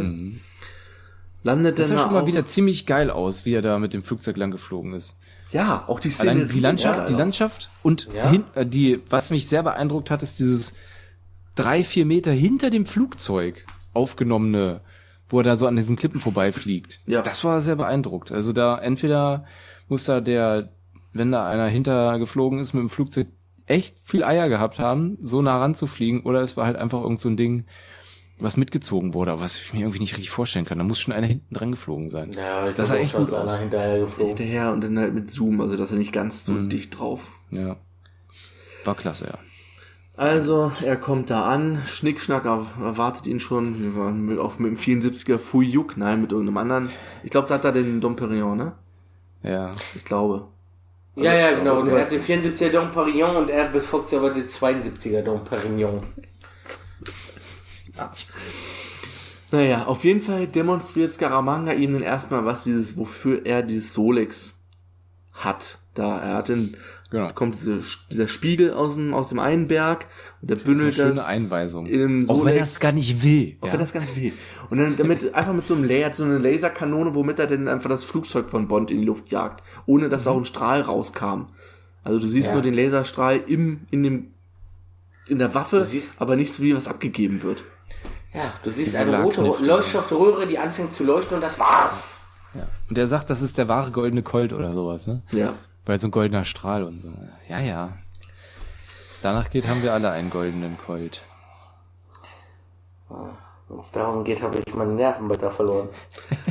Landet 1.43 1.75
Mhm. 1.75 1.77
Das 1.77 1.89
dann 1.89 1.99
sah 1.99 2.05
schon 2.05 2.13
mal 2.15 2.27
wieder 2.27 2.47
ziemlich 2.47 2.87
geil 2.87 3.11
aus, 3.11 3.45
wie 3.45 3.55
er 3.55 3.63
da 3.63 3.79
mit 3.79 3.93
dem 3.95 4.03
Flugzeug 4.03 4.37
lang 4.37 4.51
geflogen 4.51 4.93
ist. 4.95 5.17
Ja, 5.53 5.85
auch 5.87 6.01
die 6.01 6.11
Szene. 6.11 6.31
Allein 6.33 6.49
die 6.49 6.61
Landschaft, 6.61 7.09
die 7.09 7.15
Landschaft 7.15 7.71
und 7.83 8.09
Ja. 8.15 8.31
hin, 8.31 8.45
äh, 8.55 8.67
die, 8.67 9.01
was 9.09 9.31
mich 9.31 9.49
sehr 9.49 9.63
beeindruckt 9.63 10.11
hat, 10.11 10.23
ist 10.23 10.39
dieses 10.39 10.73
drei, 11.55 11.83
vier 11.85 12.07
Meter 12.07 12.33
hinter 12.33 12.71
dem 12.71 12.87
Flugzeug 12.87 13.65
aufgenommene, 13.95 14.81
wo 15.29 15.41
er 15.41 15.45
da 15.45 15.57
so 15.57 15.67
an 15.67 15.77
diesen 15.77 15.97
Klippen 15.97 16.21
vorbeifliegt. 16.21 17.01
Ja. 17.07 17.23
Das 17.23 17.45
war 17.45 17.61
sehr 17.61 17.77
beeindruckt. 17.77 18.31
Also 18.33 18.53
da 18.53 18.79
entweder 18.79 19.45
muss 19.89 20.05
da 20.05 20.21
der, 20.21 20.71
wenn 21.13 21.33
da 21.33 21.49
einer 21.49 21.67
hinter 21.67 22.19
geflogen 22.19 22.59
ist 22.59 22.75
mit 22.75 22.83
dem 22.83 22.91
Flugzeug, 22.91 23.29
echt 23.69 23.97
viel 24.03 24.25
Eier 24.25 24.49
gehabt 24.49 24.79
haben, 24.79 25.17
so 25.21 25.43
nah 25.43 25.59
ranzufliegen, 25.59 26.23
oder 26.23 26.41
es 26.41 26.57
war 26.57 26.67
halt 26.67 26.77
einfach 26.77 27.03
irgend 27.03 27.21
so 27.21 27.29
ein 27.29 27.37
Ding, 27.37 27.65
was 28.41 28.57
mitgezogen 28.57 29.15
wurde, 29.15 29.33
aber 29.33 29.41
was 29.43 29.57
ich 29.59 29.73
mir 29.73 29.81
irgendwie 29.81 29.99
nicht 30.01 30.13
richtig 30.17 30.31
vorstellen 30.31 30.65
kann. 30.65 30.79
Da 30.79 30.85
muss 30.85 31.01
schon 31.01 31.13
einer 31.13 31.27
hinten 31.27 31.55
dran 31.55 31.73
geflogen 31.73 32.09
sein. 32.09 32.31
Ja, 32.33 32.69
ich 32.69 32.75
Das 32.77 32.89
sah 32.89 32.95
glaube 32.95 33.05
echt 33.07 33.15
auch, 33.17 33.21
gut 33.25 33.33
aus. 33.35 33.49
einer 33.53 33.61
hinterher 33.61 33.99
geflogen. 33.99 34.37
hinterher 34.37 34.73
und 34.73 34.81
dann 34.83 34.99
halt 34.99 35.15
mit 35.15 35.31
Zoom, 35.31 35.61
also 35.61 35.77
dass 35.77 35.91
er 35.91 35.99
nicht 35.99 36.13
ganz 36.13 36.45
so 36.45 36.53
Mhm. 36.53 36.71
dicht 36.71 36.99
drauf. 36.99 37.33
Ja. 37.51 37.77
War 38.85 38.95
klasse, 38.95 39.27
ja. 39.27 39.39
Also, 40.17 40.73
er 40.85 40.97
kommt 40.97 41.31
da 41.31 41.45
an, 41.49 41.81
Schnickschnack 41.87 42.45
er- 42.45 42.67
erwartet 42.81 43.27
ihn 43.29 43.39
schon, 43.39 43.81
wir 43.83 43.95
waren 43.95 44.25
mit, 44.25 44.39
auch 44.39 44.59
mit 44.59 44.71
dem 44.73 44.77
74er 44.77 45.39
Fuyuk, 45.39 45.97
nein, 45.97 46.21
mit 46.21 46.33
irgendeinem 46.33 46.57
anderen. 46.59 46.91
Ich 47.23 47.31
glaube, 47.31 47.47
da 47.49 47.55
hat 47.55 47.65
er 47.65 47.73
den 47.73 48.01
Dom 48.01 48.17
Perignon, 48.17 48.57
ne? 48.59 48.73
Ja. 49.45 49.75
Ich 49.95 50.05
glaube. 50.05 50.49
Ja, 51.19 51.35
ja, 51.35 51.53
genau. 51.55 51.81
Und 51.81 51.89
er 51.89 52.01
hat 52.03 52.13
den 52.13 52.23
74er 52.23 52.71
Dom 52.71 52.93
Perignon 52.93 53.37
und 53.37 53.51
er 53.51 53.67
befolgt 53.67 54.13
aber 54.15 54.31
den 54.31 54.49
72er 54.49 55.23
Dom 55.23 55.45
Perignon. 55.45 56.01
Naja, 59.51 59.87
auf 59.87 60.05
jeden 60.05 60.21
Fall 60.21 60.47
demonstriert 60.47 61.11
Scaramanga 61.11 61.73
ihm 61.73 61.95
dann 61.95 62.03
erstmal, 62.03 62.45
was 62.45 62.65
dieses, 62.65 62.97
wofür 62.97 63.45
er 63.45 63.63
dieses 63.63 63.93
Solex 63.93 64.61
hat. 65.33 65.79
Da, 65.95 66.19
er 66.19 66.35
hat 66.35 66.49
den, 66.49 66.77
Genau. 67.11 67.33
kommt 67.33 67.55
diese, 67.55 67.81
dieser 68.13 68.29
Spiegel 68.29 68.75
aus 68.75 68.93
dem, 68.95 69.15
aus 69.15 69.29
dem 69.31 69.39
einen 69.39 69.67
Berg 69.67 70.07
und 70.43 70.51
der 70.51 70.57
bündelt 70.57 70.89
Eine 70.89 70.93
schöne 70.93 71.15
das 71.15 71.25
Einweisung. 71.27 71.87
in 71.87 72.01
einem 72.03 72.29
Auch 72.31 72.45
wenn 72.45 72.55
er 72.57 72.63
es 72.63 72.81
gar 72.81 72.93
nicht 72.93 73.23
will. 73.23 73.57
Auch 73.63 73.69
ja. 73.69 73.73
wenn 73.73 73.81
das 73.81 73.95
gar 73.95 74.01
nicht 74.01 74.15
will. 74.15 74.33
Und 74.69 74.77
dann 74.77 74.95
damit 74.97 75.35
einfach 75.35 75.55
mit 75.55 75.67
so 75.67 75.75
einem 75.75 75.85
Laser, 75.85 76.13
so 76.15 76.25
eine 76.25 76.37
Laserkanone, 76.39 77.15
womit 77.15 77.39
er 77.39 77.47
dann 77.47 77.67
einfach 77.67 77.89
das 77.89 78.05
Flugzeug 78.05 78.51
von 78.51 78.69
Bond 78.69 78.91
in 78.91 78.99
die 79.01 79.07
Luft 79.07 79.31
jagt, 79.31 79.63
ohne 79.87 80.11
dass 80.11 80.27
Mhm. 80.27 80.31
auch 80.33 80.37
ein 80.37 80.45
Strahl 80.45 80.83
rauskam. 80.83 81.47
Also 82.05 82.19
du 82.19 82.27
siehst 82.27 82.49
Ja. 82.49 82.53
nur 82.55 82.63
den 82.63 82.75
Laserstrahl 82.75 83.37
im, 83.47 83.87
in 83.91 84.03
dem, 84.03 84.27
in 85.29 85.39
der 85.39 85.55
Waffe, 85.55 85.87
aber 86.19 86.37
nichts 86.37 86.61
wie 86.61 86.77
was 86.77 86.89
abgegeben 86.89 87.43
wird. 87.43 87.63
Ja, 88.35 88.53
du 88.63 88.71
siehst 88.71 88.89
Diese 88.89 88.99
eine 88.99 89.23
rote. 89.23 89.41
Leuchtstoffröhre, 89.63 90.47
die 90.47 90.59
anfängt 90.59 90.93
zu 90.93 91.05
leuchten 91.05 91.37
und 91.37 91.43
das 91.43 91.59
war's. 91.59 92.21
ja. 92.55 92.67
Und 92.91 92.99
er 92.99 93.07
sagt, 93.07 93.31
das 93.31 93.41
ist 93.41 93.57
der 93.57 93.69
wahre 93.71 93.91
goldene 93.93 94.23
Colt 94.23 94.53
oder 94.53 94.75
sowas, 94.75 95.07
ne? 95.07 95.23
Ja. 95.33 95.55
Weil 95.89 95.99
so 95.99 96.09
ein 96.09 96.11
goldener 96.11 96.45
Strahl 96.45 96.85
und 96.85 97.01
so. 97.01 97.09
Ja, 97.49 97.61
ja. 97.61 97.87
Wenn 97.87 99.11
es 99.11 99.21
danach 99.23 99.49
geht, 99.49 99.67
haben 99.67 99.83
wir 99.83 99.95
alle 99.95 100.11
einen 100.11 100.29
goldenen 100.29 100.77
Colt. 100.77 101.23
Wenn 103.09 103.79
es 103.79 103.91
darum 103.91 104.23
geht, 104.23 104.43
habe 104.43 104.59
ich 104.59 104.75
meine 104.75 104.93
Nerven 104.93 105.31
weiter 105.31 105.51
verloren. 105.51 105.89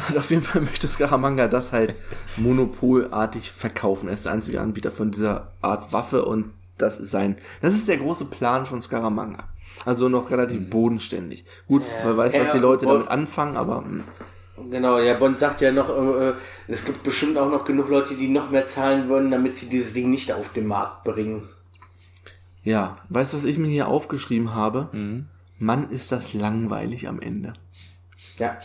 Und 0.09 0.17
auf 0.17 0.31
jeden 0.31 0.41
Fall 0.41 0.61
möchte 0.61 0.88
Scaramanga 0.88 1.47
das 1.47 1.71
halt 1.71 1.93
monopolartig 2.38 3.51
verkaufen. 3.51 4.07
Er 4.07 4.15
ist 4.15 4.25
der 4.25 4.31
einzige 4.31 4.59
Anbieter 4.59 4.89
von 4.91 5.11
dieser 5.11 5.51
Art 5.61 5.93
Waffe 5.93 6.25
und 6.25 6.51
das 6.79 6.97
ist 6.97 7.11
sein, 7.11 7.38
das 7.61 7.75
ist 7.75 7.88
der 7.88 7.97
große 7.97 8.25
Plan 8.25 8.65
von 8.65 8.81
Scaramanga. 8.81 9.43
Also 9.85 10.09
noch 10.09 10.31
relativ 10.31 10.67
bodenständig. 10.71 11.45
Gut, 11.67 11.83
man 12.03 12.17
weiß, 12.17 12.33
was 12.33 12.53
die 12.53 12.57
Leute 12.57 12.88
damit 12.88 13.07
anfangen, 13.07 13.55
aber 13.55 13.83
hm. 13.83 14.03
Genau, 14.70 14.99
ja, 14.99 15.14
Bond 15.14 15.38
sagt 15.38 15.62
ja 15.62 15.72
noch, 15.72 15.89
äh, 15.89 16.30
äh, 16.30 16.34
es 16.68 16.84
gibt 16.84 17.03
bestimmt 17.03 17.38
auch 17.38 17.49
noch 17.49 17.64
genug 17.64 17.89
Leute, 17.89 18.16
die 18.16 18.28
noch 18.28 18.49
mehr 18.49 18.68
zahlen 18.68 19.08
würden, 19.08 19.30
damit 19.30 19.55
sie 19.55 19.70
dieses 19.70 19.93
Ding 19.93 20.10
nicht 20.10 20.32
auf 20.32 20.51
den 20.53 20.68
Markt 20.68 21.03
bringen. 21.03 21.47
Ja, 22.64 22.97
weißt 23.10 23.34
du, 23.34 23.38
was 23.38 23.43
ich 23.45 23.58
mir 23.58 23.68
hier 23.68 23.88
aufgeschrieben 23.88 24.53
habe? 24.53 24.89
Mann, 25.60 25.89
ist 25.89 26.12
das 26.12 26.34
langweilig 26.34 27.08
am 27.08 27.22
Ende. 27.22 27.53
Ja. 28.38 28.58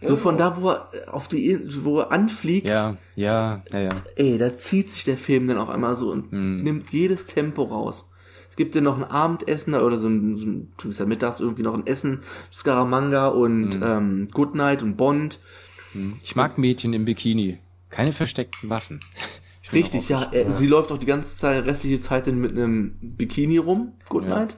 So 0.00 0.16
von 0.16 0.36
da, 0.38 0.60
wo 0.60 0.70
er 0.70 0.88
auf 1.10 1.26
die, 1.26 1.58
wo 1.84 2.00
er 2.00 2.12
anfliegt, 2.12 2.66
Ja, 2.66 2.96
ja, 3.14 3.62
ja, 3.72 3.80
ja. 3.80 3.90
ey, 4.16 4.38
da 4.38 4.58
zieht 4.58 4.92
sich 4.92 5.04
der 5.04 5.16
Film 5.16 5.48
dann 5.48 5.58
auf 5.58 5.70
einmal 5.70 5.96
so 5.96 6.12
und 6.12 6.32
nimmt 6.32 6.90
jedes 6.92 7.26
Tempo 7.26 7.64
raus. 7.64 8.10
Es 8.56 8.58
gibt 8.58 8.74
ja 8.74 8.80
noch 8.80 8.96
ein 8.96 9.04
Abendessen 9.04 9.74
oder 9.74 9.98
so 9.98 10.08
ein, 10.08 10.34
so 10.34 10.46
ein 10.46 10.90
ist 10.90 10.98
ja 10.98 11.04
mittags 11.04 11.40
irgendwie 11.40 11.60
noch 11.60 11.74
ein 11.74 11.86
Essen, 11.86 12.20
Scaramanga 12.50 13.26
und 13.26 13.78
ähm, 13.82 14.28
Goodnight 14.32 14.82
und 14.82 14.96
Bond. 14.96 15.40
Ich 16.22 16.36
mag 16.36 16.56
Mädchen 16.56 16.94
im 16.94 17.04
Bikini. 17.04 17.58
Keine 17.90 18.14
versteckten 18.14 18.70
Waffen. 18.70 18.98
Richtig, 19.74 20.08
ja, 20.08 20.32
äh, 20.32 20.50
sie 20.54 20.66
läuft 20.66 20.90
auch 20.90 20.96
die 20.96 21.04
ganze 21.04 21.36
Zeit, 21.36 21.66
restliche 21.66 22.00
Zeit 22.00 22.28
dann 22.28 22.40
mit 22.40 22.52
einem 22.52 22.96
Bikini 23.02 23.58
rum, 23.58 23.92
Goodnight. 24.08 24.56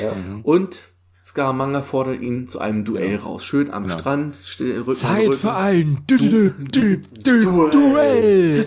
Ja. 0.00 0.12
Und 0.44 0.90
Scaramanga 1.24 1.82
fordert 1.82 2.20
ihn 2.20 2.46
zu 2.46 2.60
einem 2.60 2.84
Duell 2.84 3.16
raus. 3.16 3.44
Schön 3.44 3.72
am 3.72 3.88
Strand, 3.88 4.36
steht 4.36 4.76
Rücken 4.78 4.94
Zeit 4.94 5.28
Rücken. 5.28 5.38
für 5.38 5.54
ein 5.54 6.02
du 6.06 6.18
du 6.18 6.50
du 6.50 6.96
du 7.24 7.68
Duell. 7.68 8.66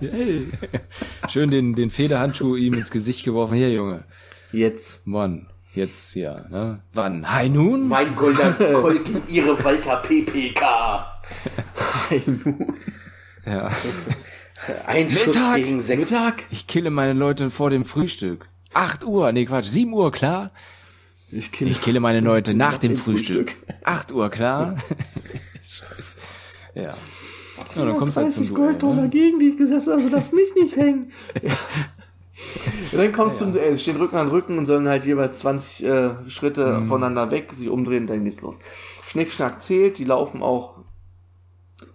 Duell. 0.00 0.46
Schön 1.28 1.50
den, 1.50 1.74
den 1.74 1.90
Federhandschuh 1.90 2.56
ihm 2.56 2.74
ins 2.74 2.90
Gesicht 2.90 3.24
geworfen. 3.24 3.54
Hier, 3.54 3.72
Junge. 3.72 4.04
Jetzt. 4.54 5.04
Mann, 5.08 5.48
jetzt 5.74 6.14
ja. 6.14 6.46
Ne? 6.48 6.80
Wann? 6.92 7.28
Hi 7.32 7.48
nun? 7.48 7.88
Mein 7.88 8.14
goldener 8.14 8.52
gegen 8.92 9.22
ihre 9.26 9.62
Walter 9.64 9.96
PPK. 9.96 11.20
Ja. 13.44 13.68
Ein 14.86 15.10
Schuss 15.10 15.26
Mittag, 15.26 15.56
gegen 15.56 15.82
sechs. 15.82 16.10
Mittag. 16.10 16.44
Ich 16.50 16.68
kille 16.68 16.90
meine 16.90 17.14
Leute 17.14 17.50
vor 17.50 17.70
dem 17.70 17.84
Frühstück. 17.84 18.48
8 18.74 19.04
Uhr, 19.04 19.32
nee 19.32 19.44
Quatsch, 19.44 19.66
7 19.66 19.92
Uhr, 19.92 20.12
klar. 20.12 20.52
Ich 21.32 21.50
kenne 21.50 21.70
Ich 21.70 21.80
kille 21.80 21.98
meine 21.98 22.20
Leute 22.20 22.54
nach 22.54 22.78
dem 22.78 22.92
dem 22.92 22.96
Frühstück. 22.96 23.50
Frühstück. 23.50 23.76
8 23.84 24.12
Uhr, 24.12 24.30
klar. 24.30 24.76
Scheiße. 25.68 26.18
Ja. 26.76 26.82
ja 26.82 26.94
dann 27.74 27.96
kommst 27.96 28.16
du 28.16 28.20
halt 28.20 28.32
zum 28.32 28.54
30 28.54 28.78
Duell. 28.78 28.94
Ne? 28.94 29.08
gegen 29.08 29.40
dich 29.40 29.56
gesetzt, 29.56 29.88
also 29.88 30.08
lass 30.08 30.30
mich 30.30 30.54
nicht 30.54 30.76
hängen. 30.76 31.10
Ja. 32.92 32.98
dann 32.98 33.12
kommt 33.12 33.36
zum 33.36 33.52
Duell, 33.52 33.78
stehen 33.78 33.96
Rücken 33.96 34.16
an 34.16 34.28
Rücken 34.28 34.58
und 34.58 34.66
sollen 34.66 34.88
halt 34.88 35.04
jeweils 35.04 35.38
20 35.40 35.84
äh, 35.84 36.10
Schritte 36.28 36.80
Mhm. 36.80 36.86
voneinander 36.86 37.30
weg, 37.30 37.52
sich 37.52 37.68
umdrehen, 37.68 38.06
dann 38.06 38.24
geht's 38.24 38.42
los. 38.42 38.58
Schnickschnack 39.06 39.62
zählt, 39.62 39.98
die 39.98 40.04
laufen 40.04 40.42
auch 40.42 40.78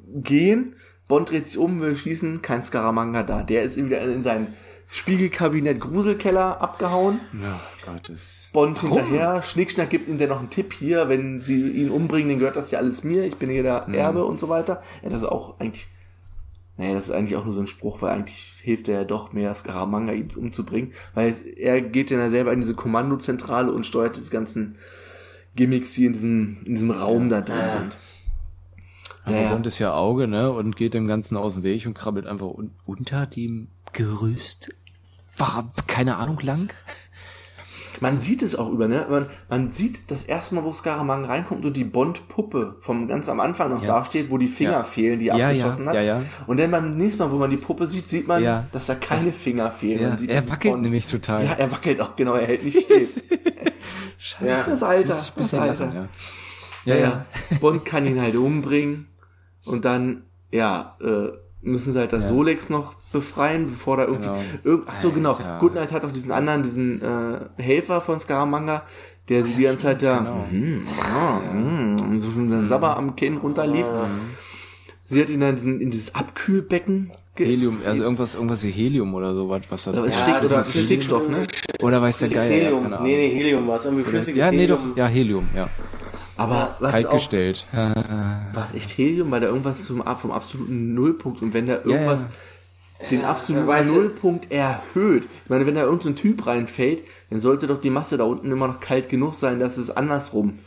gehen. 0.07 0.75
Bond 1.07 1.31
dreht 1.31 1.47
sich 1.47 1.57
um, 1.57 1.81
will 1.81 1.95
schießen, 1.95 2.41
kein 2.41 2.63
Scaramanga 2.63 3.23
da. 3.23 3.41
Der 3.43 3.63
ist 3.63 3.77
wieder 3.83 4.01
in 4.01 4.21
sein 4.21 4.53
Spiegelkabinett 4.87 5.79
Gruselkeller 5.79 6.61
abgehauen. 6.61 7.19
Ja, 7.39 7.59
Gott, 7.85 8.09
das. 8.09 8.49
Bond 8.53 8.79
hinterher. 8.79 9.41
Schnickschnack 9.41 9.89
gibt 9.89 10.07
ihm 10.07 10.17
dann 10.17 10.29
noch 10.29 10.39
einen 10.39 10.49
Tipp 10.49 10.73
hier, 10.73 11.09
wenn 11.09 11.41
sie 11.41 11.61
ihn 11.61 11.89
umbringen, 11.91 12.29
dann 12.29 12.39
gehört 12.39 12.55
das 12.55 12.71
ja 12.71 12.79
alles 12.79 13.03
mir, 13.03 13.23
ich 13.23 13.35
bin 13.35 13.49
hier 13.49 13.63
der 13.63 13.87
Erbe 13.89 14.23
und 14.23 14.39
so 14.39 14.49
weiter. 14.49 14.81
Ja, 15.03 15.09
das 15.09 15.21
ist 15.23 15.27
auch 15.27 15.59
eigentlich, 15.59 15.87
naja, 16.79 16.93
das 16.93 17.09
ist 17.09 17.11
eigentlich 17.11 17.35
auch 17.35 17.43
nur 17.43 17.53
so 17.53 17.59
ein 17.59 17.67
Spruch, 17.67 18.01
weil 18.01 18.11
eigentlich 18.11 18.53
hilft 18.63 18.87
er 18.87 18.99
ja 18.99 19.03
doch 19.03 19.33
mehr, 19.33 19.53
Scaramanga 19.53 20.13
ihn 20.13 20.29
umzubringen, 20.33 20.93
weil 21.13 21.35
er 21.57 21.81
geht 21.81 22.09
dann 22.09 22.19
ja 22.19 22.29
selber 22.29 22.53
in 22.53 22.61
diese 22.61 22.73
Kommandozentrale 22.73 23.69
und 23.69 23.85
steuert 23.85 24.15
diese 24.15 24.31
ganzen 24.31 24.77
Gimmicks, 25.57 25.93
die 25.95 26.05
in 26.05 26.13
diesem, 26.13 26.59
in 26.63 26.75
diesem 26.75 26.91
Raum 26.91 27.27
da 27.27 27.41
drin 27.41 27.69
sind. 27.69 27.97
Aber 29.25 29.35
Ja, 29.35 29.41
ja. 29.41 29.51
Bond 29.51 29.67
ist 29.67 29.79
ja 29.79 29.93
Auge, 29.93 30.29
ne? 30.29 30.53
Und 30.53 30.77
geht 30.77 30.93
dem 30.93 31.05
Ganzen 31.05 31.35
aus 31.35 31.55
dem 31.55 31.63
Weg 31.63 31.85
und 31.85 31.95
krabbelt 31.95 32.25
einfach 32.25 32.47
un 32.47 32.71
unter 32.85 33.25
dem 33.25 33.67
Gerüst. 33.91 34.73
War, 35.35 35.69
keine 35.85 36.15
Ahnung, 36.15 36.39
lang. 36.41 36.73
Man 38.01 38.19
sieht 38.19 38.41
es 38.43 38.55
auch 38.55 38.69
über, 38.71 38.87
ne? 38.87 39.05
Man, 39.09 39.25
man 39.49 39.71
sieht 39.71 40.09
das 40.11 40.23
erste 40.23 40.55
Mal, 40.55 40.63
wo 40.63 40.73
Scaramanga 40.73 41.27
reinkommt 41.27 41.65
und 41.65 41.75
die 41.75 41.83
Bond-Puppe 41.83 42.77
vom 42.79 43.07
ganz 43.07 43.27
am 43.29 43.39
Anfang 43.39 43.69
noch 43.71 43.81
Ja. 43.81 43.87
dasteht, 43.99 44.29
wo 44.31 44.37
die 44.37 44.47
Finger 44.47 44.71
Ja. 44.71 44.83
fehlen, 44.83 45.19
die 45.19 45.27
er 45.29 45.37
Ja, 45.37 45.47
abgeschossen 45.49 45.83
ja, 45.83 45.89
hat. 45.89 45.95
ja, 45.95 46.01
ja. 46.01 46.21
Und 46.47 46.59
dann 46.59 46.71
beim 46.71 46.97
nächsten 46.97 47.21
Mal, 47.21 47.31
wo 47.31 47.37
man 47.37 47.49
die 47.49 47.57
Puppe 47.57 47.87
sieht, 47.87 48.07
sieht 48.09 48.27
man, 48.27 48.43
dass 48.71 48.85
da 48.87 48.95
keine 48.95 49.31
Finger 49.31 49.69
fehlen. 49.71 50.09
Man 50.09 50.17
sieht, 50.17 50.29
er 50.29 50.41
das 50.41 50.51
wackelt 50.51 50.81
nämlich 50.81 51.07
total. 51.07 51.43
Ja, 51.45 51.51
er 51.53 51.71
wackelt 51.71 51.99
auch, 52.01 52.15
genau, 52.15 52.33
er 52.35 52.47
hält 52.47 52.63
nicht 52.63 52.79
still. 52.83 53.07
Scheiße. 54.17 54.45
Das 54.45 54.65
das 54.65 54.83
Alter. 54.83 55.09
Muss 55.15 55.23
ich 55.27 55.33
bisschen 55.33 55.59
das 55.59 55.69
Alter. 55.69 55.85
lachen, 55.85 56.09
ja. 56.85 56.95
Ja, 56.95 56.99
ja. 56.99 57.25
Bond 57.59 57.85
kann 57.85 58.05
ihn 58.05 58.21
halt 58.21 58.35
umbringen 58.35 59.07
und 59.65 59.85
dann, 59.85 60.23
ja, 60.51 60.95
äh, 61.01 61.29
müssen 61.61 61.93
sie 61.93 61.99
halt 61.99 62.13
das 62.13 62.27
Solex 62.27 62.69
noch 62.69 62.93
befreien, 63.11 63.67
bevor 63.67 63.97
da 63.97 64.05
irgendwie. 64.05 64.27
Genau. 64.27 64.41
Irgend, 64.63 64.87
ach 64.89 64.97
so, 64.97 65.11
genau. 65.11 65.37
Goodnight 65.59 65.91
hat 65.91 66.05
auch 66.05 66.11
diesen 66.11 66.31
anderen, 66.31 66.63
diesen 66.63 67.01
äh, 67.01 67.61
Helfer 67.61 68.01
von 68.01 68.19
Scaramanga, 68.19 68.83
der 69.27 69.43
sie 69.43 69.53
die 69.53 69.63
ganze 69.63 69.83
Zeit 69.83 70.01
da 70.01 70.17
genau. 70.19 70.45
hm, 70.49 70.81
ah, 71.01 71.39
hm, 71.51 72.19
so 72.19 72.31
schon 72.31 72.49
der 72.49 72.63
Sabber 72.63 72.97
am 72.97 73.15
Kinn 73.15 73.37
runterlief. 73.37 73.85
Sie 75.07 75.21
hat 75.21 75.29
ihn 75.29 75.39
dann 75.39 75.51
in, 75.51 75.55
diesen, 75.55 75.81
in 75.81 75.91
dieses 75.91 76.15
Abkühlbecken 76.15 77.11
Helium, 77.45 77.79
also 77.85 78.03
irgendwas, 78.03 78.35
irgendwas 78.35 78.63
wie 78.63 78.69
Helium 78.71 79.13
oder 79.13 79.33
so, 79.33 79.49
was, 79.49 79.61
was 79.69 79.83
da 79.85 79.91
Aber 79.91 80.01
drin 80.01 80.09
es 80.09 80.17
ist. 80.17 80.27
Das 80.27 80.45
oder 80.45 80.61
ist 80.61 80.73
Helium. 80.73 80.85
Stickstoff, 80.85 81.29
ne? 81.29 81.47
Oder 81.81 82.01
weiß 82.01 82.19
der 82.19 82.29
ja, 82.29 82.41
Helium. 82.41 82.85
Ahnung. 82.85 83.03
nee, 83.03 83.15
nee, 83.15 83.29
Helium 83.29 83.67
war 83.67 83.77
es. 83.77 83.85
Irgendwie 83.85 84.03
flüssiges 84.03 84.37
ja, 84.37 84.51
nee, 84.51 84.67
doch, 84.67 84.79
Helium. 84.79 84.97
ja, 84.97 85.07
Helium, 85.07 85.47
ja. 85.55 85.69
Aber 86.39 86.75
was 86.79 86.93
auch, 86.93 87.09
Kaltgestellt. 87.09 87.65
Ja, 87.73 87.93
war 88.53 88.63
es 88.63 88.73
echt 88.73 88.97
Helium, 88.97 89.29
weil 89.31 89.41
da 89.41 89.47
irgendwas 89.47 89.83
zum, 89.85 90.03
vom 90.17 90.31
absoluten 90.31 90.93
Nullpunkt 90.93 91.41
und 91.41 91.53
wenn 91.53 91.67
da 91.67 91.79
irgendwas 91.83 92.25
den 93.11 93.23
absoluten 93.23 93.67
du- 93.87 93.93
Nullpunkt 93.93 94.51
erhöht, 94.51 95.23
ich 95.43 95.49
meine, 95.49 95.65
wenn 95.65 95.75
da 95.75 95.81
irgendein 95.83 96.15
Typ 96.15 96.45
reinfällt, 96.45 97.03
dann 97.29 97.39
sollte 97.41 97.67
doch 97.67 97.79
die 97.79 97.89
Masse 97.89 98.17
da 98.17 98.23
unten 98.25 98.51
immer 98.51 98.67
noch 98.67 98.79
kalt 98.79 99.09
genug 99.09 99.35
sein, 99.35 99.59
dass 99.59 99.77
es 99.77 99.89
andersrum, 99.89 100.59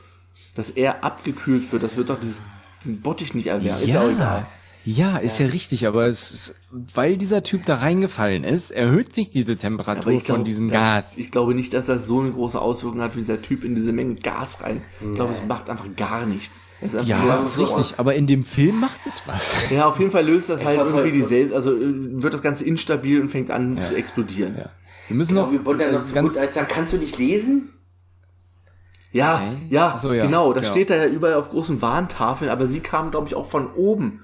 dass 0.55 0.71
er 0.71 1.05
abgekühlt 1.05 1.71
wird, 1.73 1.83
das 1.83 1.97
wird 1.97 2.09
doch 2.11 2.19
dieses, 2.21 2.43
diesen 2.83 3.01
Bottich 3.03 3.35
nicht 3.35 3.49
erwärmen, 3.49 3.83
ist 3.83 3.89
ja 3.89 4.01
auch 4.03 4.11
egal. 4.11 4.47
Ja, 4.85 5.17
ist 5.19 5.39
ja. 5.39 5.47
richtig, 5.47 5.87
aber 5.87 6.07
es 6.07 6.31
ist, 6.33 6.55
weil 6.95 7.17
dieser 7.17 7.45
Typ 7.45 7.65
da 7.67 7.77
reingefallen 7.77 8.43
ist, 8.43 8.73
erhöht 8.73 9.15
sich 9.15 9.31
diese 9.31 9.57
Temperatur 9.57 10.13
ich 10.13 10.25
von 10.25 10.45
diesem 10.45 10.69
das, 10.69 10.75
Gas. 10.77 11.05
ich 11.17 11.31
glaube 11.31 11.55
nicht, 11.55 11.73
dass 11.73 11.87
das 11.87 12.07
so 12.07 12.19
eine 12.21 12.33
große 12.33 12.61
Auswirkung 12.61 13.01
hat, 13.01 13.15
wie 13.15 13.21
dieser 13.21 13.41
Typ 13.41 13.63
in 13.63 13.77
diese 13.77 13.93
Menge 13.93 14.17
Gas 14.17 14.63
rein. 14.63 14.83
Ich 15.01 15.15
glaube, 15.15 15.33
es 15.35 15.47
macht 15.47 15.71
einfach 15.71 15.87
gar 15.97 16.27
nichts. 16.27 16.63
Einfach 16.81 17.05
Ja, 17.07 17.25
das 17.27 17.45
ist 17.45 17.59
richtig, 17.59 17.95
aber 17.99 18.15
in 18.17 18.27
dem 18.27 18.43
Film 18.43 18.81
macht 18.81 19.01
es 19.07 19.23
was. 19.27 19.55
Ja, 19.71 19.87
auf 19.87 20.01
jeden 20.01 20.11
Fall 20.11 20.27
löst 20.27 20.49
das 20.51 20.65
halt 20.65 20.81
irgendwie 20.81 21.13
dieselbe, 21.13 21.55
also 21.55 21.71
äh, 21.77 22.23
wird 22.23 22.35
das 22.35 22.43
Ganze 22.43 22.65
instabil 22.65 23.21
und 23.21 23.31
fängt 23.31 23.53
an 23.53 23.81
zu 23.81 23.95
explodieren. 23.95 24.57
Ja. 24.59 24.71
Wir 25.07 25.17
müssen 25.17 25.35
noch 25.35 25.53
Wie 25.53 25.59
Bond 25.59 25.81
dann 25.81 25.93
noch 25.93 26.01
also 26.01 26.13
zu 26.15 26.21
gut 26.21 26.37
als 26.37 26.55
sagen, 26.57 26.67
kannst 26.69 26.93
du 26.93 26.97
nicht 26.97 27.19
lesen? 27.19 27.69
Ja, 29.13 29.37
Okay. 29.37 29.57
ja, 29.71 29.99
so, 29.99 30.13
ja. 30.13 30.25
genau. 30.25 30.53
Das 30.53 30.67
Ja. 30.67 30.71
steht 30.73 30.91
da 30.91 30.97
ja 30.97 31.07
überall 31.07 31.35
auf 31.35 31.51
großen 31.51 31.83
Warntafeln, 31.83 32.51
aber 32.51 32.67
sie 32.67 32.81
kam, 32.81 33.11
glaube 33.11 33.29
ich, 33.29 33.35
auch 33.35 33.47
von 33.47 33.71
oben 33.75 34.23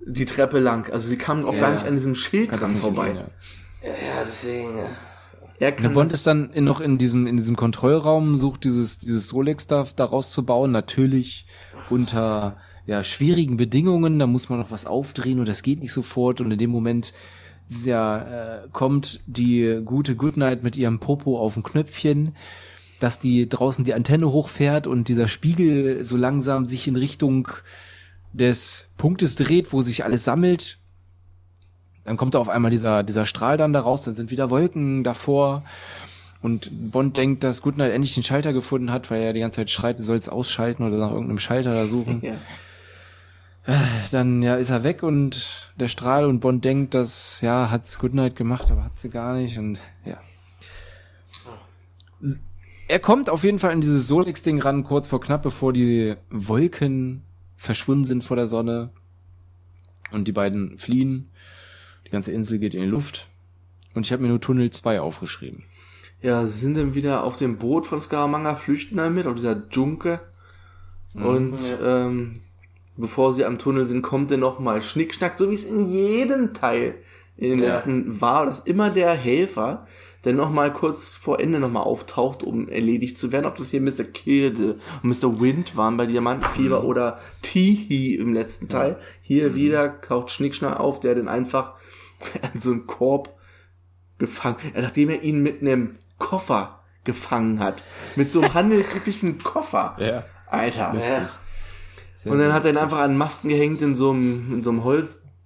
die 0.00 0.24
Treppe 0.24 0.58
lang. 0.58 0.90
Also 0.92 1.08
sie 1.08 1.18
kam 1.18 1.44
auch 1.44 1.58
gar 1.58 1.72
nicht 1.72 1.86
an 1.86 1.94
diesem 1.94 2.14
Schild 2.14 2.58
dran 2.58 2.76
vorbei. 2.76 3.08
gesehen, 3.10 3.24
ja. 3.82 3.88
Ja, 3.88 4.24
deswegen. 4.26 4.78
Er 5.58 5.72
Der 5.72 5.72
kann 5.72 5.94
Bond 5.94 6.12
ist 6.12 6.26
dann 6.26 6.50
in, 6.50 6.64
noch 6.64 6.80
in 6.80 6.98
diesem, 6.98 7.26
in 7.26 7.36
diesem 7.36 7.56
Kontrollraum, 7.56 8.38
sucht 8.38 8.64
dieses, 8.64 8.98
dieses 8.98 9.32
Rolex 9.32 9.66
da, 9.66 9.86
daraus 9.96 10.30
zu 10.30 10.44
bauen, 10.44 10.70
natürlich 10.70 11.46
unter, 11.88 12.58
ja, 12.84 13.02
schwierigen 13.02 13.56
Bedingungen, 13.56 14.18
da 14.18 14.26
muss 14.26 14.50
man 14.50 14.58
noch 14.58 14.70
was 14.70 14.86
aufdrehen 14.86 15.38
und 15.38 15.48
das 15.48 15.62
geht 15.62 15.80
nicht 15.80 15.92
sofort 15.92 16.40
und 16.40 16.50
in 16.50 16.58
dem 16.58 16.70
Moment, 16.70 17.14
ja, 17.84 18.18
äh, 18.18 18.68
kommt 18.72 19.20
die 19.26 19.80
gute 19.84 20.14
Goodnight 20.14 20.62
mit 20.62 20.76
ihrem 20.76 21.00
Popo 21.00 21.38
auf 21.38 21.56
ein 21.56 21.62
Knöpfchen, 21.62 22.36
dass 23.00 23.18
die 23.18 23.48
draußen 23.48 23.84
die 23.84 23.94
Antenne 23.94 24.30
hochfährt 24.30 24.86
und 24.86 25.08
dieser 25.08 25.28
Spiegel 25.28 26.04
so 26.04 26.16
langsam 26.16 26.66
sich 26.66 26.86
in 26.86 26.96
Richtung 26.96 27.48
des 28.36 28.88
Punktes 28.96 29.36
dreht, 29.36 29.72
wo 29.72 29.82
sich 29.82 30.04
alles 30.04 30.24
sammelt 30.24 30.78
dann 32.06 32.16
kommt 32.16 32.36
da 32.36 32.38
auf 32.38 32.48
einmal 32.48 32.70
dieser, 32.70 33.02
dieser 33.02 33.26
Strahl 33.26 33.56
dann 33.56 33.72
da 33.72 33.80
raus, 33.80 34.02
dann 34.02 34.14
sind 34.14 34.30
wieder 34.30 34.48
Wolken 34.48 35.02
davor. 35.02 35.64
Und 36.40 36.70
Bond 36.92 37.16
denkt, 37.16 37.42
dass 37.42 37.62
Goodnight 37.62 37.92
endlich 37.92 38.14
den 38.14 38.22
Schalter 38.22 38.52
gefunden 38.52 38.92
hat, 38.92 39.10
weil 39.10 39.20
er 39.20 39.32
die 39.32 39.40
ganze 39.40 39.56
Zeit 39.56 39.70
schreit, 39.70 39.98
du 39.98 40.04
sollst 40.04 40.30
ausschalten 40.30 40.84
oder 40.84 40.98
nach 40.98 41.10
irgendeinem 41.10 41.40
Schalter 41.40 41.74
da 41.74 41.88
suchen. 41.88 42.20
ja. 42.22 42.36
Dann 44.12 44.42
ja, 44.42 44.54
ist 44.54 44.70
er 44.70 44.84
weg 44.84 45.02
und 45.02 45.72
der 45.80 45.88
Strahl 45.88 46.26
und 46.26 46.38
Bond 46.38 46.64
denkt, 46.64 46.94
dass 46.94 47.40
ja, 47.40 47.72
hat's 47.72 47.98
Goodnight 47.98 48.36
gemacht, 48.36 48.70
aber 48.70 48.84
hat 48.84 49.00
sie 49.00 49.10
gar 49.10 49.34
nicht 49.34 49.58
und 49.58 49.78
ja. 50.04 50.18
Er 52.86 53.00
kommt 53.00 53.28
auf 53.28 53.42
jeden 53.42 53.58
Fall 53.58 53.72
in 53.72 53.80
dieses 53.80 54.06
Solix-Ding 54.06 54.62
ran, 54.62 54.84
kurz 54.84 55.08
vor 55.08 55.20
knapp, 55.20 55.42
bevor 55.42 55.72
die 55.72 56.14
Wolken 56.30 57.25
verschwunden 57.56 58.04
sind 58.04 58.24
vor 58.24 58.36
der 58.36 58.46
Sonne 58.46 58.90
und 60.10 60.28
die 60.28 60.32
beiden 60.32 60.78
fliehen. 60.78 61.30
Die 62.06 62.10
ganze 62.10 62.32
Insel 62.32 62.58
geht 62.58 62.74
in 62.74 62.82
die 62.82 62.88
Luft. 62.88 63.28
Und 63.94 64.06
ich 64.06 64.12
habe 64.12 64.22
mir 64.22 64.28
nur 64.28 64.40
Tunnel 64.40 64.70
2 64.70 65.00
aufgeschrieben. 65.00 65.64
ja, 66.22 66.46
sie 66.46 66.58
sind 66.58 66.76
dann 66.76 66.94
wieder 66.94 67.24
auf 67.24 67.38
dem 67.38 67.56
Boot 67.58 67.86
von 67.86 68.00
Scaramanga, 68.00 68.54
flüchten 68.54 68.96
damit, 68.96 69.26
auf 69.26 69.36
dieser 69.36 69.62
Junke. 69.70 70.20
Und 71.14 71.58
ähm, 71.82 72.34
bevor 72.96 73.32
sie 73.32 73.44
am 73.44 73.58
Tunnel 73.58 73.86
sind, 73.86 74.02
kommt 74.02 74.30
dann 74.30 74.40
noch 74.40 74.58
mal 74.58 74.82
Schnickschnack, 74.82 75.36
so 75.36 75.50
wie 75.50 75.54
es 75.54 75.64
in 75.64 75.86
jedem 75.88 76.52
Teil 76.52 76.96
in 77.36 77.50
den 77.50 77.58
Ja. 77.62 77.70
letzten 77.74 78.20
war, 78.20 78.46
dass 78.46 78.60
immer 78.60 78.90
der 78.90 79.12
Helfer 79.12 79.86
der 80.24 80.32
noch 80.34 80.50
mal 80.50 80.72
kurz 80.72 81.14
vor 81.14 81.38
Ende 81.38 81.60
noch 81.60 81.70
mal 81.70 81.82
auftaucht, 81.82 82.42
um 82.42 82.68
erledigt 82.68 83.16
zu 83.16 83.30
werden. 83.30 83.46
Ob 83.46 83.54
das 83.54 83.70
hier 83.70 83.80
Mr. 83.80 84.02
Kirde 84.02 84.76
und 85.04 85.10
Mr. 85.10 85.40
Wind 85.40 85.76
waren 85.76 85.96
bei 85.96 86.06
Diamantenfieber 86.06 86.82
oder 86.82 87.20
Tihi 87.42 88.16
im 88.16 88.34
letzten 88.34 88.68
Teil. 88.68 88.98
Hier 89.22 89.54
wieder 89.54 90.00
taucht 90.00 90.32
Schnickschnack 90.32 90.80
auf, 90.80 90.98
der 90.98 91.14
dann 91.14 91.28
einfach 91.28 91.74
an 92.42 92.58
so 92.60 92.72
einen 92.72 92.88
Korb 92.88 93.36
gefangen, 94.18 94.56
ja, 94.74 94.82
nachdem 94.82 95.10
er 95.10 95.22
ihn 95.22 95.44
mit 95.44 95.60
einem 95.62 95.94
Koffer 96.18 96.80
gefangen 97.04 97.60
hat. 97.60 97.84
Mit 98.16 98.32
so 98.32 98.40
einem 98.40 98.52
handelsüblichen 98.54 99.38
Koffer. 99.44 99.96
Ja. 100.00 100.24
Alter. 100.48 100.92
Ja. 100.98 101.28
Und 102.32 102.38
dann 102.40 102.52
hat 102.52 102.64
er 102.64 102.72
ihn 102.72 102.78
einfach 102.78 102.98
an 102.98 103.16
Masken 103.16 103.48
gehängt 103.50 103.80
in 103.80 103.94
so 103.94 104.10
einem, 104.10 104.54
in 104.54 104.64
so 104.64 104.70
einem 104.70 104.82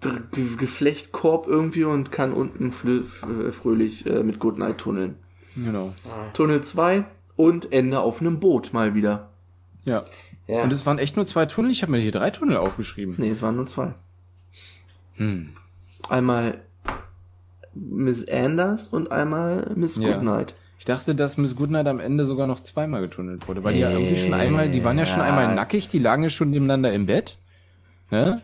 Holzgeflechtkorb 0.04 1.46
irgendwie 1.46 1.84
und 1.84 2.12
kann 2.12 2.32
unten 2.32 2.68
f- 2.68 3.24
fröhlich 3.54 4.06
äh, 4.06 4.22
mit 4.22 4.38
Goodnight 4.38 4.78
tunneln. 4.78 5.16
Genau. 5.56 5.94
Tunnel 6.32 6.62
2 6.62 7.04
und 7.36 7.72
Ende 7.72 8.00
auf 8.00 8.20
einem 8.20 8.40
Boot 8.40 8.72
mal 8.72 8.94
wieder. 8.94 9.30
Ja. 9.84 10.04
Ja. 10.46 10.62
Und 10.62 10.72
es 10.72 10.84
waren 10.86 10.98
echt 10.98 11.16
nur 11.16 11.26
zwei 11.26 11.46
Tunnel. 11.46 11.70
Ich 11.70 11.82
habe 11.82 11.92
mir 11.92 11.98
hier 11.98 12.12
drei 12.12 12.30
Tunnel 12.30 12.56
aufgeschrieben. 12.56 13.14
Nee, 13.18 13.30
es 13.30 13.40
waren 13.42 13.56
nur 13.56 13.66
zwei. 13.66 13.94
Hm. 15.14 15.50
Einmal 16.08 16.58
Miss 17.74 18.28
Anders 18.28 18.88
und 18.88 19.12
einmal 19.12 19.70
Miss 19.76 19.96
Ja. 19.96 20.12
Goodnight. 20.14 20.54
Ich 20.78 20.84
dachte, 20.86 21.14
dass 21.14 21.36
Miss 21.36 21.56
Goodnight 21.56 21.86
am 21.86 22.00
Ende 22.00 22.24
sogar 22.24 22.46
noch 22.46 22.60
zweimal 22.60 23.00
getunnelt 23.02 23.46
wurde, 23.48 23.62
weil 23.62 23.74
die 23.74 23.80
ja 23.80 23.90
irgendwie 23.90 24.16
schon 24.16 24.32
einmal, 24.34 24.70
die 24.70 24.82
waren 24.84 24.98
ja 24.98 25.04
schon 25.06 25.20
einmal 25.20 25.54
nackig, 25.54 25.88
die 25.88 25.98
lagen 25.98 26.22
ja 26.22 26.30
schon 26.30 26.50
nebeneinander 26.50 26.92
im 26.92 27.06
Bett. 27.06 27.36
Ne? 28.10 28.40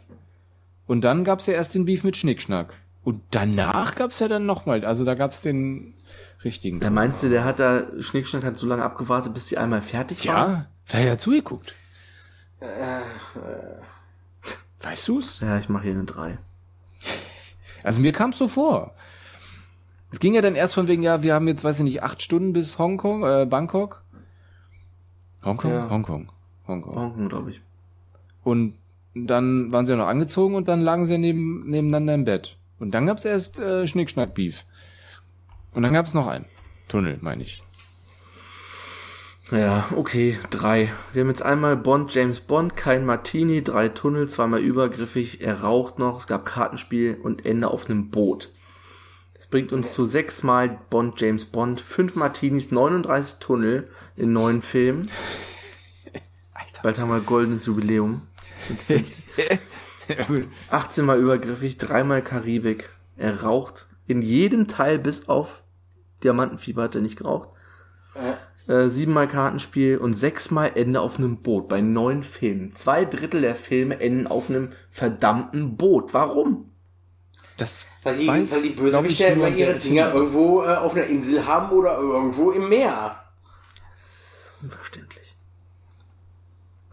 Und 0.87 1.03
dann 1.03 1.25
gab's 1.25 1.47
ja 1.47 1.55
erst 1.55 1.75
den 1.75 1.85
Beef 1.85 2.05
mit 2.05 2.17
Schnickschnack. 2.17 2.75
Und 3.05 3.23
danach 3.31 3.95
gab's 3.95 4.19
ja 4.21 4.29
dann 4.29 4.47
nochmal, 4.47 4.85
also 4.85 5.05
da 5.05 5.15
gab's 5.15 5.41
den 5.41 5.95
richtigen. 6.45 6.81
Ja, 6.81 6.91
meinst 6.91 7.23
du, 7.23 7.29
der 7.29 7.45
hat 7.45 7.61
da, 7.61 7.85
Schnickschnack 8.01 8.45
hat 8.45 8.57
so 8.57 8.67
lange 8.67 8.83
abgewartet, 8.83 9.35
bis 9.35 9.49
sie 9.49 9.59
einmal 9.59 9.83
fertig 9.83 10.27
waren? 10.29 10.53
Ja, 10.53 10.67
wer 10.87 11.01
hat 11.01 11.07
ja 11.07 11.19
zugeguckt? 11.19 11.75
Weißt 14.81 15.09
du's? 15.09 15.41
Ja, 15.41 15.59
ich 15.59 15.69
mache 15.69 15.85
hier 15.85 15.93
eine 15.93 16.05
3. 16.05 16.39
Also 17.83 18.01
mir 18.01 18.13
kam's 18.13 18.39
so 18.39 18.49
vor. 18.49 18.95
Es 20.11 20.21
ging 20.21 20.35
ja 20.35 20.41
dann 20.41 20.55
erst 20.55 20.75
von 20.75 20.89
wegen, 20.89 21.03
ja, 21.03 21.23
wir 21.23 21.35
haben 21.35 21.47
jetzt, 21.49 21.63
weiß 21.63 21.79
ich 21.79 21.85
nicht, 21.85 22.03
acht 22.03 22.23
Stunden 22.23 22.53
bis 22.53 22.79
Hongkong, 22.79 23.25
äh, 23.25 23.47
Bangkok. 23.49 24.03
Hongkong? 25.45 25.73
Ja. 25.73 25.91
Hongkong. 25.91 26.33
Hongkong. 26.67 26.95
Banken, 26.95 27.29
glaube 27.29 27.51
ich. 27.51 27.61
Und 28.43 28.75
dann 29.25 29.73
waren 29.73 29.87
sie 29.87 29.93
ja 29.93 29.99
noch 29.99 30.09
angezogen 30.09 30.55
und 30.55 30.69
dann 30.69 30.81
lagen 30.81 31.07
sie 31.07 31.15
ja 31.15 31.19
neben, 31.19 31.61
nebeneinander 31.61 32.15
im 32.15 32.25
Bett. 32.25 32.59
Und 32.79 32.91
dann 32.93 33.07
gab's 33.07 33.25
erst 33.25 33.59
äh, 33.61 33.87
Schnickschnack-Beef. 33.87 34.65
Und 35.73 35.83
dann 35.83 35.95
gab's 35.95 36.13
noch 36.13 36.27
einen. 36.27 36.47
Tunnel, 36.89 37.19
meine 37.21 37.43
ich. 37.43 37.63
Ja, 39.51 39.87
okay, 39.95 40.39
drei. 40.51 40.93
Wir 41.13 41.23
haben 41.23 41.29
jetzt 41.29 41.43
einmal 41.43 41.77
Bond, 41.77 42.13
James 42.13 42.41
Bond, 42.41 42.77
kein 42.77 43.07
Martini, 43.07 43.63
drei 43.63 43.89
Tunnel, 43.89 44.29
zweimal 44.29 44.61
übergriffig, 44.61 45.41
er 45.41 45.61
raucht 45.61 46.01
noch, 46.01 46.19
es 46.19 46.27
gab 46.27 46.45
Kartenspiel 46.45 47.17
und 47.23 47.47
Ende 47.47 47.69
auf 47.69 47.89
einem 47.89 48.11
Boot. 48.11 48.53
Das 49.35 49.47
bringt 49.47 49.73
uns 49.73 49.93
zu 49.93 50.05
sechsmal 50.05 50.81
Bond, 50.91 51.21
James 51.21 51.45
Bond, 51.45 51.81
fünf 51.81 52.17
Martinis, 52.17 52.73
39 52.73 53.39
Tunnel 53.39 53.89
in 54.17 54.33
neun 54.33 54.63
Filmen. 54.63 55.11
Bald 56.83 56.99
haben 56.99 57.11
wir 57.11 57.21
goldenes 57.21 57.67
Jubiläum. 57.67 58.23
18 60.71 61.05
mal 61.05 61.19
übergriffig, 61.19 61.79
dreimal 61.79 62.23
Karibik. 62.23 62.89
Er 63.17 63.43
raucht 63.43 63.87
in 64.07 64.23
jedem 64.23 64.69
Teil 64.69 64.99
bis 64.99 65.29
auf 65.29 65.63
Diamantenfieber 66.23 66.85
hat 66.85 66.95
er 66.95 67.01
nicht 67.01 67.17
geraucht. 67.17 67.51
Äh, 68.69 68.89
siebenmal 68.89 69.29
Kartenspiel 69.29 69.99
und 69.99 70.15
sechsmal 70.15 70.73
Ende 70.75 71.01
auf 71.01 71.19
einem 71.19 71.43
Boot 71.43 71.69
bei 71.69 71.81
neun 71.81 72.23
Filmen. 72.23 72.75
Zwei 72.75 73.05
Drittel 73.05 73.43
der 73.43 73.55
Filme 73.55 74.01
enden 74.01 74.27
auf 74.27 74.51
einem 74.51 74.71
verdammten 74.91 75.77
Boot. 75.77 76.15
Warum? 76.15 76.73
Das 77.57 77.87
Weil 78.03 78.17
die, 78.17 78.27
weiß, 78.27 78.53
weil 78.53 78.63
die 78.63 78.71
Bösewichte 78.71 79.23
ja 79.23 79.29
immer 79.31 79.49
ihre 79.49 79.77
Dinger 79.77 80.13
irgendwo 80.13 80.63
äh, 80.63 80.75
auf 80.75 80.95
einer 80.95 81.07
Insel 81.07 81.47
haben 81.47 81.71
oder 81.71 81.97
irgendwo 81.97 82.51
im 82.51 82.69
Meer. 82.69 83.23
Unverständlich. 84.63 85.06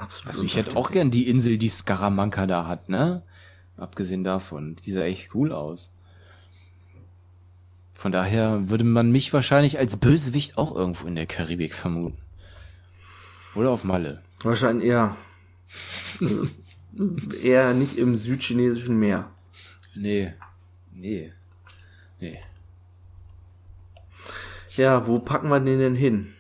Absolut. 0.04 0.28
Also 0.28 0.44
ich 0.44 0.56
hätte 0.58 0.76
auch 0.76 0.92
gern 0.92 1.12
die 1.12 1.28
Insel, 1.30 1.58
die 1.58 1.70
Skaramanka 1.70 2.46
da 2.46 2.68
hat, 2.68 2.90
ne? 2.90 3.24
Abgesehen 3.78 4.24
davon. 4.24 4.76
Die 4.86 4.92
sah 4.92 5.02
echt 5.02 5.34
cool 5.34 5.52
aus. 5.54 5.92
Von 7.94 8.12
daher 8.12 8.70
würde 8.70 8.84
man 8.84 9.12
mich 9.12 9.32
wahrscheinlich 9.32 9.80
als 9.80 9.98
Bösewicht 9.98 10.58
auch 10.58 10.76
irgendwo 10.76 11.08
in 11.08 11.16
der 11.16 11.26
Karibik 11.26 11.74
vermuten. 11.74 12.18
Oder 13.56 13.70
auf 13.70 13.86
Malle. 13.86 14.22
Wahrscheinlich 14.44 14.88
eher. 14.88 15.16
also, 16.20 16.48
eher 17.42 17.74
nicht 17.74 17.98
im 17.98 18.18
südchinesischen 18.18 19.00
Meer. 19.00 19.30
Nee. 19.96 20.34
Nee. 20.92 21.32
Nee. 22.20 22.40
Ja, 24.76 25.08
wo 25.08 25.20
packen 25.20 25.48
wir 25.48 25.60
den 25.62 25.80
denn 25.80 25.96
hin? 25.96 26.34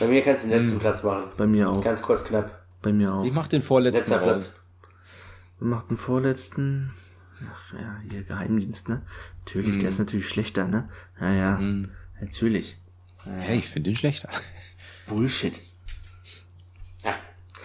Bei 0.00 0.06
mir 0.06 0.22
kannst 0.22 0.44
du 0.44 0.48
den 0.48 0.56
Hm. 0.58 0.62
letzten 0.64 0.78
Platz 0.80 1.02
machen. 1.02 1.24
Bei 1.36 1.46
mir 1.46 1.70
auch. 1.70 1.82
Ganz 1.82 2.02
kurz 2.02 2.24
knapp. 2.24 2.50
Bei 2.82 2.92
mir 2.92 3.12
auch. 3.14 3.24
Ich 3.24 3.32
mach 3.32 3.46
den 3.48 3.62
vorletzten 3.62 4.10
Letzter. 4.10 4.18
Platz. 4.18 4.52
Wir 5.58 5.68
machen 5.68 5.86
den 5.90 5.96
vorletzten. 5.96 6.92
Ach 7.40 7.72
ja, 7.78 7.96
hier 8.10 8.22
Geheimdienst, 8.22 8.88
ne? 8.88 9.02
Natürlich, 9.44 9.78
der 9.78 9.90
ist 9.90 9.98
natürlich 9.98 10.28
schlechter, 10.28 10.66
ne? 10.68 10.88
Ja, 11.20 11.32
ja. 11.32 11.60
Natürlich. 12.20 12.76
Ja, 13.26 13.52
ich 13.54 13.66
finde 13.68 13.90
den 13.90 13.96
schlechter. 13.96 14.28
Bullshit. 15.06 15.60
Ja. 17.04 17.14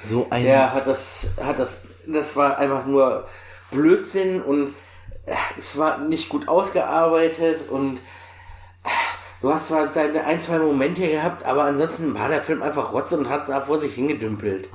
So 0.09 0.27
ein. 0.29 0.43
Der 0.43 0.73
hat 0.73 0.87
das, 0.87 1.31
hat 1.41 1.59
das, 1.59 1.83
das 2.07 2.35
war 2.35 2.57
einfach 2.57 2.85
nur 2.85 3.27
Blödsinn 3.71 4.41
und 4.41 4.73
äh, 5.25 5.33
es 5.57 5.77
war 5.77 5.99
nicht 5.99 6.29
gut 6.29 6.47
ausgearbeitet 6.47 7.69
und 7.69 7.97
äh, 7.97 7.99
du 9.41 9.51
hast 9.51 9.67
zwar 9.67 9.91
seine 9.91 10.23
ein, 10.25 10.39
zwei 10.39 10.59
Momente 10.59 11.07
gehabt, 11.07 11.43
aber 11.45 11.63
ansonsten 11.63 12.13
war 12.13 12.29
der 12.29 12.41
Film 12.41 12.61
einfach 12.61 12.93
Rotze 12.93 13.17
und 13.17 13.29
hat 13.29 13.49
da 13.49 13.61
vor 13.61 13.79
sich 13.79 13.95
hingedümpelt. 13.95 14.69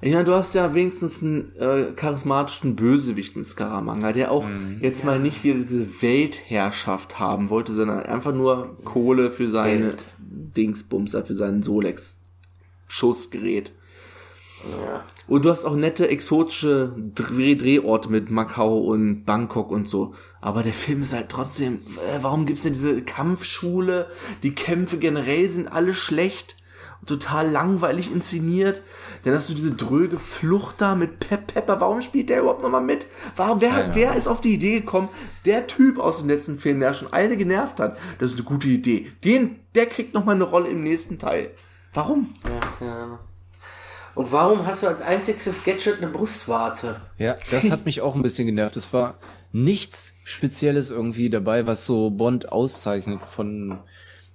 Ja, 0.00 0.22
du 0.22 0.32
hast 0.32 0.54
ja 0.54 0.74
wenigstens 0.74 1.20
einen 1.22 1.56
äh, 1.56 1.86
charismatischen 1.96 2.76
Bösewicht 2.76 3.34
mit 3.34 3.48
Scaramanga, 3.48 4.12
der 4.12 4.30
auch 4.30 4.46
jetzt 4.80 5.04
mal 5.04 5.18
nicht 5.18 5.42
wieder 5.42 5.58
diese 5.58 6.02
Weltherrschaft 6.02 7.18
haben 7.18 7.50
wollte, 7.50 7.74
sondern 7.74 8.04
einfach 8.04 8.32
nur 8.32 8.76
Kohle 8.84 9.32
für 9.32 9.50
seine 9.50 9.88
Geld. 9.88 10.04
Dingsbumser, 10.18 11.24
für 11.24 11.34
seinen 11.34 11.64
Solex-Schussgerät. 11.64 13.72
Ja. 14.70 15.04
Und 15.26 15.44
du 15.44 15.50
hast 15.50 15.64
auch 15.64 15.76
nette 15.76 16.08
exotische 16.08 16.94
Dreh 17.14 17.54
Drehorte 17.54 18.10
mit 18.10 18.30
Macau 18.30 18.78
und 18.80 19.24
Bangkok 19.24 19.70
und 19.70 19.88
so. 19.88 20.14
Aber 20.40 20.62
der 20.62 20.72
Film 20.72 21.02
ist 21.02 21.12
halt 21.12 21.28
trotzdem, 21.28 21.74
äh, 22.14 22.18
warum 22.22 22.46
gibt's 22.46 22.62
denn 22.62 22.72
diese 22.72 23.02
Kampfschule? 23.02 24.06
Die 24.42 24.54
Kämpfe 24.54 24.98
generell 24.98 25.50
sind 25.50 25.70
alle 25.70 25.94
schlecht. 25.94 26.56
Total 27.06 27.48
langweilig 27.48 28.12
inszeniert. 28.12 28.82
Dann 29.24 29.32
hast 29.32 29.48
du 29.48 29.54
diese 29.54 29.72
dröge 29.72 30.18
Flucht 30.18 30.80
da 30.80 30.94
mit 30.94 31.20
Pep 31.20 31.46
Pepper. 31.54 31.80
Warum 31.80 32.02
spielt 32.02 32.28
der 32.28 32.40
überhaupt 32.40 32.62
nochmal 32.62 32.82
mit? 32.82 33.06
Warum, 33.36 33.60
wer, 33.60 33.70
Ja. 33.70 33.94
wer 33.94 34.14
ist 34.16 34.26
auf 34.28 34.40
die 34.40 34.52
Idee 34.54 34.80
gekommen? 34.80 35.08
Der 35.44 35.66
Typ 35.68 35.98
aus 35.98 36.18
dem 36.18 36.28
letzten 36.28 36.58
Film, 36.58 36.80
der 36.80 36.92
schon 36.94 37.12
alle 37.12 37.36
genervt 37.36 37.80
hat. 37.80 37.96
Das 38.18 38.32
ist 38.32 38.38
eine 38.38 38.48
gute 38.48 38.68
Idee. 38.68 39.10
Den, 39.24 39.60
der 39.74 39.86
kriegt 39.86 40.12
nochmal 40.12 40.34
eine 40.34 40.44
Rolle 40.44 40.68
im 40.68 40.82
nächsten 40.82 41.18
Teil. 41.18 41.52
Warum? 41.94 42.34
Ja, 42.80 42.86
ja. 42.86 43.20
Und 44.18 44.32
warum 44.32 44.66
hast 44.66 44.82
du 44.82 44.88
als 44.88 45.00
einziges 45.00 45.62
Gadget 45.62 45.98
eine 45.98 46.08
Brustwarze? 46.08 46.96
Ja, 47.18 47.36
das 47.52 47.70
hat 47.70 47.84
mich 47.84 48.00
auch 48.00 48.16
ein 48.16 48.22
bisschen 48.22 48.46
genervt. 48.46 48.76
Es 48.76 48.92
war 48.92 49.14
nichts 49.52 50.14
Spezielles 50.24 50.90
irgendwie 50.90 51.30
dabei, 51.30 51.68
was 51.68 51.86
so 51.86 52.10
Bond 52.10 52.50
auszeichnet 52.50 53.22
von 53.22 53.78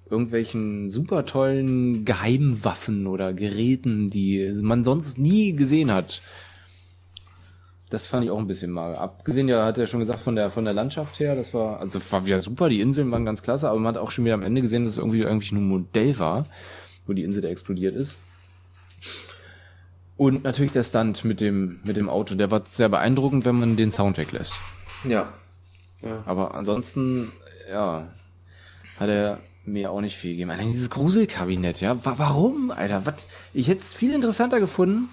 irgendwelchen 0.09 0.89
super 0.89 1.25
tollen 1.25 2.05
Geheimwaffen 2.05 3.07
oder 3.07 3.33
Geräten, 3.33 4.09
die 4.09 4.57
man 4.61 4.85
sonst 4.85 5.17
nie 5.17 5.53
gesehen 5.53 5.91
hat. 5.91 6.21
Das 7.89 8.07
fand 8.07 8.23
ich 8.23 8.31
auch 8.31 8.39
ein 8.39 8.47
bisschen 8.47 8.71
mager. 8.71 9.01
Abgesehen, 9.01 9.49
ja, 9.49 9.65
hat 9.65 9.77
er 9.77 9.87
schon 9.87 9.99
gesagt, 9.99 10.21
von 10.21 10.37
der, 10.37 10.49
von 10.49 10.63
der 10.63 10.73
Landschaft 10.73 11.19
her, 11.19 11.35
das 11.35 11.53
war, 11.53 11.81
also 11.81 11.99
war 12.09 12.25
wieder 12.25 12.41
super, 12.41 12.69
die 12.69 12.79
Inseln 12.79 13.11
waren 13.11 13.25
ganz 13.25 13.43
klasse, 13.43 13.67
aber 13.67 13.79
man 13.79 13.95
hat 13.95 14.01
auch 14.01 14.11
schon 14.11 14.23
wieder 14.23 14.35
am 14.35 14.43
Ende 14.43 14.61
gesehen, 14.61 14.85
dass 14.85 14.93
es 14.93 14.97
irgendwie 14.97 15.25
eigentlich 15.25 15.51
nur 15.51 15.61
ein 15.61 15.67
Modell 15.67 16.17
war, 16.19 16.45
wo 17.05 17.11
die 17.11 17.23
Insel 17.23 17.41
da 17.41 17.49
explodiert 17.49 17.97
ist. 17.97 18.15
Und 20.15 20.43
natürlich 20.43 20.71
der 20.71 20.83
Stunt 20.83 21.25
mit 21.25 21.41
dem, 21.41 21.79
mit 21.83 21.97
dem 21.97 22.09
Auto, 22.09 22.35
der 22.35 22.51
war 22.51 22.61
sehr 22.69 22.89
beeindruckend, 22.89 23.45
wenn 23.45 23.59
man 23.59 23.75
den 23.75 23.91
Sound 23.91 24.17
weglässt. 24.17 24.53
Ja. 25.03 25.27
Aber 26.25 26.53
ansonsten, 26.53 27.31
ja, 27.69 28.07
hat 28.99 29.09
er 29.09 29.39
mir 29.65 29.91
auch 29.91 30.01
nicht 30.01 30.17
viel 30.17 30.31
gegeben. 30.31 30.51
Allein 30.51 30.71
dieses 30.71 30.89
Gruselkabinett, 30.89 31.81
ja. 31.81 32.03
Wa 32.05 32.15
warum, 32.17 32.71
Alter? 32.71 33.05
Was? 33.05 33.15
Ich 33.53 33.67
hätte 33.67 33.81
es 33.81 33.93
viel 33.93 34.13
interessanter 34.13 34.59
gefunden, 34.59 35.09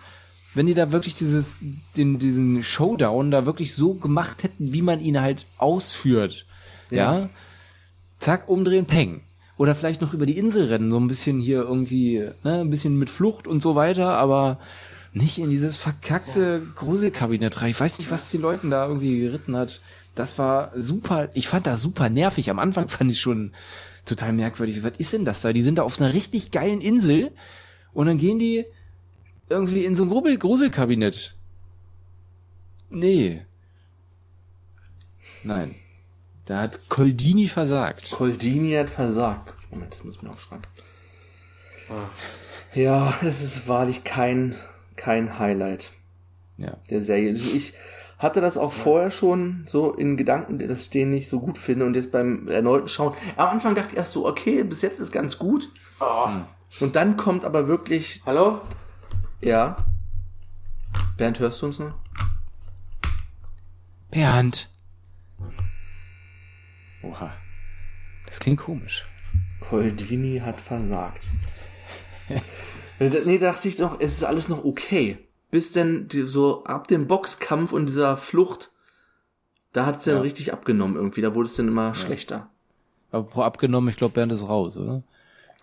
wenn 0.55 0.67
die 0.67 0.75
da 0.75 0.93
wirklich 0.93 1.15
dieses, 1.15 1.61
den, 1.97 2.19
diesen 2.19 2.63
Showdown 2.63 3.31
da 3.31 3.47
wirklich 3.47 3.75
so 3.75 3.95
gemacht 3.95 4.43
hätten, 4.43 4.73
wie 4.73 4.83
man 4.83 5.01
ihn 5.01 5.21
halt 5.21 5.47
ausführt. 5.59 6.47
Ja. 6.91 7.29
Zack, 8.19 8.49
umdrehen, 8.49 8.87
peng. 8.87 9.23
Oder 9.57 9.75
vielleicht 9.75 10.01
noch 10.01 10.15
über 10.15 10.27
die 10.27 10.39
Insel 10.39 10.67
rennen, 10.67 10.91
so 10.91 10.99
ein 10.99 11.07
bisschen 11.07 11.39
hier 11.39 11.63
irgendwie, 11.63 12.29
ne, 12.43 12.61
ein 12.63 12.71
bisschen 12.71 12.99
mit 12.99 13.11
Flucht 13.11 13.47
und 13.47 13.61
so 13.61 13.75
weiter, 13.75 14.17
aber 14.17 14.59
nicht 15.13 15.39
in 15.39 15.51
dieses 15.51 15.77
verkackte 15.77 16.63
Gruselkabinett 16.77 17.61
rein. 17.61 17.71
Ich 17.71 17.81
weiß 17.81 17.99
nicht, 17.99 18.11
was 18.11 18.31
die 18.31 18.39
Leuten 18.39 18.71
da 18.71 18.87
irgendwie 18.87 19.21
geritten 19.21 19.57
hat. 19.57 19.81
Das 20.15 20.39
war 20.39 20.73
super, 20.77 21.31
ich 21.35 21.49
fand 21.49 21.67
das 21.67 21.83
super 21.83 22.09
nervig. 22.09 22.51
Am 22.51 22.59
Anfang 22.59 22.89
fand 22.89 23.11
ich 23.11 23.21
schon 23.21 23.53
total 24.05 24.33
merkwürdig. 24.33 24.83
Was 24.83 24.93
ist 24.99 25.13
denn 25.13 25.25
das 25.25 25.41
da? 25.43 25.53
Die 25.53 25.63
sind 25.63 25.79
da 25.79 25.83
auf 25.83 26.01
einer 26.01 26.13
richtig 26.15 26.51
geilen 26.51 26.81
Insel 26.81 27.33
und 27.93 28.07
dann 28.07 28.19
gehen 28.19 28.39
die 28.39 28.65
irgendwie 29.49 29.85
in 29.85 29.97
so 29.97 30.05
ein 30.05 30.39
Gruselkabinett. 30.39 31.35
Nee. 32.89 33.43
Nein. 35.43 35.75
Da 36.45 36.63
hat 36.63 36.89
Coldini 36.89 37.47
versagt. 37.47 38.11
Coldini 38.11 38.73
hat 38.73 38.91
versagt. 38.91 39.55
Moment, 39.71 39.93
das 39.93 40.05
muss 40.05 40.17
ich 40.17 40.23
mir 40.23 40.31
aufschreiben. 40.31 40.65
Ja, 42.75 43.15
es 43.23 43.43
ist 43.43 43.69
wahrlich 43.69 44.05
kein, 44.05 44.55
kein 45.01 45.39
Highlight 45.39 45.91
Ja. 46.59 46.77
der 46.91 47.01
Serie. 47.01 47.31
Also 47.33 47.51
Ich 47.57 47.73
hatte 48.19 48.41
das 48.43 48.59
auch 48.59 48.71
vorher 48.73 49.11
schon 49.11 49.65
so 49.67 49.95
in 49.95 50.19
Gedanken, 50.19 50.59
dass 50.59 50.83
ich 50.83 50.91
den 50.91 51.11
nicht 51.11 51.29
so 51.31 51.41
gut 51.41 51.57
finde 51.57 51.87
und 51.87 51.95
jetzt 51.95 52.13
beim 52.13 52.49
erneuten 52.49 52.89
Schauen. 52.89 53.15
Am 53.37 53.49
Anfang 53.49 53.75
dachte 53.75 53.93
ich 53.93 53.97
erst 53.97 54.13
so, 54.13 54.27
okay, 54.29 54.63
bis 54.63 54.83
jetzt 54.83 55.01
ist 55.01 55.11
ganz 55.11 55.39
gut. 55.39 55.71
Oh. 56.01 56.29
Und 56.81 56.97
dann 56.97 57.17
kommt 57.17 57.45
aber 57.47 57.67
wirklich, 57.67 58.21
Hallo? 58.27 58.61
ja. 59.41 59.75
Bernd, 61.17 61.39
hörst 61.41 61.63
du 61.63 61.67
uns 61.67 61.79
noch? 61.79 61.95
Bernd. 64.11 64.69
Oha. 67.03 67.33
Das 68.27 68.39
klingt 68.39 68.61
komisch. 68.61 69.07
Coldini 69.61 70.39
hat 70.39 70.61
versagt. 70.61 71.27
nee, 73.09 73.39
da 73.39 73.53
dachte 73.53 73.69
ich 73.69 73.77
doch, 73.77 73.99
es 74.01 74.15
ist 74.15 74.25
alles 74.25 74.49
noch 74.49 74.65
okay. 74.65 75.19
Bis 75.51 75.73
denn 75.73 76.07
die, 76.09 76.23
so 76.23 76.65
ab 76.65 76.87
dem 76.89 77.07
Boxkampf 77.09 77.73
und 77.73 77.87
dieser 77.87 78.17
Flucht, 78.17 78.71
da 79.73 79.87
hat's 79.87 80.05
dann 80.05 80.17
Ja. 80.17 80.21
richtig 80.23 80.53
abgenommen 80.53 80.97
irgendwie. 80.97 81.21
Da 81.23 81.35
wurde 81.35 81.49
es 81.49 81.57
dann 81.57 81.69
immer 81.69 81.95
schlechter. 81.95 82.49
Aber 83.11 83.25
pro 83.27 83.43
abgenommen, 83.43 83.89
ich 83.91 83.97
glaube, 83.97 84.15
Bernd 84.15 84.33
ist 84.33 84.43
raus, 84.47 84.77
oder? 84.77 85.03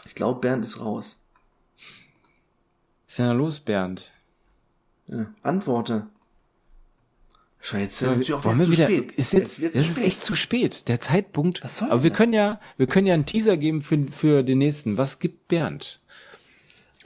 Ich 0.06 0.16
glaube, 0.16 0.42
Bernd 0.42 0.66
ist 0.66 0.80
raus. 0.82 1.18
Was 3.06 3.14
ist 3.14 3.20
denn 3.20 3.26
da 3.28 3.32
los, 3.34 3.60
Bernd? 3.60 4.12
Ja. 5.08 5.28
Antworte. 5.44 6.08
Scheiße, 7.60 7.82
jetzt 7.84 7.94
ist 7.96 8.02
natürlich 8.04 8.34
auch 8.34 8.44
Wollen 8.46 8.60
wir 8.60 8.70
wieder, 8.72 8.86
spät. 8.86 9.12
ist 9.14 9.34
jetzt, 9.34 9.60
wird's 9.62 9.76
das 9.76 9.88
ist 9.90 10.02
echt 10.02 10.22
zu 10.22 10.36
spät. 10.36 10.88
Der 10.88 11.00
Zeitpunkt. 11.00 11.64
Was 11.64 11.80
soll 11.80 11.90
aber 11.92 12.04
wir 12.04 12.10
das? 12.12 12.18
können 12.18 12.34
ja, 12.34 12.60
wir 12.78 12.88
können 12.88 13.08
ja 13.08 13.14
einen 13.14 13.26
Teaser 13.26 13.58
geben 13.58 13.82
für, 13.82 14.04
für 14.12 14.44
den 14.44 14.58
nächsten. 14.60 14.98
Was 14.98 15.20
gibt 15.20 15.48
Bernd? 15.48 16.00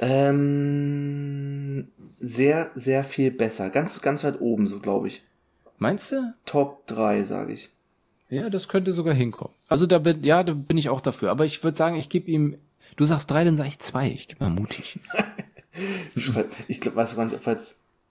Ähm, 0.02 1.88
sehr, 2.18 2.72
sehr 2.76 3.04
viel 3.04 3.32
besser. 3.32 3.70
Ganz, 3.70 4.02
ganz 4.02 4.24
weit 4.24 4.41
oben, 4.41 4.68
so 4.68 4.80
glaube 4.80 5.08
ich. 5.08 5.24
Meinst 5.78 6.12
du? 6.12 6.34
Top 6.45 6.86
3, 6.88 7.24
sage 7.24 7.54
ich. 7.54 7.70
Ja, 8.30 8.49
das 8.49 8.68
könnte 8.68 8.93
sogar 8.93 9.14
hinkommen. 9.14 9.54
Also 9.68 9.86
da 9.86 9.99
bin, 9.99 10.24
ja, 10.24 10.43
da 10.43 10.54
bin 10.54 10.78
ich 10.78 10.89
auch 10.89 11.02
dafür. 11.02 11.32
Aber 11.32 11.45
ich 11.45 11.64
würde 11.64 11.78
sagen, 11.78 11.95
ich 11.95 12.10
gebe 12.10 12.30
ihm, 12.32 12.58
du 12.95 13.06
sagst 13.06 13.30
drei, 13.30 13.43
dann 13.43 13.58
sage 13.58 13.70
ich 13.70 13.80
zwei. 13.80 14.08
Ich 14.10 14.28
gebe 14.28 14.43
mal 14.43 14.49
mutig. 14.49 14.99
Ich 16.68 16.82
glaub, 16.82 16.97
weiß 16.97 17.16
gar 17.16 17.24
nicht. 17.26 17.38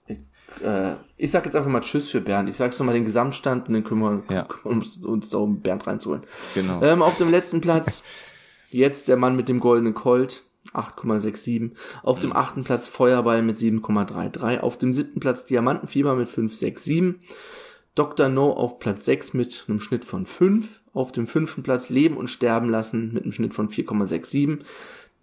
Ich, 0.07 0.17
äh, 0.65 0.95
ich 1.15 1.29
sag 1.29 1.45
jetzt 1.45 1.55
einfach 1.55 1.69
mal 1.69 1.81
Tschüss 1.81 2.09
für 2.09 2.19
Bernd. 2.19 2.49
Ich 2.49 2.55
sag 2.55 2.71
jetzt 2.71 2.79
nochmal 2.79 2.95
den 2.95 3.05
Gesamtstand 3.05 3.67
und 3.67 3.75
dann 3.75 3.83
können 3.83 4.01
wir 4.01 4.23
Ja. 4.33 4.43
kümmern 4.49 4.79
uns, 4.79 4.97
uns 4.97 5.29
darum, 5.29 5.61
Bernd 5.61 5.85
reinzuholen. 5.85 6.23
Genau. 6.55 6.81
Ähm, 6.81 7.03
auf 7.03 7.17
dem 7.17 7.29
letzten 7.29 7.61
Platz 7.61 8.01
jetzt 8.71 9.07
der 9.07 9.17
Mann 9.17 9.35
mit 9.35 9.47
dem 9.47 9.59
goldenen 9.59 9.93
Colt. 9.93 10.41
8,67. 10.73 11.71
Auf 12.03 12.19
dem 12.19 12.33
achten 12.33 12.63
Platz 12.63 12.87
Feuerball 12.87 13.41
mit 13.41 13.57
7,33. 13.57 14.59
Auf 14.59 14.77
dem 14.77 14.93
siebten 14.93 15.19
Platz 15.19 15.45
Diamantenfieber 15.45 16.15
mit 16.15 16.29
5,67. 16.29 17.15
Dr. 17.93 18.29
No 18.29 18.51
auf 18.51 18.79
Platz 18.79 19.05
6 19.05 19.33
mit 19.33 19.65
einem 19.67 19.81
Schnitt 19.81 20.05
von 20.05 20.25
5. 20.25 20.81
Auf 20.93 21.11
dem 21.11 21.27
fünften 21.27 21.63
Platz 21.63 21.89
Leben 21.89 22.15
und 22.15 22.29
Sterben 22.29 22.69
lassen 22.69 23.13
mit 23.13 23.23
einem 23.23 23.33
Schnitt 23.33 23.53
von 23.53 23.69
4,67. 23.69 24.59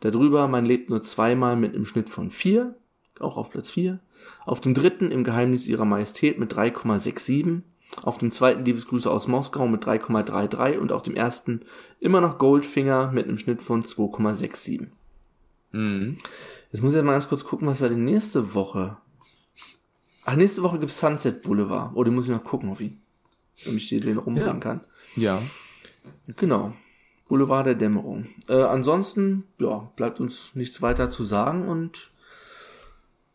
Darüber 0.00 0.48
Man 0.48 0.66
lebt 0.66 0.90
nur 0.90 1.02
zweimal 1.02 1.56
mit 1.56 1.74
einem 1.74 1.86
Schnitt 1.86 2.10
von 2.10 2.30
4. 2.30 2.74
Auch 3.20 3.36
auf 3.36 3.50
Platz 3.50 3.70
4. 3.70 4.00
Auf 4.44 4.60
dem 4.60 4.74
dritten 4.74 5.10
Im 5.10 5.24
Geheimnis 5.24 5.66
ihrer 5.66 5.86
Majestät 5.86 6.38
mit 6.38 6.52
3,67. 6.52 7.62
Auf 8.02 8.18
dem 8.18 8.32
zweiten 8.32 8.64
Liebesgrüße 8.64 9.10
aus 9.10 9.28
Moskau 9.28 9.66
mit 9.66 9.84
3,33 9.84 10.78
und 10.78 10.92
auf 10.92 11.02
dem 11.02 11.14
ersten 11.14 11.62
immer 12.00 12.20
noch 12.20 12.38
Goldfinger 12.38 13.10
mit 13.12 13.26
einem 13.26 13.38
Schnitt 13.38 13.62
von 13.62 13.82
2,67. 13.82 14.88
Mhm. 15.72 16.18
Jetzt 16.72 16.82
muss 16.82 16.94
ich 16.94 17.02
mal 17.02 17.12
ganz 17.12 17.28
kurz 17.28 17.44
gucken, 17.44 17.66
was 17.68 17.80
er 17.80 17.88
denn 17.90 18.04
nächste 18.04 18.54
Woche 18.54 18.96
Ach, 20.30 20.36
nächste 20.36 20.62
Woche 20.62 20.78
gibt's 20.78 21.00
Sunset 21.00 21.40
Boulevard. 21.40 21.92
Oh, 21.94 22.04
den 22.04 22.14
muss 22.14 22.26
ich 22.26 22.32
noch 22.32 22.44
gucken 22.44 22.68
auf 22.68 22.82
ihn. 22.82 23.00
Damit 23.64 23.80
ich 23.82 23.88
den 23.88 24.18
rumbringen 24.18 24.56
Ja. 24.56 24.60
kann. 24.60 24.80
Ja. 25.16 25.40
Genau. 26.36 26.74
Boulevard 27.28 27.64
der 27.66 27.74
Dämmerung. 27.76 28.26
Äh, 28.46 28.56
ansonsten, 28.62 29.44
ja, 29.58 29.90
bleibt 29.96 30.20
uns 30.20 30.54
nichts 30.54 30.82
weiter 30.82 31.08
zu 31.08 31.24
sagen 31.24 31.66
und 31.66 32.10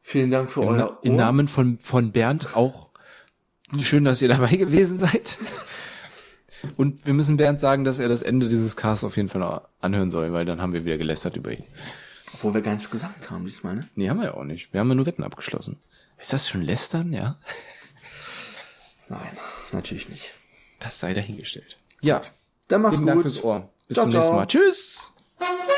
vielen 0.04 0.30
Dank 0.30 0.52
für 0.52 0.62
Im, 0.62 0.68
euer 0.68 0.78
Na 0.78 0.98
Im 1.02 1.14
Ohr. 1.14 1.18
Namen 1.18 1.48
von, 1.48 1.80
von 1.80 2.12
Bernd 2.12 2.56
auch 2.56 2.90
schön, 3.80 4.06
dass 4.06 4.22
ihr 4.22 4.28
dabei 4.30 4.56
gewesen 4.56 5.00
seid. 5.00 5.40
Und 6.78 7.08
wir 7.08 7.14
müssen 7.16 7.38
Bernd 7.38 7.60
sagen, 7.60 7.86
dass 7.86 7.98
er 7.98 8.08
das 8.08 8.22
Ende 8.22 8.50
dieses 8.50 8.76
Casts 8.76 9.04
auf 9.04 9.18
jeden 9.18 9.30
Fall 9.30 9.42
noch 9.42 9.64
anhören 9.82 10.12
soll, 10.12 10.32
weil 10.32 10.46
dann 10.46 10.62
haben 10.62 10.74
wir 10.74 10.86
wieder 10.86 11.00
gelästert 11.00 11.36
über 11.38 11.52
ihn. 11.54 11.64
Obwohl 12.34 12.54
wir 12.54 12.62
gar 12.62 12.74
nichts 12.74 12.90
gesagt 12.90 13.30
haben 13.30 13.46
diesmal, 13.46 13.76
ne? 13.76 13.90
Nee, 13.96 14.10
haben 14.10 14.18
wir 14.18 14.26
ja 14.26 14.34
auch 14.34 14.44
nicht. 14.44 14.74
Wir 14.74 14.80
haben 14.80 14.90
ja 14.90 14.96
nur 14.96 15.06
Wetten 15.06 15.24
abgeschlossen. 15.24 15.80
Ist 16.18 16.34
das 16.34 16.50
schon 16.50 16.62
lästern? 16.62 17.14
Ja. 17.14 17.40
Nein, 19.10 19.38
natürlich 19.72 20.10
nicht. 20.10 20.34
Das 20.80 21.00
sei 21.00 21.14
dahingestellt. 21.14 21.78
Ja. 22.02 22.22
Dann 22.68 22.82
macht's 22.82 22.98
Vielen 22.98 23.08
Dank 23.08 23.24
gut. 23.24 23.32
fürs 23.32 23.44
Ohr. 23.44 23.70
Bis 23.88 23.96
Ciao, 23.96 24.06
zum 24.06 24.12
nächsten 24.12 24.30
ciao. 24.30 24.36
Mal. 24.38 24.48
Tschüss. 24.48 25.14
Thank 25.40 25.60
you. 25.68 25.73